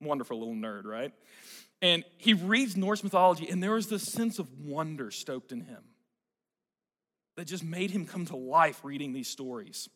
Wonderful 0.00 0.38
little 0.38 0.54
nerd, 0.54 0.84
right? 0.84 1.12
And 1.82 2.04
he 2.18 2.34
reads 2.34 2.76
Norse 2.76 3.02
mythology, 3.02 3.48
and 3.48 3.60
there 3.60 3.72
was 3.72 3.88
this 3.88 4.04
sense 4.04 4.38
of 4.38 4.48
wonder 4.60 5.10
stoked 5.10 5.50
in 5.50 5.62
him 5.62 5.82
that 7.36 7.46
just 7.46 7.64
made 7.64 7.90
him 7.90 8.06
come 8.06 8.26
to 8.26 8.36
life 8.36 8.80
reading 8.84 9.12
these 9.12 9.28
stories. 9.28 9.88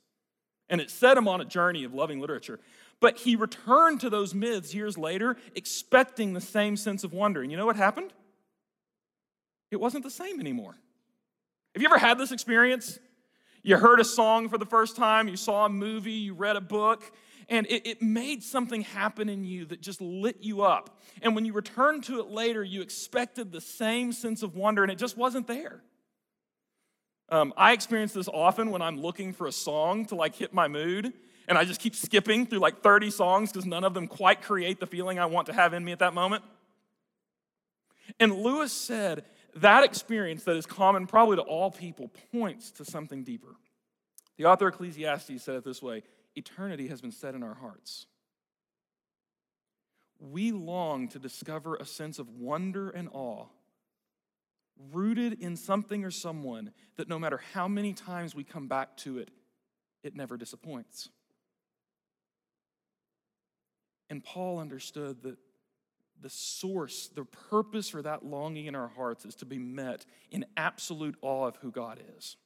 And 0.69 0.81
it 0.81 0.91
set 0.91 1.17
him 1.17 1.29
on 1.29 1.41
a 1.41 1.45
journey 1.45 1.85
of 1.85 1.95
loving 1.95 2.21
literature. 2.21 2.59
But 3.01 3.19
he 3.19 3.37
returned 3.37 4.01
to 4.01 4.11
those 4.11 4.35
myths 4.35 4.75
years 4.75 4.99
later, 4.99 5.37
expecting 5.55 6.33
the 6.33 6.41
same 6.41 6.77
sense 6.77 7.05
of 7.05 7.13
wonder. 7.13 7.43
And 7.43 7.51
you 7.51 7.57
know 7.57 7.67
what 7.67 7.77
happened? 7.77 8.13
It 9.71 9.79
wasn't 9.79 10.05
the 10.05 10.11
same 10.11 10.41
anymore. 10.41 10.75
Have 11.75 11.83
you 11.83 11.89
ever 11.89 11.99
had 11.99 12.19
this 12.19 12.33
experience? 12.33 12.99
You 13.67 13.79
heard 13.79 13.99
a 13.99 14.05
song 14.05 14.51
for 14.51 14.59
the 14.59 14.67
first 14.67 14.95
time, 14.95 15.27
you 15.27 15.39
saw 15.39 15.65
a 15.65 15.71
movie, 15.71 16.13
you 16.13 16.35
read 16.35 16.57
a 16.57 16.61
book, 16.61 17.11
and 17.49 17.67
it, 17.69 17.87
it, 17.87 18.03
made 18.03 18.43
something 18.43 18.83
happen 18.83 19.31
in 19.31 19.43
you 19.43 19.65
that 19.67 19.81
just 19.81 20.03
lit 20.03 20.37
you 20.43 20.61
up. 20.63 21.01
And 21.23 21.35
when 21.35 21.47
you 21.47 21.55
returned 21.55 22.05
to 22.05 22.21
it 22.21 22.27
later, 22.27 22.63
you 22.63 22.83
expected 22.83 23.53
the 23.53 23.63
same 23.63 24.13
sense 24.13 24.43
of 24.43 24.55
wonder, 24.55 24.83
and 24.83 24.93
it 24.93 24.99
just 24.99 25.17
wasn't 25.17 25.47
there. 25.47 25.83
Um, 27.31 27.55
I 27.57 27.73
experience 27.73 28.13
this 28.13 28.29
often 28.29 28.71
when 28.71 28.83
I'm 28.83 29.01
looking 29.01 29.33
for 29.33 29.47
a 29.47 29.53
song 29.53 30.05
to 30.07 30.15
like 30.15 30.35
hit 30.35 30.53
my 30.53 30.69
mood, 30.69 31.15
and 31.49 31.57
I 31.57 31.65
just 31.65 31.81
keep 31.81 31.97
skipping 31.97 32.47
through 32.47 32.59
like 32.59 32.83
30 32.83 33.11
songs 33.11 33.51
because 33.51 33.65
none 33.65 33.83
of 33.85 33.95
them 33.95 34.09
quite 34.09 34.43
create 34.43 34.79
the 34.79 34.87
feeling 34.87 35.19
I 35.19 35.25
want 35.25 35.47
to 35.47 35.55
have 35.55 35.73
in 35.73 35.83
me 35.83 35.93
at 35.93 36.01
that 36.01 36.13
moment. 36.13 36.45
And 38.21 38.35
Lewis 38.35 38.73
said, 38.73 39.25
that 39.57 39.85
experience 39.85 40.45
that 40.45 40.57
is 40.57 40.67
common 40.67 41.07
probably 41.07 41.37
to 41.37 41.43
all 41.43 41.71
people 41.71 42.11
points 42.33 42.71
to 42.73 42.85
something 42.85 43.25
deeper. 43.25 43.55
The 44.37 44.47
author 44.47 44.69
Ecclesiastes 44.69 45.43
said 45.43 45.57
it 45.57 45.65
this 45.65 45.83
way 45.83 46.03
eternity 46.35 46.89
has 46.89 47.01
been 47.01 47.13
set 47.13 47.35
in 47.35 47.43
our 47.43 47.55
hearts. 47.55 48.07
We 50.19 50.53
long 50.53 51.09
to 51.09 51.19
discover 51.19 51.77
a 51.77 51.85
sense 51.85 52.19
of 52.19 52.29
wonder 52.31 52.91
and 52.91 53.09
awe 53.13 53.47
rooted 54.93 55.41
in 55.41 55.57
something 55.57 56.05
or 56.05 56.11
someone 56.11 56.73
that 56.97 57.09
no 57.09 57.19
matter 57.19 57.41
how 57.53 57.69
many 57.69 57.93
times 57.93 58.35
we 58.35 58.43
come 58.45 58.67
back 58.67 58.97
to 58.99 59.19
it, 59.19 59.31
it 60.03 60.17
never 60.17 60.37
disappoints. 60.37 61.09
And 64.11 64.23
Paul 64.23 64.59
understood 64.59 65.23
that 65.23 65.39
the 66.25 66.31
source, 66.31 67.11
the 67.15 67.27
purpose 67.27 67.91
for 67.91 68.01
that 68.01 68.25
longing 68.25 68.65
in 68.65 68.75
our 68.75 68.89
hearts 68.89 69.27
is 69.27 69.35
to 69.35 69.45
be 69.45 69.59
met 69.59 70.07
in 70.31 70.47
absolute 70.57 71.15
awe 71.21 71.47
of 71.47 71.57
who 71.57 71.71
God 71.71 72.01
is. 72.17 72.37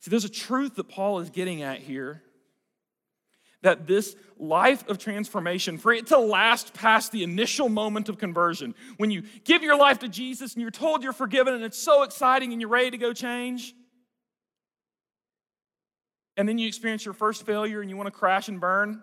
See, 0.00 0.10
there's 0.10 0.24
a 0.24 0.28
truth 0.28 0.74
that 0.74 0.88
Paul 0.88 1.20
is 1.20 1.30
getting 1.30 1.62
at 1.62 1.78
here 1.78 2.24
that 3.62 3.86
this 3.86 4.16
life 4.36 4.88
of 4.88 4.98
transformation, 4.98 5.78
for 5.78 5.92
it 5.92 6.08
to 6.08 6.18
last 6.18 6.74
past 6.74 7.12
the 7.12 7.22
initial 7.22 7.68
moment 7.68 8.08
of 8.08 8.18
conversion, 8.18 8.74
when 8.96 9.12
you 9.12 9.22
give 9.44 9.62
your 9.62 9.78
life 9.78 10.00
to 10.00 10.08
Jesus 10.08 10.54
and 10.54 10.62
you're 10.62 10.72
told 10.72 11.04
you're 11.04 11.12
forgiven 11.12 11.54
and 11.54 11.62
it's 11.62 11.78
so 11.78 12.02
exciting 12.02 12.50
and 12.50 12.60
you're 12.60 12.68
ready 12.68 12.90
to 12.90 12.98
go 12.98 13.12
change, 13.12 13.76
and 16.36 16.48
then 16.48 16.58
you 16.58 16.66
experience 16.66 17.04
your 17.04 17.14
first 17.14 17.46
failure 17.46 17.80
and 17.80 17.88
you 17.88 17.96
want 17.96 18.08
to 18.08 18.10
crash 18.10 18.48
and 18.48 18.60
burn, 18.60 19.00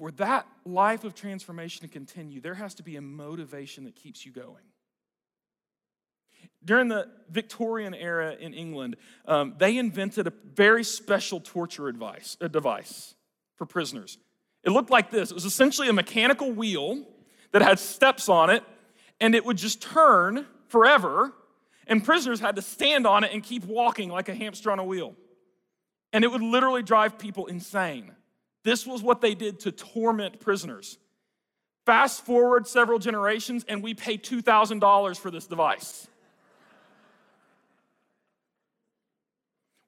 for 0.00 0.10
that 0.12 0.46
life 0.64 1.04
of 1.04 1.14
transformation 1.14 1.82
to 1.82 1.92
continue, 1.92 2.40
there 2.40 2.54
has 2.54 2.72
to 2.76 2.82
be 2.82 2.96
a 2.96 3.02
motivation 3.02 3.84
that 3.84 3.94
keeps 3.94 4.24
you 4.24 4.32
going. 4.32 4.64
During 6.64 6.88
the 6.88 7.06
Victorian 7.28 7.92
era 7.92 8.34
in 8.40 8.54
England, 8.54 8.96
um, 9.26 9.56
they 9.58 9.76
invented 9.76 10.26
a 10.26 10.32
very 10.54 10.84
special 10.84 11.38
torture 11.38 11.86
advice, 11.86 12.38
a 12.40 12.48
device 12.48 13.14
for 13.56 13.66
prisoners. 13.66 14.16
It 14.64 14.70
looked 14.70 14.88
like 14.88 15.10
this 15.10 15.30
it 15.32 15.34
was 15.34 15.44
essentially 15.44 15.90
a 15.90 15.92
mechanical 15.92 16.50
wheel 16.50 17.04
that 17.52 17.60
had 17.60 17.78
steps 17.78 18.30
on 18.30 18.48
it, 18.48 18.64
and 19.20 19.34
it 19.34 19.44
would 19.44 19.58
just 19.58 19.82
turn 19.82 20.46
forever, 20.68 21.34
and 21.86 22.02
prisoners 22.02 22.40
had 22.40 22.56
to 22.56 22.62
stand 22.62 23.06
on 23.06 23.22
it 23.22 23.34
and 23.34 23.42
keep 23.42 23.66
walking 23.66 24.08
like 24.08 24.30
a 24.30 24.34
hamster 24.34 24.70
on 24.70 24.78
a 24.78 24.84
wheel. 24.84 25.14
And 26.10 26.24
it 26.24 26.28
would 26.28 26.40
literally 26.40 26.82
drive 26.82 27.18
people 27.18 27.48
insane. 27.48 28.12
This 28.62 28.86
was 28.86 29.02
what 29.02 29.20
they 29.20 29.34
did 29.34 29.60
to 29.60 29.72
torment 29.72 30.40
prisoners. 30.40 30.98
Fast 31.86 32.24
forward 32.24 32.66
several 32.66 32.98
generations, 32.98 33.64
and 33.68 33.82
we 33.82 33.94
pay 33.94 34.18
$2,000 34.18 35.16
for 35.18 35.30
this 35.30 35.46
device. 35.46 36.08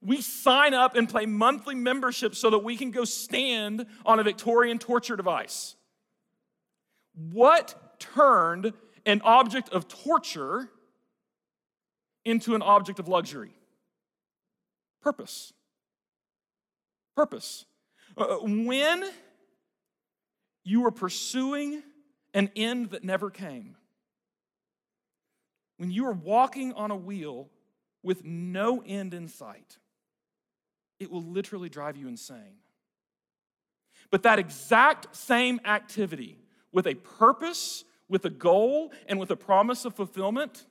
we 0.05 0.20
sign 0.20 0.75
up 0.75 0.97
and 0.97 1.12
pay 1.12 1.27
monthly 1.27 1.75
membership 1.75 2.35
so 2.35 2.51
that 2.51 2.59
we 2.59 2.77
can 2.77 2.91
go 2.91 3.05
stand 3.05 3.87
on 4.05 4.18
a 4.18 4.23
Victorian 4.23 4.79
torture 4.79 5.16
device. 5.16 5.77
What 7.14 8.01
turned 8.01 8.73
an 9.07 9.20
object 9.23 9.68
of 9.68 9.87
torture 9.87 10.68
into 12.25 12.55
an 12.55 12.62
object 12.62 12.99
of 12.99 13.07
luxury? 13.07 13.55
Purpose. 15.01 15.53
Purpose. 17.14 17.64
Uh, 18.16 18.36
when 18.42 19.04
you 20.64 20.82
were 20.82 20.90
pursuing 20.90 21.82
an 22.34 22.50
end 22.56 22.90
that 22.90 23.04
never 23.04 23.30
came, 23.30 23.76
when 25.78 25.90
you 25.90 26.04
were 26.04 26.12
walking 26.12 26.72
on 26.74 26.90
a 26.90 26.96
wheel 26.96 27.48
with 28.02 28.24
no 28.24 28.82
end 28.86 29.14
in 29.14 29.28
sight, 29.28 29.78
it 31.00 31.10
will 31.10 31.22
literally 31.22 31.68
drive 31.68 31.96
you 31.96 32.06
insane. 32.06 32.58
But 34.10 34.22
that 34.24 34.38
exact 34.38 35.16
same 35.16 35.60
activity 35.64 36.38
with 36.70 36.86
a 36.86 36.94
purpose, 36.94 37.84
with 38.08 38.24
a 38.24 38.30
goal, 38.30 38.92
and 39.06 39.18
with 39.18 39.30
a 39.30 39.36
promise 39.36 39.84
of 39.84 39.94
fulfillment 39.94 40.66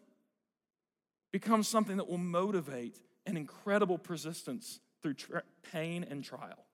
becomes 1.32 1.68
something 1.68 1.98
that 1.98 2.08
will 2.08 2.18
motivate 2.18 3.00
an 3.26 3.38
incredible 3.38 3.98
persistence 3.98 4.80
through 5.02 5.16
tra- 5.16 5.44
pain 5.72 6.06
and 6.10 6.24
trial. 6.24 6.66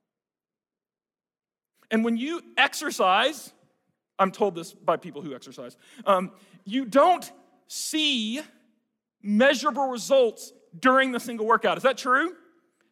And 1.92 2.04
when 2.04 2.18
you 2.18 2.42
exercise, 2.58 3.54
I'm 4.20 4.32
told 4.32 4.56
this 4.56 4.74
by 4.74 4.98
people 4.98 5.22
who 5.22 5.34
exercise, 5.36 5.78
um, 6.06 6.32
you 6.66 6.86
don't 6.86 7.30
see 7.68 8.42
measurable 9.22 9.88
results 9.88 10.54
during 10.78 11.12
the 11.12 11.20
single 11.20 11.46
workout. 11.46 11.78
Is 11.78 11.84
that 11.84 11.98
true? 11.98 12.34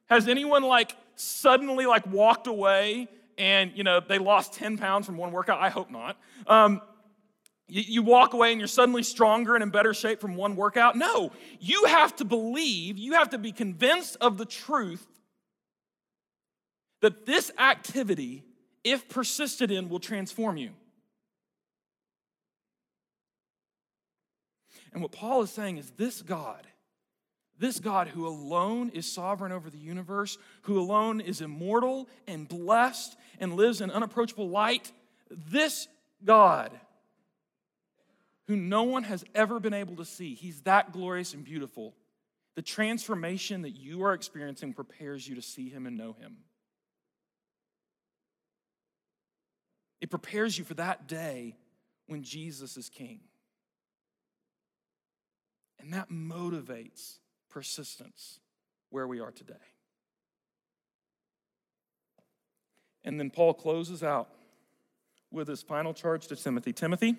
Has 0.08 0.28
anyone 0.28 0.64
like 0.64 0.96
suddenly 1.16 1.86
like 1.86 2.06
walked 2.08 2.48
away 2.48 3.08
and 3.38 3.72
you 3.76 3.84
know 3.84 4.00
they 4.00 4.18
lost 4.18 4.54
10 4.54 4.78
pounds 4.78 5.06
from 5.06 5.18
one 5.18 5.32
workout? 5.32 5.60
I 5.62 5.70
hope 5.70 5.90
not. 5.90 6.18
Um, 6.48 6.82
you, 7.68 7.82
you 7.82 8.02
walk 8.04 8.34
away 8.34 8.52
and 8.52 8.60
you're 8.60 8.68
suddenly 8.68 9.04
stronger 9.04 9.56
and 9.56 9.64
in 9.64 9.70
better 9.70 9.94
shape 9.94 10.22
from 10.22 10.36
one 10.36 10.56
workout? 10.56 10.96
No, 10.96 11.32
you 11.60 11.86
have 11.86 12.16
to 12.18 12.26
believe, 12.26 12.98
you 12.98 13.14
have 13.14 13.30
to 13.32 13.38
be 13.38 13.52
convinced 13.52 14.18
of 14.22 14.38
the 14.38 14.46
truth 14.46 15.06
that 17.02 17.26
this 17.26 17.52
activity, 17.58 18.44
if 18.86 19.10
persisted 19.10 19.72
in, 19.72 19.90
will 19.90 20.00
transform 20.00 20.56
you. 20.56 20.70
And 24.94 25.02
what 25.02 25.12
Paul 25.12 25.42
is 25.42 25.52
saying 25.52 25.78
is 25.78 25.92
this 25.98 26.22
God, 26.22 26.66
this 27.60 27.80
God 27.80 28.08
who 28.08 28.26
alone 28.26 28.92
is 28.94 29.12
sovereign 29.12 29.52
over 29.52 29.70
the 29.70 29.78
universe, 29.78 30.38
who 30.62 30.80
alone 30.80 31.20
is 31.20 31.42
immortal 31.42 32.08
and 32.28 32.48
blessed 32.48 33.18
and 33.40 33.58
lives 33.58 33.82
in 33.82 33.92
unapproachable 33.92 34.48
light, 34.48 34.94
this 35.30 35.90
God 36.24 36.72
who 38.48 38.56
no 38.56 38.84
one 38.84 39.04
has 39.04 39.26
ever 39.34 39.60
been 39.60 39.74
able 39.74 39.96
to 39.96 40.06
see, 40.06 40.36
he's 40.36 40.62
that 40.62 40.94
glorious 40.94 41.34
and 41.34 41.44
beautiful. 41.44 41.96
The 42.56 42.62
transformation 42.62 43.64
that 43.64 43.72
you 43.72 44.04
are 44.04 44.14
experiencing 44.14 44.74
prepares 44.74 45.28
you 45.28 45.36
to 45.36 45.42
see 45.42 45.68
him 45.68 45.88
and 45.88 45.98
know 45.98 46.14
him. 46.14 46.38
It 50.06 50.12
prepares 50.12 50.56
you 50.56 50.64
for 50.64 50.76
that 50.76 51.08
day 51.08 51.56
when 52.06 52.22
Jesus 52.22 52.78
is 52.78 52.90
king. 52.90 53.22
And 55.80 55.94
that 55.94 56.12
motivates 56.12 57.16
persistence 57.50 58.40
where 58.92 59.08
we 59.08 59.20
are 59.20 59.32
today. 59.32 59.56
And 63.04 63.20
then 63.20 63.32
Paul 63.32 63.56
closes 63.56 64.04
out 64.04 64.30
with 65.32 65.48
his 65.48 65.64
final 65.64 65.92
charge 65.92 66.28
to 66.28 66.36
Timothy 66.36 66.72
Timothy, 66.72 67.16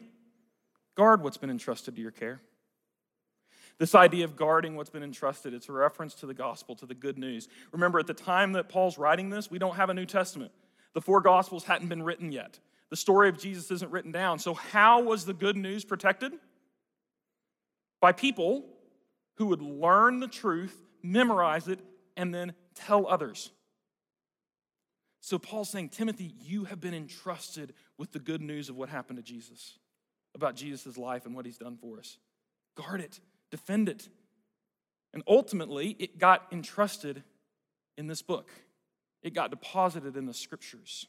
guard 0.94 1.24
what's 1.24 1.38
been 1.38 1.50
entrusted 1.50 1.96
to 1.96 2.00
your 2.00 2.12
care. 2.12 2.40
This 3.78 3.96
idea 3.96 4.24
of 4.24 4.36
guarding 4.36 4.76
what's 4.76 4.90
been 4.90 5.02
entrusted, 5.02 5.54
it's 5.54 5.68
a 5.68 5.72
reference 5.72 6.14
to 6.14 6.26
the 6.26 6.34
gospel, 6.34 6.76
to 6.76 6.86
the 6.86 6.94
good 6.94 7.18
news. 7.18 7.48
Remember, 7.72 7.98
at 7.98 8.06
the 8.06 8.14
time 8.14 8.52
that 8.52 8.68
Paul's 8.68 8.96
writing 8.96 9.28
this, 9.28 9.50
we 9.50 9.58
don't 9.58 9.74
have 9.74 9.90
a 9.90 9.94
New 9.94 10.06
Testament. 10.06 10.52
The 10.92 11.00
four 11.00 11.20
gospels 11.20 11.64
hadn't 11.64 11.88
been 11.88 12.04
written 12.04 12.30
yet. 12.30 12.60
The 12.90 12.96
story 12.96 13.28
of 13.28 13.38
Jesus 13.38 13.70
isn't 13.70 13.90
written 13.90 14.12
down. 14.12 14.38
So, 14.38 14.54
how 14.54 15.02
was 15.02 15.24
the 15.24 15.34
good 15.34 15.56
news 15.56 15.84
protected? 15.84 16.32
by 18.00 18.12
people 18.12 18.64
who 19.36 19.46
would 19.46 19.62
learn 19.62 20.20
the 20.20 20.28
truth, 20.28 20.86
memorize 21.02 21.68
it, 21.68 21.80
and 22.16 22.34
then 22.34 22.54
tell 22.74 23.06
others. 23.06 23.50
So 25.20 25.38
Paul's 25.38 25.70
saying, 25.70 25.88
Timothy, 25.88 26.32
you 26.40 26.64
have 26.64 26.80
been 26.80 26.94
entrusted 26.94 27.74
with 27.98 28.12
the 28.12 28.18
good 28.18 28.40
news 28.40 28.68
of 28.68 28.76
what 28.76 28.88
happened 28.88 29.16
to 29.16 29.22
Jesus, 29.22 29.78
about 30.34 30.54
Jesus' 30.54 30.96
life 30.96 31.26
and 31.26 31.34
what 31.34 31.46
he's 31.46 31.58
done 31.58 31.76
for 31.76 31.98
us. 31.98 32.18
Guard 32.76 33.00
it, 33.00 33.20
defend 33.50 33.88
it. 33.88 34.08
And 35.12 35.22
ultimately, 35.26 35.96
it 35.98 36.18
got 36.18 36.46
entrusted 36.52 37.24
in 37.98 38.06
this 38.06 38.22
book, 38.22 38.50
it 39.22 39.34
got 39.34 39.50
deposited 39.50 40.16
in 40.16 40.26
the 40.26 40.34
scriptures. 40.34 41.06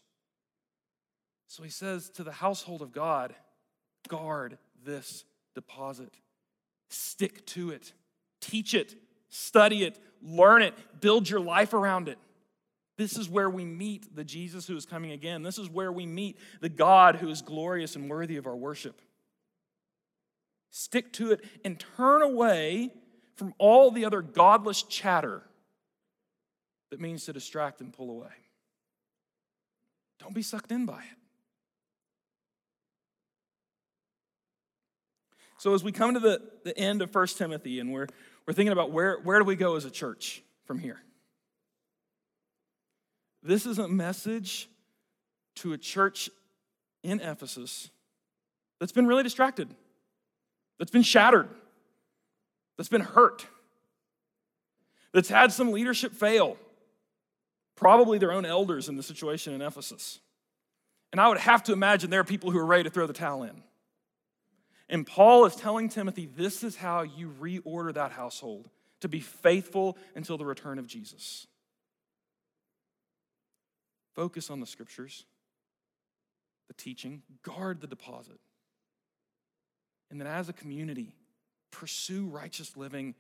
So 1.48 1.64
he 1.64 1.70
says 1.70 2.10
to 2.12 2.24
the 2.24 2.32
household 2.32 2.82
of 2.82 2.92
God, 2.92 3.34
guard 4.08 4.58
this 4.86 5.24
deposit. 5.56 6.14
Stick 6.90 7.46
to 7.48 7.72
it, 7.72 7.94
teach 8.40 8.74
it, 8.74 8.96
study 9.30 9.84
it, 9.84 10.00
learn 10.22 10.62
it, 10.62 10.74
build 11.02 11.30
your 11.30 11.40
life 11.40 11.74
around 11.74 12.08
it. 12.08 12.18
This 12.98 13.18
is 13.18 13.30
where 13.30 13.50
we 13.50 13.66
meet 13.66 14.16
the 14.16 14.24
Jesus 14.24 14.68
who 14.68 14.76
is 14.76 14.86
coming 14.86 15.12
again. 15.12 15.44
This 15.44 15.60
is 15.60 15.70
where 15.70 15.92
we 15.92 16.06
meet 16.06 16.38
the 16.62 16.70
God 16.70 17.18
who 17.18 17.30
is 17.30 17.42
glorious 17.42 17.96
and 17.96 18.10
worthy 18.10 18.38
of 18.38 18.48
our 18.48 18.56
worship. 18.56 19.02
Stick 20.72 21.14
to 21.14 21.32
it 21.32 21.44
and 21.64 21.84
turn 21.96 22.22
away 22.22 22.92
from 23.36 23.54
all 23.58 23.92
the 23.92 24.06
other 24.06 24.22
godless 24.22 24.84
chatter 24.84 25.44
that 26.90 27.00
means 27.00 27.26
to 27.26 27.34
distract 27.34 27.82
and 27.82 27.94
pull 27.94 28.10
away. 28.10 28.32
Don't 30.20 30.34
be 30.34 30.42
sucked 30.42 30.72
in 30.72 30.86
by 30.86 31.00
it. 31.00 31.18
So 35.58 35.74
as 35.74 35.84
we 35.84 35.92
come 35.92 36.14
to 36.14 36.20
the, 36.20 36.42
the 36.64 36.78
end 36.78 37.02
of 37.02 37.14
1 37.14 37.28
Timothy 37.28 37.80
and 37.80 37.92
we're, 37.92 38.08
we're 38.46 38.54
thinking 38.54 38.72
about 38.72 38.92
where, 38.92 39.20
where 39.24 39.40
do 39.40 39.46
we 39.46 39.56
go 39.56 39.76
as 39.76 39.86
a 39.86 39.92
church 39.92 40.44
from 40.66 40.80
here? 40.80 41.02
This 43.42 43.66
is 43.66 43.80
a 43.80 43.88
message 43.88 44.70
to 45.56 45.74
a 45.74 45.78
church 45.78 46.30
in 47.04 47.20
Ephesus 47.20 47.90
that's 48.80 48.92
been 48.92 49.08
really 49.08 49.24
distracted, 49.24 49.70
that's 50.78 50.92
been 50.92 51.04
shattered, 51.04 51.50
that's 52.78 52.90
been 52.90 53.02
hurt, 53.02 53.48
that's 55.14 55.30
had 55.30 55.52
some 55.52 55.72
leadership 55.72 56.14
fail, 56.14 56.58
probably 57.76 58.20
their 58.20 58.32
own 58.32 58.46
elders 58.46 58.90
in 58.90 58.96
the 58.96 59.04
situation 59.04 59.54
in 59.54 59.62
Ephesus. 59.62 60.20
And 61.12 61.22
I 61.22 61.28
would 61.30 61.38
have 61.40 61.64
to 61.64 61.74
imagine 61.74 62.10
there 62.10 62.20
are 62.20 62.26
people 62.26 62.52
who 62.52 62.60
are 62.60 62.66
ready 62.66 62.84
to 62.84 62.90
throw 62.90 63.08
the 63.08 63.14
towel 63.14 63.44
in. 63.44 63.64
And 64.90 65.06
Paul 65.06 65.46
is 65.46 65.56
telling 65.56 65.90
Timothy, 65.90 66.26
this 66.26 66.64
is 66.64 66.78
how 66.78 67.02
you 67.02 67.34
reorder 67.40 67.94
that 67.94 68.12
household 68.12 68.70
to 69.02 69.10
be 69.10 69.20
faithful 69.20 69.98
until 70.16 70.38
the 70.38 70.46
return 70.46 70.80
of 70.80 70.88
Jesus. 70.88 71.48
Focus 74.16 74.50
on 74.50 74.60
the 74.60 74.66
scriptures, 74.66 75.26
the 76.68 76.74
teaching, 76.74 77.22
guard 77.44 77.82
the 77.82 77.88
deposit. 77.88 78.40
And 80.10 80.20
then 80.20 80.28
as 80.28 80.50
a 80.50 80.54
community, 80.54 81.14
pursue 81.70 82.26
righteous 82.28 82.78
living, 82.78 83.14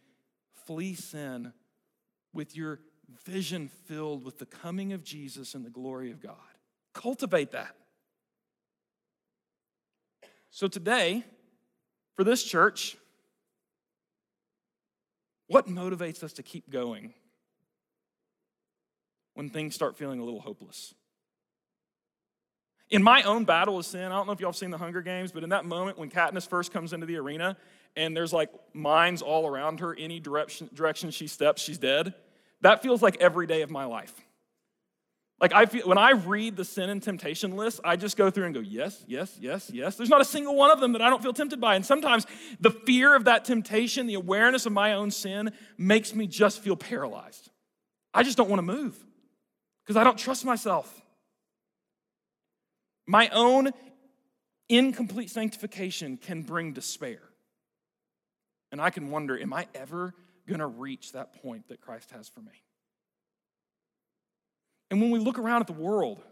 flee 0.65 0.95
sin 0.95 1.53
with 2.33 2.55
your 2.55 2.79
vision 3.25 3.69
filled 3.85 4.23
with 4.23 4.39
the 4.39 4.45
coming 4.45 4.93
of 4.93 5.03
Jesus 5.03 5.53
and 5.53 5.65
the 5.65 5.69
glory 5.69 6.11
of 6.11 6.21
God. 6.21 6.35
Cultivate 6.93 7.51
that. 7.51 7.75
So 10.49 10.67
today, 10.67 11.23
for 12.17 12.23
this 12.23 12.43
church, 12.43 12.97
what 15.45 15.67
motivates 15.67 16.23
us 16.23 16.33
to 16.33 16.43
keep 16.43 16.69
going 16.69 17.13
when 19.35 19.49
things 19.49 19.75
start 19.75 19.95
feeling 19.95 20.19
a 20.19 20.25
little 20.25 20.41
hopeless? 20.41 20.93
In 22.89 23.03
my 23.03 23.21
own 23.21 23.45
battle 23.45 23.75
with 23.75 23.85
sin, 23.85 24.11
I 24.11 24.15
don't 24.15 24.25
know 24.25 24.33
if 24.33 24.39
y'all 24.39 24.49
have 24.49 24.57
seen 24.57 24.71
the 24.71 24.77
Hunger 24.77 25.01
Games, 25.01 25.31
but 25.31 25.43
in 25.43 25.49
that 25.49 25.65
moment 25.65 25.99
when 25.99 26.09
Katniss 26.09 26.47
first 26.47 26.73
comes 26.73 26.91
into 26.91 27.05
the 27.05 27.17
arena 27.17 27.55
and 27.95 28.17
there's 28.17 28.33
like 28.33 28.49
mines 28.73 29.21
all 29.21 29.45
around 29.45 29.81
her, 29.81 29.93
any 29.95 30.19
direction, 30.19 30.69
direction 30.73 31.11
she 31.11 31.27
steps, 31.27 31.61
she's 31.61 31.77
dead, 31.77 32.15
that 32.61 32.81
feels 32.81 33.03
like 33.03 33.17
every 33.17 33.45
day 33.45 33.61
of 33.61 33.69
my 33.69 33.85
life. 33.85 34.13
Like 35.39 35.53
I 35.53 35.67
feel 35.67 35.87
when 35.87 35.99
I 35.99 36.11
read 36.11 36.55
the 36.55 36.65
sin 36.65 36.89
and 36.89 37.01
temptation 37.01 37.55
list, 37.55 37.79
I 37.83 37.95
just 37.95 38.17
go 38.17 38.31
through 38.31 38.45
and 38.45 38.55
go, 38.55 38.59
yes, 38.59 39.03
yes, 39.07 39.37
yes, 39.39 39.69
yes. 39.71 39.95
There's 39.95 40.09
not 40.09 40.21
a 40.21 40.25
single 40.25 40.55
one 40.55 40.71
of 40.71 40.79
them 40.79 40.93
that 40.93 41.01
I 41.01 41.09
don't 41.09 41.21
feel 41.21 41.33
tempted 41.33 41.61
by. 41.61 41.75
And 41.75 41.85
sometimes 41.85 42.25
the 42.59 42.71
fear 42.71 43.15
of 43.15 43.25
that 43.25 43.45
temptation, 43.45 44.07
the 44.07 44.15
awareness 44.15 44.65
of 44.65 44.73
my 44.73 44.93
own 44.93 45.11
sin, 45.11 45.51
makes 45.77 46.15
me 46.15 46.25
just 46.25 46.63
feel 46.63 46.75
paralyzed. 46.75 47.51
I 48.13 48.23
just 48.23 48.35
don't 48.35 48.49
want 48.49 48.59
to 48.59 48.63
move 48.63 48.95
because 49.83 49.95
I 49.95 50.03
don't 50.03 50.17
trust 50.17 50.43
myself. 50.43 50.91
My 53.05 53.29
own 53.29 53.71
incomplete 54.69 55.29
sanctification 55.29 56.17
can 56.17 56.41
bring 56.41 56.73
despair. 56.73 57.19
And 58.71 58.81
I 58.81 58.89
can 58.89 59.11
wonder, 59.11 59.39
am 59.39 59.53
I 59.53 59.67
ever 59.75 60.13
going 60.47 60.59
to 60.59 60.67
reach 60.67 61.13
that 61.13 61.41
point 61.41 61.67
that 61.69 61.79
Christ 61.79 62.11
has 62.11 62.27
for 62.27 62.41
me? 62.41 62.63
And 64.89 65.01
when 65.01 65.11
we 65.11 65.19
look 65.19 65.37
around 65.37 65.59
at 65.61 65.67
the 65.67 65.73
world, 65.73 66.23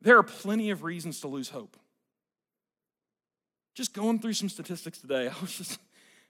there 0.00 0.16
are 0.18 0.22
plenty 0.22 0.70
of 0.70 0.84
reasons 0.84 1.20
to 1.20 1.28
lose 1.28 1.50
hope. 1.50 1.76
Just 3.74 3.92
going 3.92 4.20
through 4.20 4.32
some 4.34 4.48
statistics 4.48 5.00
today, 5.00 5.28
I 5.28 5.34
was 5.40 5.58
just 5.58 5.80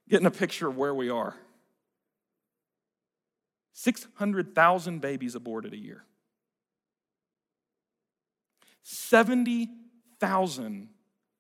getting 0.09 0.27
a 0.27 0.31
picture 0.31 0.69
of 0.69 0.77
where 0.77 0.95
we 0.95 1.11
are. 1.11 1.35
600,000 3.73 5.01
babies 5.01 5.35
aborted 5.35 5.75
a 5.75 5.77
year, 5.77 6.05
70,000 8.83 10.89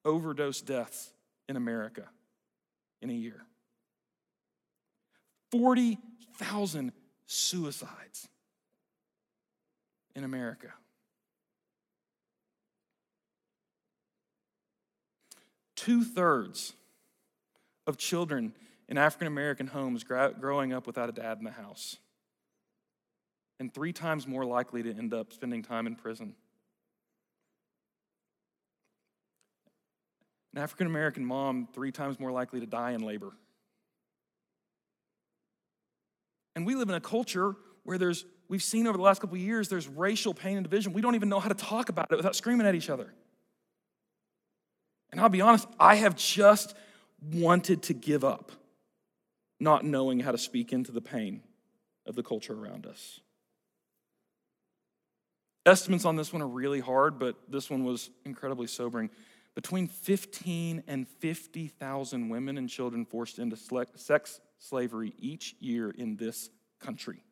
overdose 0.04 0.60
deaths 0.60 1.14
in 1.48 1.56
America 1.56 2.10
in 3.00 3.08
a 3.08 3.14
year, 3.14 3.46
40,000 5.50 6.92
suicides 7.24 8.28
in 10.16 10.24
America. 10.24 10.72
Two 15.76 16.02
thirds 16.02 16.72
of 17.86 17.96
children 17.96 18.54
in 18.88 18.98
African 18.98 19.28
American 19.28 19.68
homes 19.68 20.02
growing 20.04 20.72
up 20.72 20.86
without 20.86 21.08
a 21.08 21.12
dad 21.12 21.38
in 21.38 21.44
the 21.44 21.50
house, 21.52 21.98
and 23.60 23.72
three 23.72 23.92
times 23.92 24.26
more 24.26 24.44
likely 24.44 24.82
to 24.82 24.92
end 24.92 25.14
up 25.14 25.32
spending 25.32 25.62
time 25.62 25.86
in 25.86 25.94
prison. 25.94 26.34
An 30.54 30.62
African 30.62 30.86
American 30.86 31.24
mom, 31.24 31.68
three 31.74 31.92
times 31.92 32.18
more 32.18 32.32
likely 32.32 32.60
to 32.60 32.66
die 32.66 32.92
in 32.92 33.02
labor. 33.02 33.32
And 36.54 36.64
we 36.64 36.74
live 36.74 36.88
in 36.88 36.94
a 36.94 37.00
culture 37.00 37.54
where 37.84 37.98
there's, 37.98 38.24
we've 38.48 38.62
seen 38.62 38.86
over 38.86 38.96
the 38.96 39.02
last 39.02 39.20
couple 39.20 39.36
years, 39.36 39.68
there's 39.68 39.88
racial 39.88 40.34
pain 40.34 40.56
and 40.56 40.64
division. 40.64 40.92
We 40.92 41.02
don't 41.02 41.14
even 41.14 41.28
know 41.28 41.40
how 41.40 41.48
to 41.48 41.54
talk 41.54 41.88
about 41.88 42.10
it 42.10 42.16
without 42.16 42.36
screaming 42.36 42.66
at 42.66 42.74
each 42.74 42.90
other. 42.90 43.12
And 45.10 45.20
I'll 45.20 45.28
be 45.28 45.40
honest, 45.40 45.66
I 45.78 45.96
have 45.96 46.16
just 46.16 46.74
wanted 47.32 47.82
to 47.84 47.94
give 47.94 48.24
up, 48.24 48.52
not 49.58 49.84
knowing 49.84 50.20
how 50.20 50.32
to 50.32 50.38
speak 50.38 50.72
into 50.72 50.92
the 50.92 51.00
pain 51.00 51.42
of 52.06 52.14
the 52.14 52.22
culture 52.22 52.52
around 52.52 52.86
us. 52.86 53.20
Estimates 55.64 56.04
on 56.04 56.14
this 56.14 56.32
one 56.32 56.42
are 56.42 56.48
really 56.48 56.80
hard, 56.80 57.18
but 57.18 57.36
this 57.48 57.68
one 57.68 57.84
was 57.84 58.10
incredibly 58.24 58.68
sobering. 58.68 59.10
Between 59.56 59.88
15 59.88 60.84
and 60.86 61.08
50,000 61.08 62.28
women 62.28 62.58
and 62.58 62.68
children 62.68 63.04
forced 63.04 63.38
into 63.38 63.56
sex 63.96 64.40
slavery 64.58 65.14
each 65.18 65.56
year 65.58 65.90
in 65.90 66.16
this 66.16 66.50
country. 66.78 67.24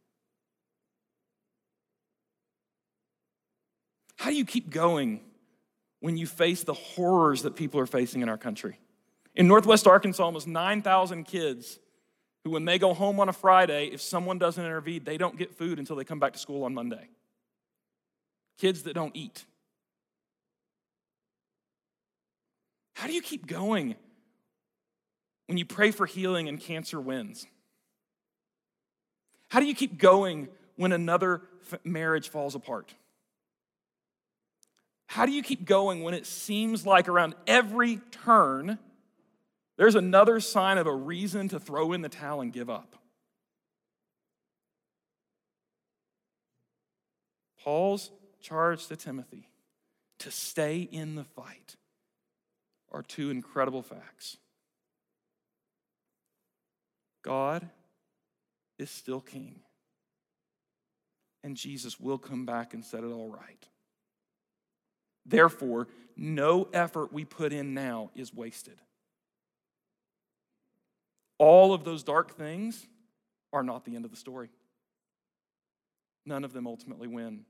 How 4.17 4.31
do 4.31 4.37
you 4.37 4.45
keep 4.45 4.71
going 4.71 5.21
when 6.01 6.17
you 6.17 6.27
face 6.27 6.65
the 6.65 6.75
horrors 6.75 7.43
that 7.43 7.57
people 7.57 7.81
are 7.81 7.87
facing 7.87 8.23
in 8.23 8.29
our 8.29 8.39
country? 8.39 8.79
In 9.35 9.49
Northwest 9.49 9.87
Arkansas, 9.87 10.23
almost 10.23 10.47
9,000 10.47 11.25
kids 11.25 11.79
who, 12.45 12.51
when 12.51 12.65
they 12.65 12.79
go 12.79 12.95
home 12.95 13.19
on 13.21 13.29
a 13.29 13.33
Friday, 13.33 13.87
if 13.87 14.01
someone 14.01 14.39
doesn't 14.39 14.65
intervene, 14.65 15.03
they 15.05 15.17
don't 15.17 15.37
get 15.37 15.53
food 15.53 15.79
until 15.79 15.97
they 15.97 16.05
come 16.05 16.21
back 16.21 16.35
to 16.35 16.39
school 16.39 16.65
on 16.65 16.75
Monday. 16.75 17.09
Kids 18.59 18.85
that 18.85 18.95
don't 18.95 19.17
eat. 19.17 19.45
How 22.95 23.09
do 23.09 23.13
you 23.13 23.23
keep 23.23 23.47
going 23.47 23.97
when 25.47 25.59
you 25.59 25.67
pray 25.67 25.91
for 25.91 26.07
healing 26.07 26.49
and 26.49 26.61
cancer 26.61 27.01
wins? 27.01 27.47
How 29.49 29.61
do 29.61 29.67
you 29.67 29.75
keep 29.75 29.99
going 29.99 30.49
when 30.77 30.93
another 30.93 31.43
marriage 31.83 32.29
falls 32.29 32.55
apart? 32.55 32.95
How 35.15 35.27
do 35.27 35.31
you 35.31 35.45
keep 35.45 35.65
going 35.65 36.03
when 36.03 36.13
it 36.13 36.27
seems 36.27 36.85
like 36.85 37.09
around 37.09 37.37
every 37.47 38.01
turn 38.11 38.81
there's 39.77 39.95
another 39.95 40.41
sign 40.41 40.77
of 40.77 40.89
a 40.89 40.93
reason 40.93 41.47
to 41.51 41.61
throw 41.61 41.93
in 41.93 42.03
the 42.03 42.09
towel 42.09 42.41
and 42.41 42.53
give 42.53 42.69
up? 42.69 42.97
Paul's 47.63 48.11
charge 48.41 48.89
to 48.89 48.97
Timothy 48.97 49.47
to 50.19 50.33
stay 50.33 50.81
in 50.81 51.15
the 51.15 51.23
fight 51.23 51.77
are 52.91 53.03
two 53.03 53.31
incredible 53.31 53.83
facts. 53.83 54.39
God 57.23 57.71
is 58.81 58.91
still 58.91 59.21
king. 59.21 59.61
And 61.45 61.57
Jesus 61.57 62.01
will 62.01 62.19
come 62.19 62.45
back 62.45 62.75
and 62.75 62.85
set 62.85 63.05
it 63.05 63.13
all 63.13 63.29
right. 63.29 63.69
Therefore, 65.27 65.89
no 66.17 66.69
effort 66.73 67.13
we 67.13 67.25
put 67.25 67.53
in 67.53 67.75
now 67.75 68.11
is 68.15 68.33
wasted. 68.33 68.81
All 71.39 71.75
of 71.75 71.85
those 71.85 72.03
dark 72.03 72.37
things 72.37 72.87
are 73.53 73.63
not 73.63 73.85
the 73.85 73.97
end 73.97 74.05
of 74.05 74.11
the 74.11 74.17
story. 74.17 74.51
None 76.27 76.45
of 76.45 76.53
them 76.53 76.67
ultimately 76.67 77.09
win. 77.09 77.45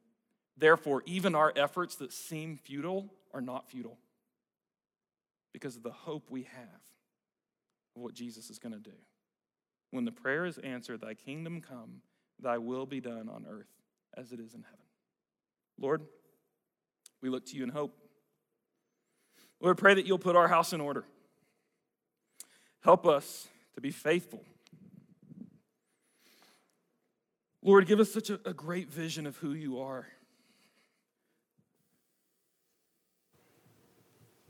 Therefore, 0.57 1.03
even 1.07 1.35
our 1.35 1.53
efforts 1.57 1.97
that 1.97 2.13
seem 2.13 2.57
futile 2.57 3.13
are 3.33 3.41
not 3.41 3.69
futile 3.69 3.99
because 5.53 5.77
of 5.77 5.83
the 5.83 5.91
hope 5.91 6.31
we 6.31 6.43
have 6.43 6.83
of 7.97 8.03
what 8.03 8.15
Jesus 8.15 8.51
is 8.51 8.59
going 8.59 8.73
to 8.73 8.79
do. 8.79 8.97
When 9.91 10.05
the 10.05 10.13
prayer 10.13 10.45
is 10.45 10.59
answered, 10.59 11.01
Thy 11.01 11.15
kingdom 11.15 11.61
come, 11.61 12.03
Thy 12.41 12.59
will 12.59 12.87
be 12.87 13.01
done 13.01 13.29
on 13.29 13.47
earth 13.49 13.71
as 14.17 14.33
it 14.33 14.41
is 14.41 14.55
in 14.55 14.63
heaven. 14.63 14.87
Lord, 15.79 16.03
we 17.25 17.31
look 17.31 17.47
to 17.47 17.57
you 17.57 17.65
in 17.65 17.71
hope. 17.71 17.97
Lord, 19.59 19.79
pray 19.79 19.95
that 19.95 20.05
you'll 20.05 20.19
put 20.19 20.37
our 20.37 20.47
house 20.47 20.75
in 20.75 20.81
order. 20.83 21.07
Help 22.83 23.07
us 23.07 23.49
to 23.77 23.81
be 23.81 23.91
faithful. 23.91 24.45
Lord, 27.63 27.87
give 27.87 27.99
us 27.99 28.13
such 28.13 28.29
a, 28.29 28.39
a 28.45 28.53
great 28.53 28.93
vision 28.93 29.27
of 29.27 29.39
who 29.39 29.55
you 29.55 29.81
are. 29.81 30.07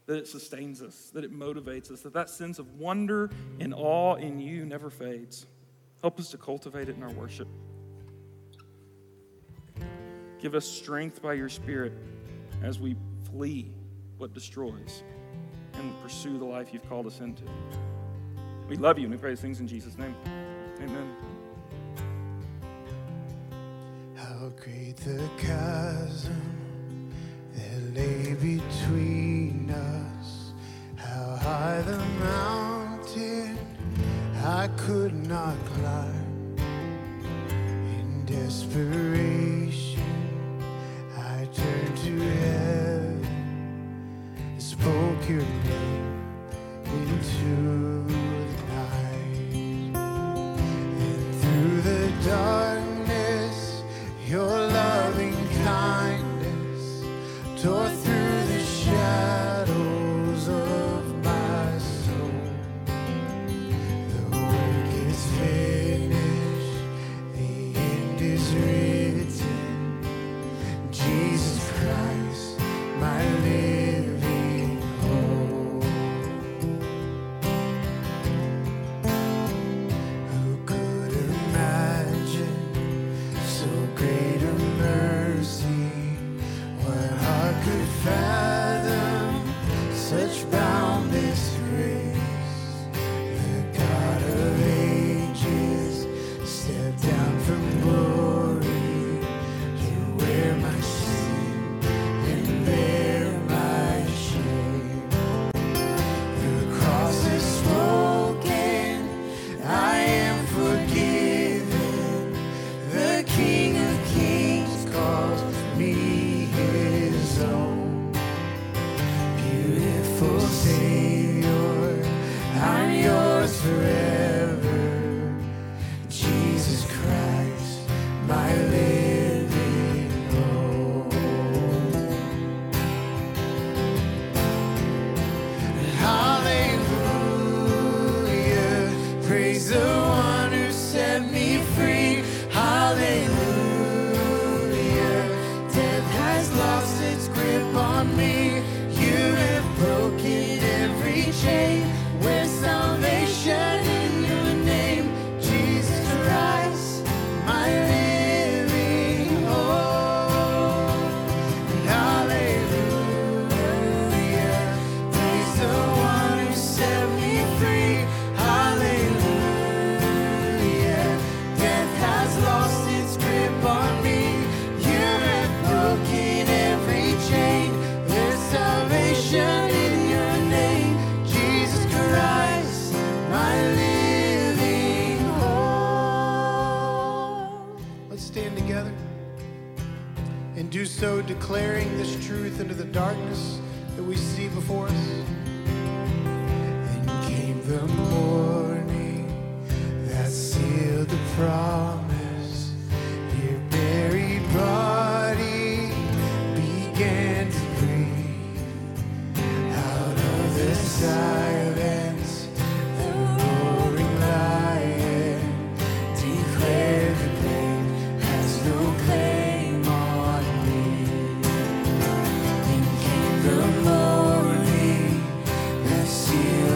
that 0.07 0.19
it 0.19 0.27
sustains 0.27 0.83
us, 0.83 1.11
that 1.15 1.25
it 1.25 1.33
motivates 1.33 1.91
us, 1.91 2.03
that 2.03 2.13
that 2.13 2.29
sense 2.29 2.59
of 2.59 2.79
wonder 2.79 3.31
and 3.59 3.73
awe 3.73 4.17
in 4.17 4.39
you 4.39 4.67
never 4.67 4.91
fades. 4.91 5.47
Help 6.03 6.21
us 6.21 6.31
to 6.31 6.37
cultivate 6.37 6.91
it 6.91 6.97
in 6.97 7.03
our 7.03 7.13
worship. 7.13 7.49
Give 10.39 10.55
us 10.55 10.67
strength 10.67 11.23
by 11.23 11.33
your 11.33 11.49
Spirit 11.49 11.95
as 12.65 12.81
we 12.81 12.97
flee 13.31 13.71
what 14.17 14.33
destroys 14.33 15.03
and 15.75 15.93
pursue 16.03 16.39
the 16.39 16.45
life 16.45 16.73
you've 16.73 16.89
called 16.89 17.07
us 17.07 17.21
into. 17.21 17.45
We 18.69 18.77
love 18.77 18.99
you 18.99 19.05
and 19.05 19.13
we 19.13 19.19
pray 19.19 19.31
these 19.31 19.41
things 19.41 19.61
in 19.61 19.69
Jesus' 19.69 19.99
name. 19.99 20.17
Amen. 20.81 21.15
How 24.15 24.51
great 24.57 24.97
the 24.97 25.29
chasm 25.37 27.13
that 27.55 27.95
lay 27.95 28.33
between 28.33 29.71
us, 29.71 30.53
how 30.97 31.37
high 31.37 31.83
the 31.83 31.99
mountain 31.99 33.59
I 34.43 34.69
could 34.79 35.15
not 35.29 35.55
climb 35.67 36.57
in 36.59 38.25
desperation. 38.25 39.94
Turned 42.25 42.64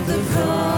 the 0.08 0.16
promise. 0.32 0.77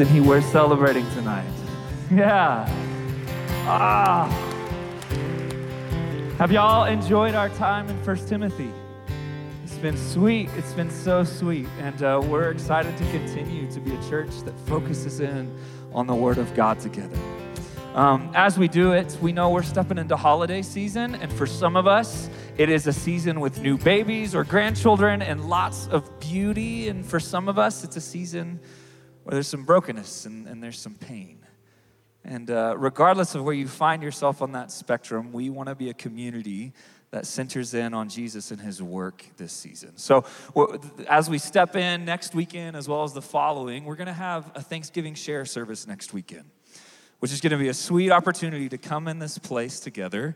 Isn't 0.00 0.14
he 0.14 0.20
worth 0.22 0.46
celebrating 0.46 1.06
tonight? 1.10 1.44
Yeah. 2.10 2.64
Ah. 3.66 4.26
Have 6.38 6.50
y'all 6.50 6.86
enjoyed 6.86 7.34
our 7.34 7.50
time 7.50 7.86
in 7.90 8.02
First 8.02 8.26
Timothy? 8.26 8.70
It's 9.62 9.76
been 9.76 9.98
sweet. 9.98 10.48
It's 10.56 10.72
been 10.72 10.90
so 10.90 11.22
sweet. 11.22 11.66
And 11.80 12.02
uh, 12.02 12.22
we're 12.24 12.50
excited 12.50 12.96
to 12.96 13.04
continue 13.10 13.70
to 13.70 13.78
be 13.78 13.94
a 13.94 14.02
church 14.08 14.30
that 14.46 14.58
focuses 14.60 15.20
in 15.20 15.54
on 15.92 16.06
the 16.06 16.14
Word 16.14 16.38
of 16.38 16.54
God 16.54 16.80
together. 16.80 17.18
Um, 17.94 18.30
as 18.34 18.58
we 18.58 18.68
do 18.68 18.92
it, 18.92 19.18
we 19.20 19.32
know 19.32 19.50
we're 19.50 19.62
stepping 19.62 19.98
into 19.98 20.16
holiday 20.16 20.62
season, 20.62 21.14
and 21.16 21.30
for 21.30 21.44
some 21.46 21.76
of 21.76 21.86
us, 21.86 22.30
it 22.56 22.70
is 22.70 22.86
a 22.86 22.92
season 22.94 23.38
with 23.38 23.60
new 23.60 23.76
babies 23.76 24.34
or 24.34 24.44
grandchildren 24.44 25.20
and 25.20 25.50
lots 25.50 25.88
of 25.88 26.18
beauty. 26.20 26.88
And 26.88 27.04
for 27.04 27.20
some 27.20 27.50
of 27.50 27.58
us, 27.58 27.84
it's 27.84 27.96
a 27.96 28.00
season 28.00 28.60
where 29.30 29.36
there's 29.36 29.46
some 29.46 29.62
brokenness 29.62 30.26
and, 30.26 30.48
and 30.48 30.60
there's 30.60 30.80
some 30.80 30.96
pain. 30.96 31.38
And 32.24 32.50
uh, 32.50 32.74
regardless 32.76 33.36
of 33.36 33.44
where 33.44 33.54
you 33.54 33.68
find 33.68 34.02
yourself 34.02 34.42
on 34.42 34.50
that 34.52 34.72
spectrum, 34.72 35.32
we 35.32 35.50
want 35.50 35.68
to 35.68 35.76
be 35.76 35.88
a 35.88 35.94
community 35.94 36.72
that 37.12 37.26
centers 37.26 37.72
in 37.72 37.94
on 37.94 38.08
Jesus 38.08 38.50
and 38.50 38.60
his 38.60 38.82
work 38.82 39.24
this 39.36 39.52
season. 39.52 39.96
So, 39.98 40.24
as 41.08 41.30
we 41.30 41.38
step 41.38 41.76
in 41.76 42.04
next 42.04 42.34
weekend, 42.34 42.74
as 42.74 42.88
well 42.88 43.04
as 43.04 43.12
the 43.12 43.22
following, 43.22 43.84
we're 43.84 43.94
going 43.94 44.08
to 44.08 44.12
have 44.12 44.50
a 44.56 44.62
Thanksgiving 44.62 45.14
share 45.14 45.44
service 45.44 45.86
next 45.86 46.12
weekend, 46.12 46.50
which 47.20 47.30
is 47.32 47.40
going 47.40 47.52
to 47.52 47.56
be 47.56 47.68
a 47.68 47.74
sweet 47.74 48.10
opportunity 48.10 48.68
to 48.68 48.78
come 48.78 49.06
in 49.06 49.20
this 49.20 49.38
place 49.38 49.78
together 49.78 50.34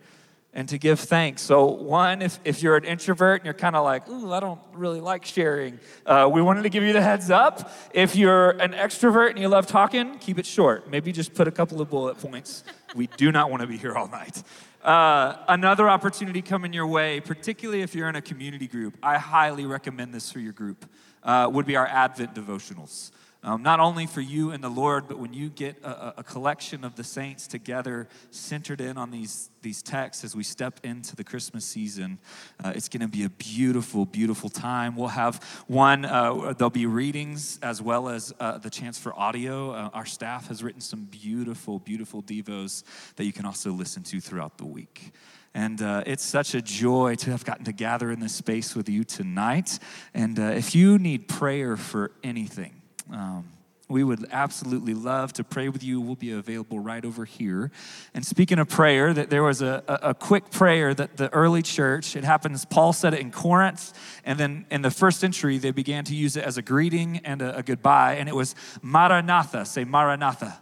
and 0.55 0.69
to 0.69 0.79
give 0.79 1.01
thanks. 1.01 1.43
So, 1.43 1.67
one, 1.67 2.23
if, 2.23 2.39
if 2.45 2.63
you're 2.63 2.77
an 2.77 2.85
introvert 2.85 3.41
and 3.41 3.45
you're 3.45 3.55
kind 3.55 3.75
of 3.75 3.85
like, 3.85 4.09
ooh, 4.09 4.33
I 4.33 4.39
don't 4.39 4.61
really 4.73 5.01
like 5.01 5.25
sharing, 5.25 5.81
uh, 6.07 6.31
we 6.33 6.41
wanted 6.41 6.63
to 6.63 6.69
give 6.69 6.85
you 6.85 6.93
the 6.93 7.03
heads 7.03 7.29
up. 7.29 7.73
If 7.93 8.15
you're 8.15 8.51
an 8.51 8.73
extrovert 8.73 9.31
and 9.31 9.39
you 9.41 9.49
love 9.49 9.67
talking, 9.67 10.19
keep 10.19 10.39
it 10.39 10.47
short. 10.47 10.89
Maybe 10.89 11.11
just 11.11 11.35
put 11.35 11.49
a 11.49 11.51
couple 11.51 11.81
of 11.81 11.91
bullet 11.91 12.19
points. 12.19 12.63
We 12.95 13.09
do 13.09 13.33
not 13.33 13.51
want 13.51 13.63
to 13.63 13.67
be 13.67 13.77
here 13.77 13.95
all 13.95 14.09
night. 14.09 14.45
Uh, 14.85 15.39
another 15.49 15.89
opportunity 15.89 16.41
coming 16.41 16.73
your 16.73 16.87
way, 16.87 17.19
particularly 17.19 17.83
if 17.83 17.95
you're 17.95 18.09
in 18.09 18.17
a 18.17 18.23
community 18.23 18.69
group, 18.69 18.97
I 19.03 19.19
highly 19.19 19.67
recommend 19.67 20.15
this 20.15 20.31
for 20.31 20.39
your 20.39 20.53
group, 20.53 20.89
uh, 21.25 21.51
would 21.51 21.67
be 21.67 21.75
our 21.75 21.87
Advent 21.87 22.35
devotionals. 22.35 23.11
Um, 23.45 23.63
not 23.63 23.79
only 23.79 24.07
for 24.07 24.23
you 24.23 24.53
and 24.53 24.65
the 24.65 24.71
Lord, 24.71 25.07
but 25.07 25.19
when 25.19 25.35
you 25.35 25.51
get 25.51 25.77
a, 25.85 26.21
a 26.21 26.23
collection 26.23 26.83
of 26.83 26.97
the 26.97 27.05
saints 27.05 27.47
together, 27.47 28.09
centered 28.31 28.81
in 28.81 28.97
on 28.97 29.11
these, 29.11 29.51
these 29.61 29.83
texts 29.83 30.25
as 30.25 30.35
we 30.35 30.43
step 30.43 30.81
into 30.83 31.15
the 31.15 31.25
Christmas 31.25 31.67
season, 31.67 32.19
uh, 32.65 32.73
it's 32.75 32.89
going 32.89 33.03
to 33.03 33.09
be 33.09 33.25
a 33.25 33.29
beautiful, 33.29 34.07
beautiful 34.07 34.49
time. 34.49 34.97
We'll 34.97 35.09
have 35.09 35.43
one, 35.67 36.07
uh, 36.07 36.55
there'll 36.57 36.71
be 36.71 36.87
readings 36.87 37.59
as 37.63 37.83
well 37.83 38.09
as 38.09 38.33
uh, 38.41 38.57
the 38.57 38.71
chance 38.71 38.99
for 38.99 39.15
audio. 39.15 39.73
Uh, 39.73 39.91
our 39.93 40.07
staff 40.07 40.49
has 40.49 40.63
written 40.63 40.81
some 40.81 41.05
beautiful, 41.05 41.79
beautiful 41.79 42.23
devos 42.23 42.83
that 43.17 43.27
you 43.27 43.33
can 43.35 43.45
also 43.45 43.73
listen 43.73 44.03
to 44.05 44.23
throughout 44.23 44.57
the 44.57 44.65
week. 44.65 45.13
And 45.53 45.83
uh, 45.83 46.03
it's 46.07 46.25
such 46.25 46.55
a 46.55 46.63
joy 46.63 47.15
to 47.17 47.31
have 47.31 47.45
gotten 47.45 47.67
to 47.67 47.73
gather 47.73 48.11
in 48.11 48.21
this 48.21 48.35
space 48.35 48.75
with 48.75 48.89
you 48.89 49.05
tonight. 49.05 49.79
And 50.15 50.39
uh, 50.39 50.45
if 50.45 50.75
you 50.75 50.99
need 50.99 51.29
prayer 51.29 51.77
for 51.77 52.11
anything, 52.25 52.81
um, 53.13 53.49
we 53.89 54.03
would 54.03 54.27
absolutely 54.33 54.95
love 54.95 55.33
to 55.35 55.45
pray 55.45 55.69
with 55.69 55.83
you. 55.83 56.01
We'll 56.01 56.15
be 56.15 56.33
available 56.33 56.79
right 56.79 57.05
over 57.05 57.25
here. 57.25 57.71
And 58.15 58.25
speaking 58.25 58.59
of 58.59 58.69
prayer, 58.69 59.13
that 59.13 59.29
there 59.29 59.43
was 59.43 59.61
a, 59.61 59.85
a, 59.87 60.15
quick 60.15 60.51
prayer 60.51 60.95
that 60.95 61.19
the 61.19 61.31
early 61.35 61.61
church, 61.61 62.17
it 62.17 62.25
happens, 62.25 62.65
Paul 62.65 62.95
said 62.95 63.13
it 63.13 63.21
in 63.21 63.31
Corinth, 63.31 63.93
and 64.25 64.41
then 64.41 64.65
in 64.71 64.81
the 64.81 64.91
first 64.91 65.21
century, 65.21 65.59
they 65.59 65.71
began 65.71 66.05
to 66.05 66.15
use 66.15 66.37
it 66.37 66.45
as 66.45 66.57
a 66.57 66.63
greeting 66.63 67.19
and 67.25 67.43
a, 67.43 67.59
a 67.59 67.63
goodbye, 67.63 68.15
and 68.15 68.29
it 68.29 68.35
was 68.35 68.55
Maranatha. 68.81 69.67
Say 69.67 69.85
Maranatha. 69.85 70.59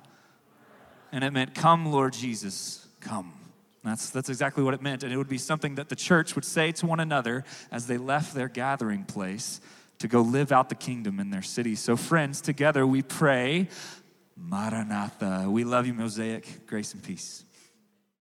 And 1.13 1.23
it 1.23 1.33
meant, 1.33 1.55
Come, 1.55 1.93
Lord 1.93 2.15
Jesus, 2.15 2.87
come. 3.01 3.35
That's, 3.85 4.11
that's 4.11 4.29
exactly 4.29 4.63
what 4.63 4.75
it 4.75 4.83
meant. 4.83 5.03
And 5.03 5.13
it 5.13 5.17
would 5.17 5.29
be 5.29 5.39
something 5.39 5.75
that 5.75 5.89
the 5.89 5.97
church 5.97 6.35
would 6.35 6.45
say 6.45 6.73
to 6.73 6.87
one 6.87 7.01
another 7.01 7.45
as 7.71 7.87
they 7.87 7.99
left 7.99 8.35
their 8.35 8.49
gathering 8.49 9.05
place 9.05 9.61
to 10.03 10.09
go 10.09 10.21
live 10.21 10.51
out 10.51 10.69
the 10.69 10.75
kingdom 10.75 11.21
in 11.21 11.31
their 11.31 11.43
city. 11.43 11.77
So, 11.77 11.97
friends, 11.97 12.41
together 12.41 12.85
we 12.85 13.03
pray, 13.03 13.69
Maranatha. 14.37 15.47
We 15.49 15.63
love 15.63 15.87
you, 15.87 15.95
Mosaic. 15.95 16.67
Grace 16.67 16.93
and 16.93 17.01
peace. 17.01 17.45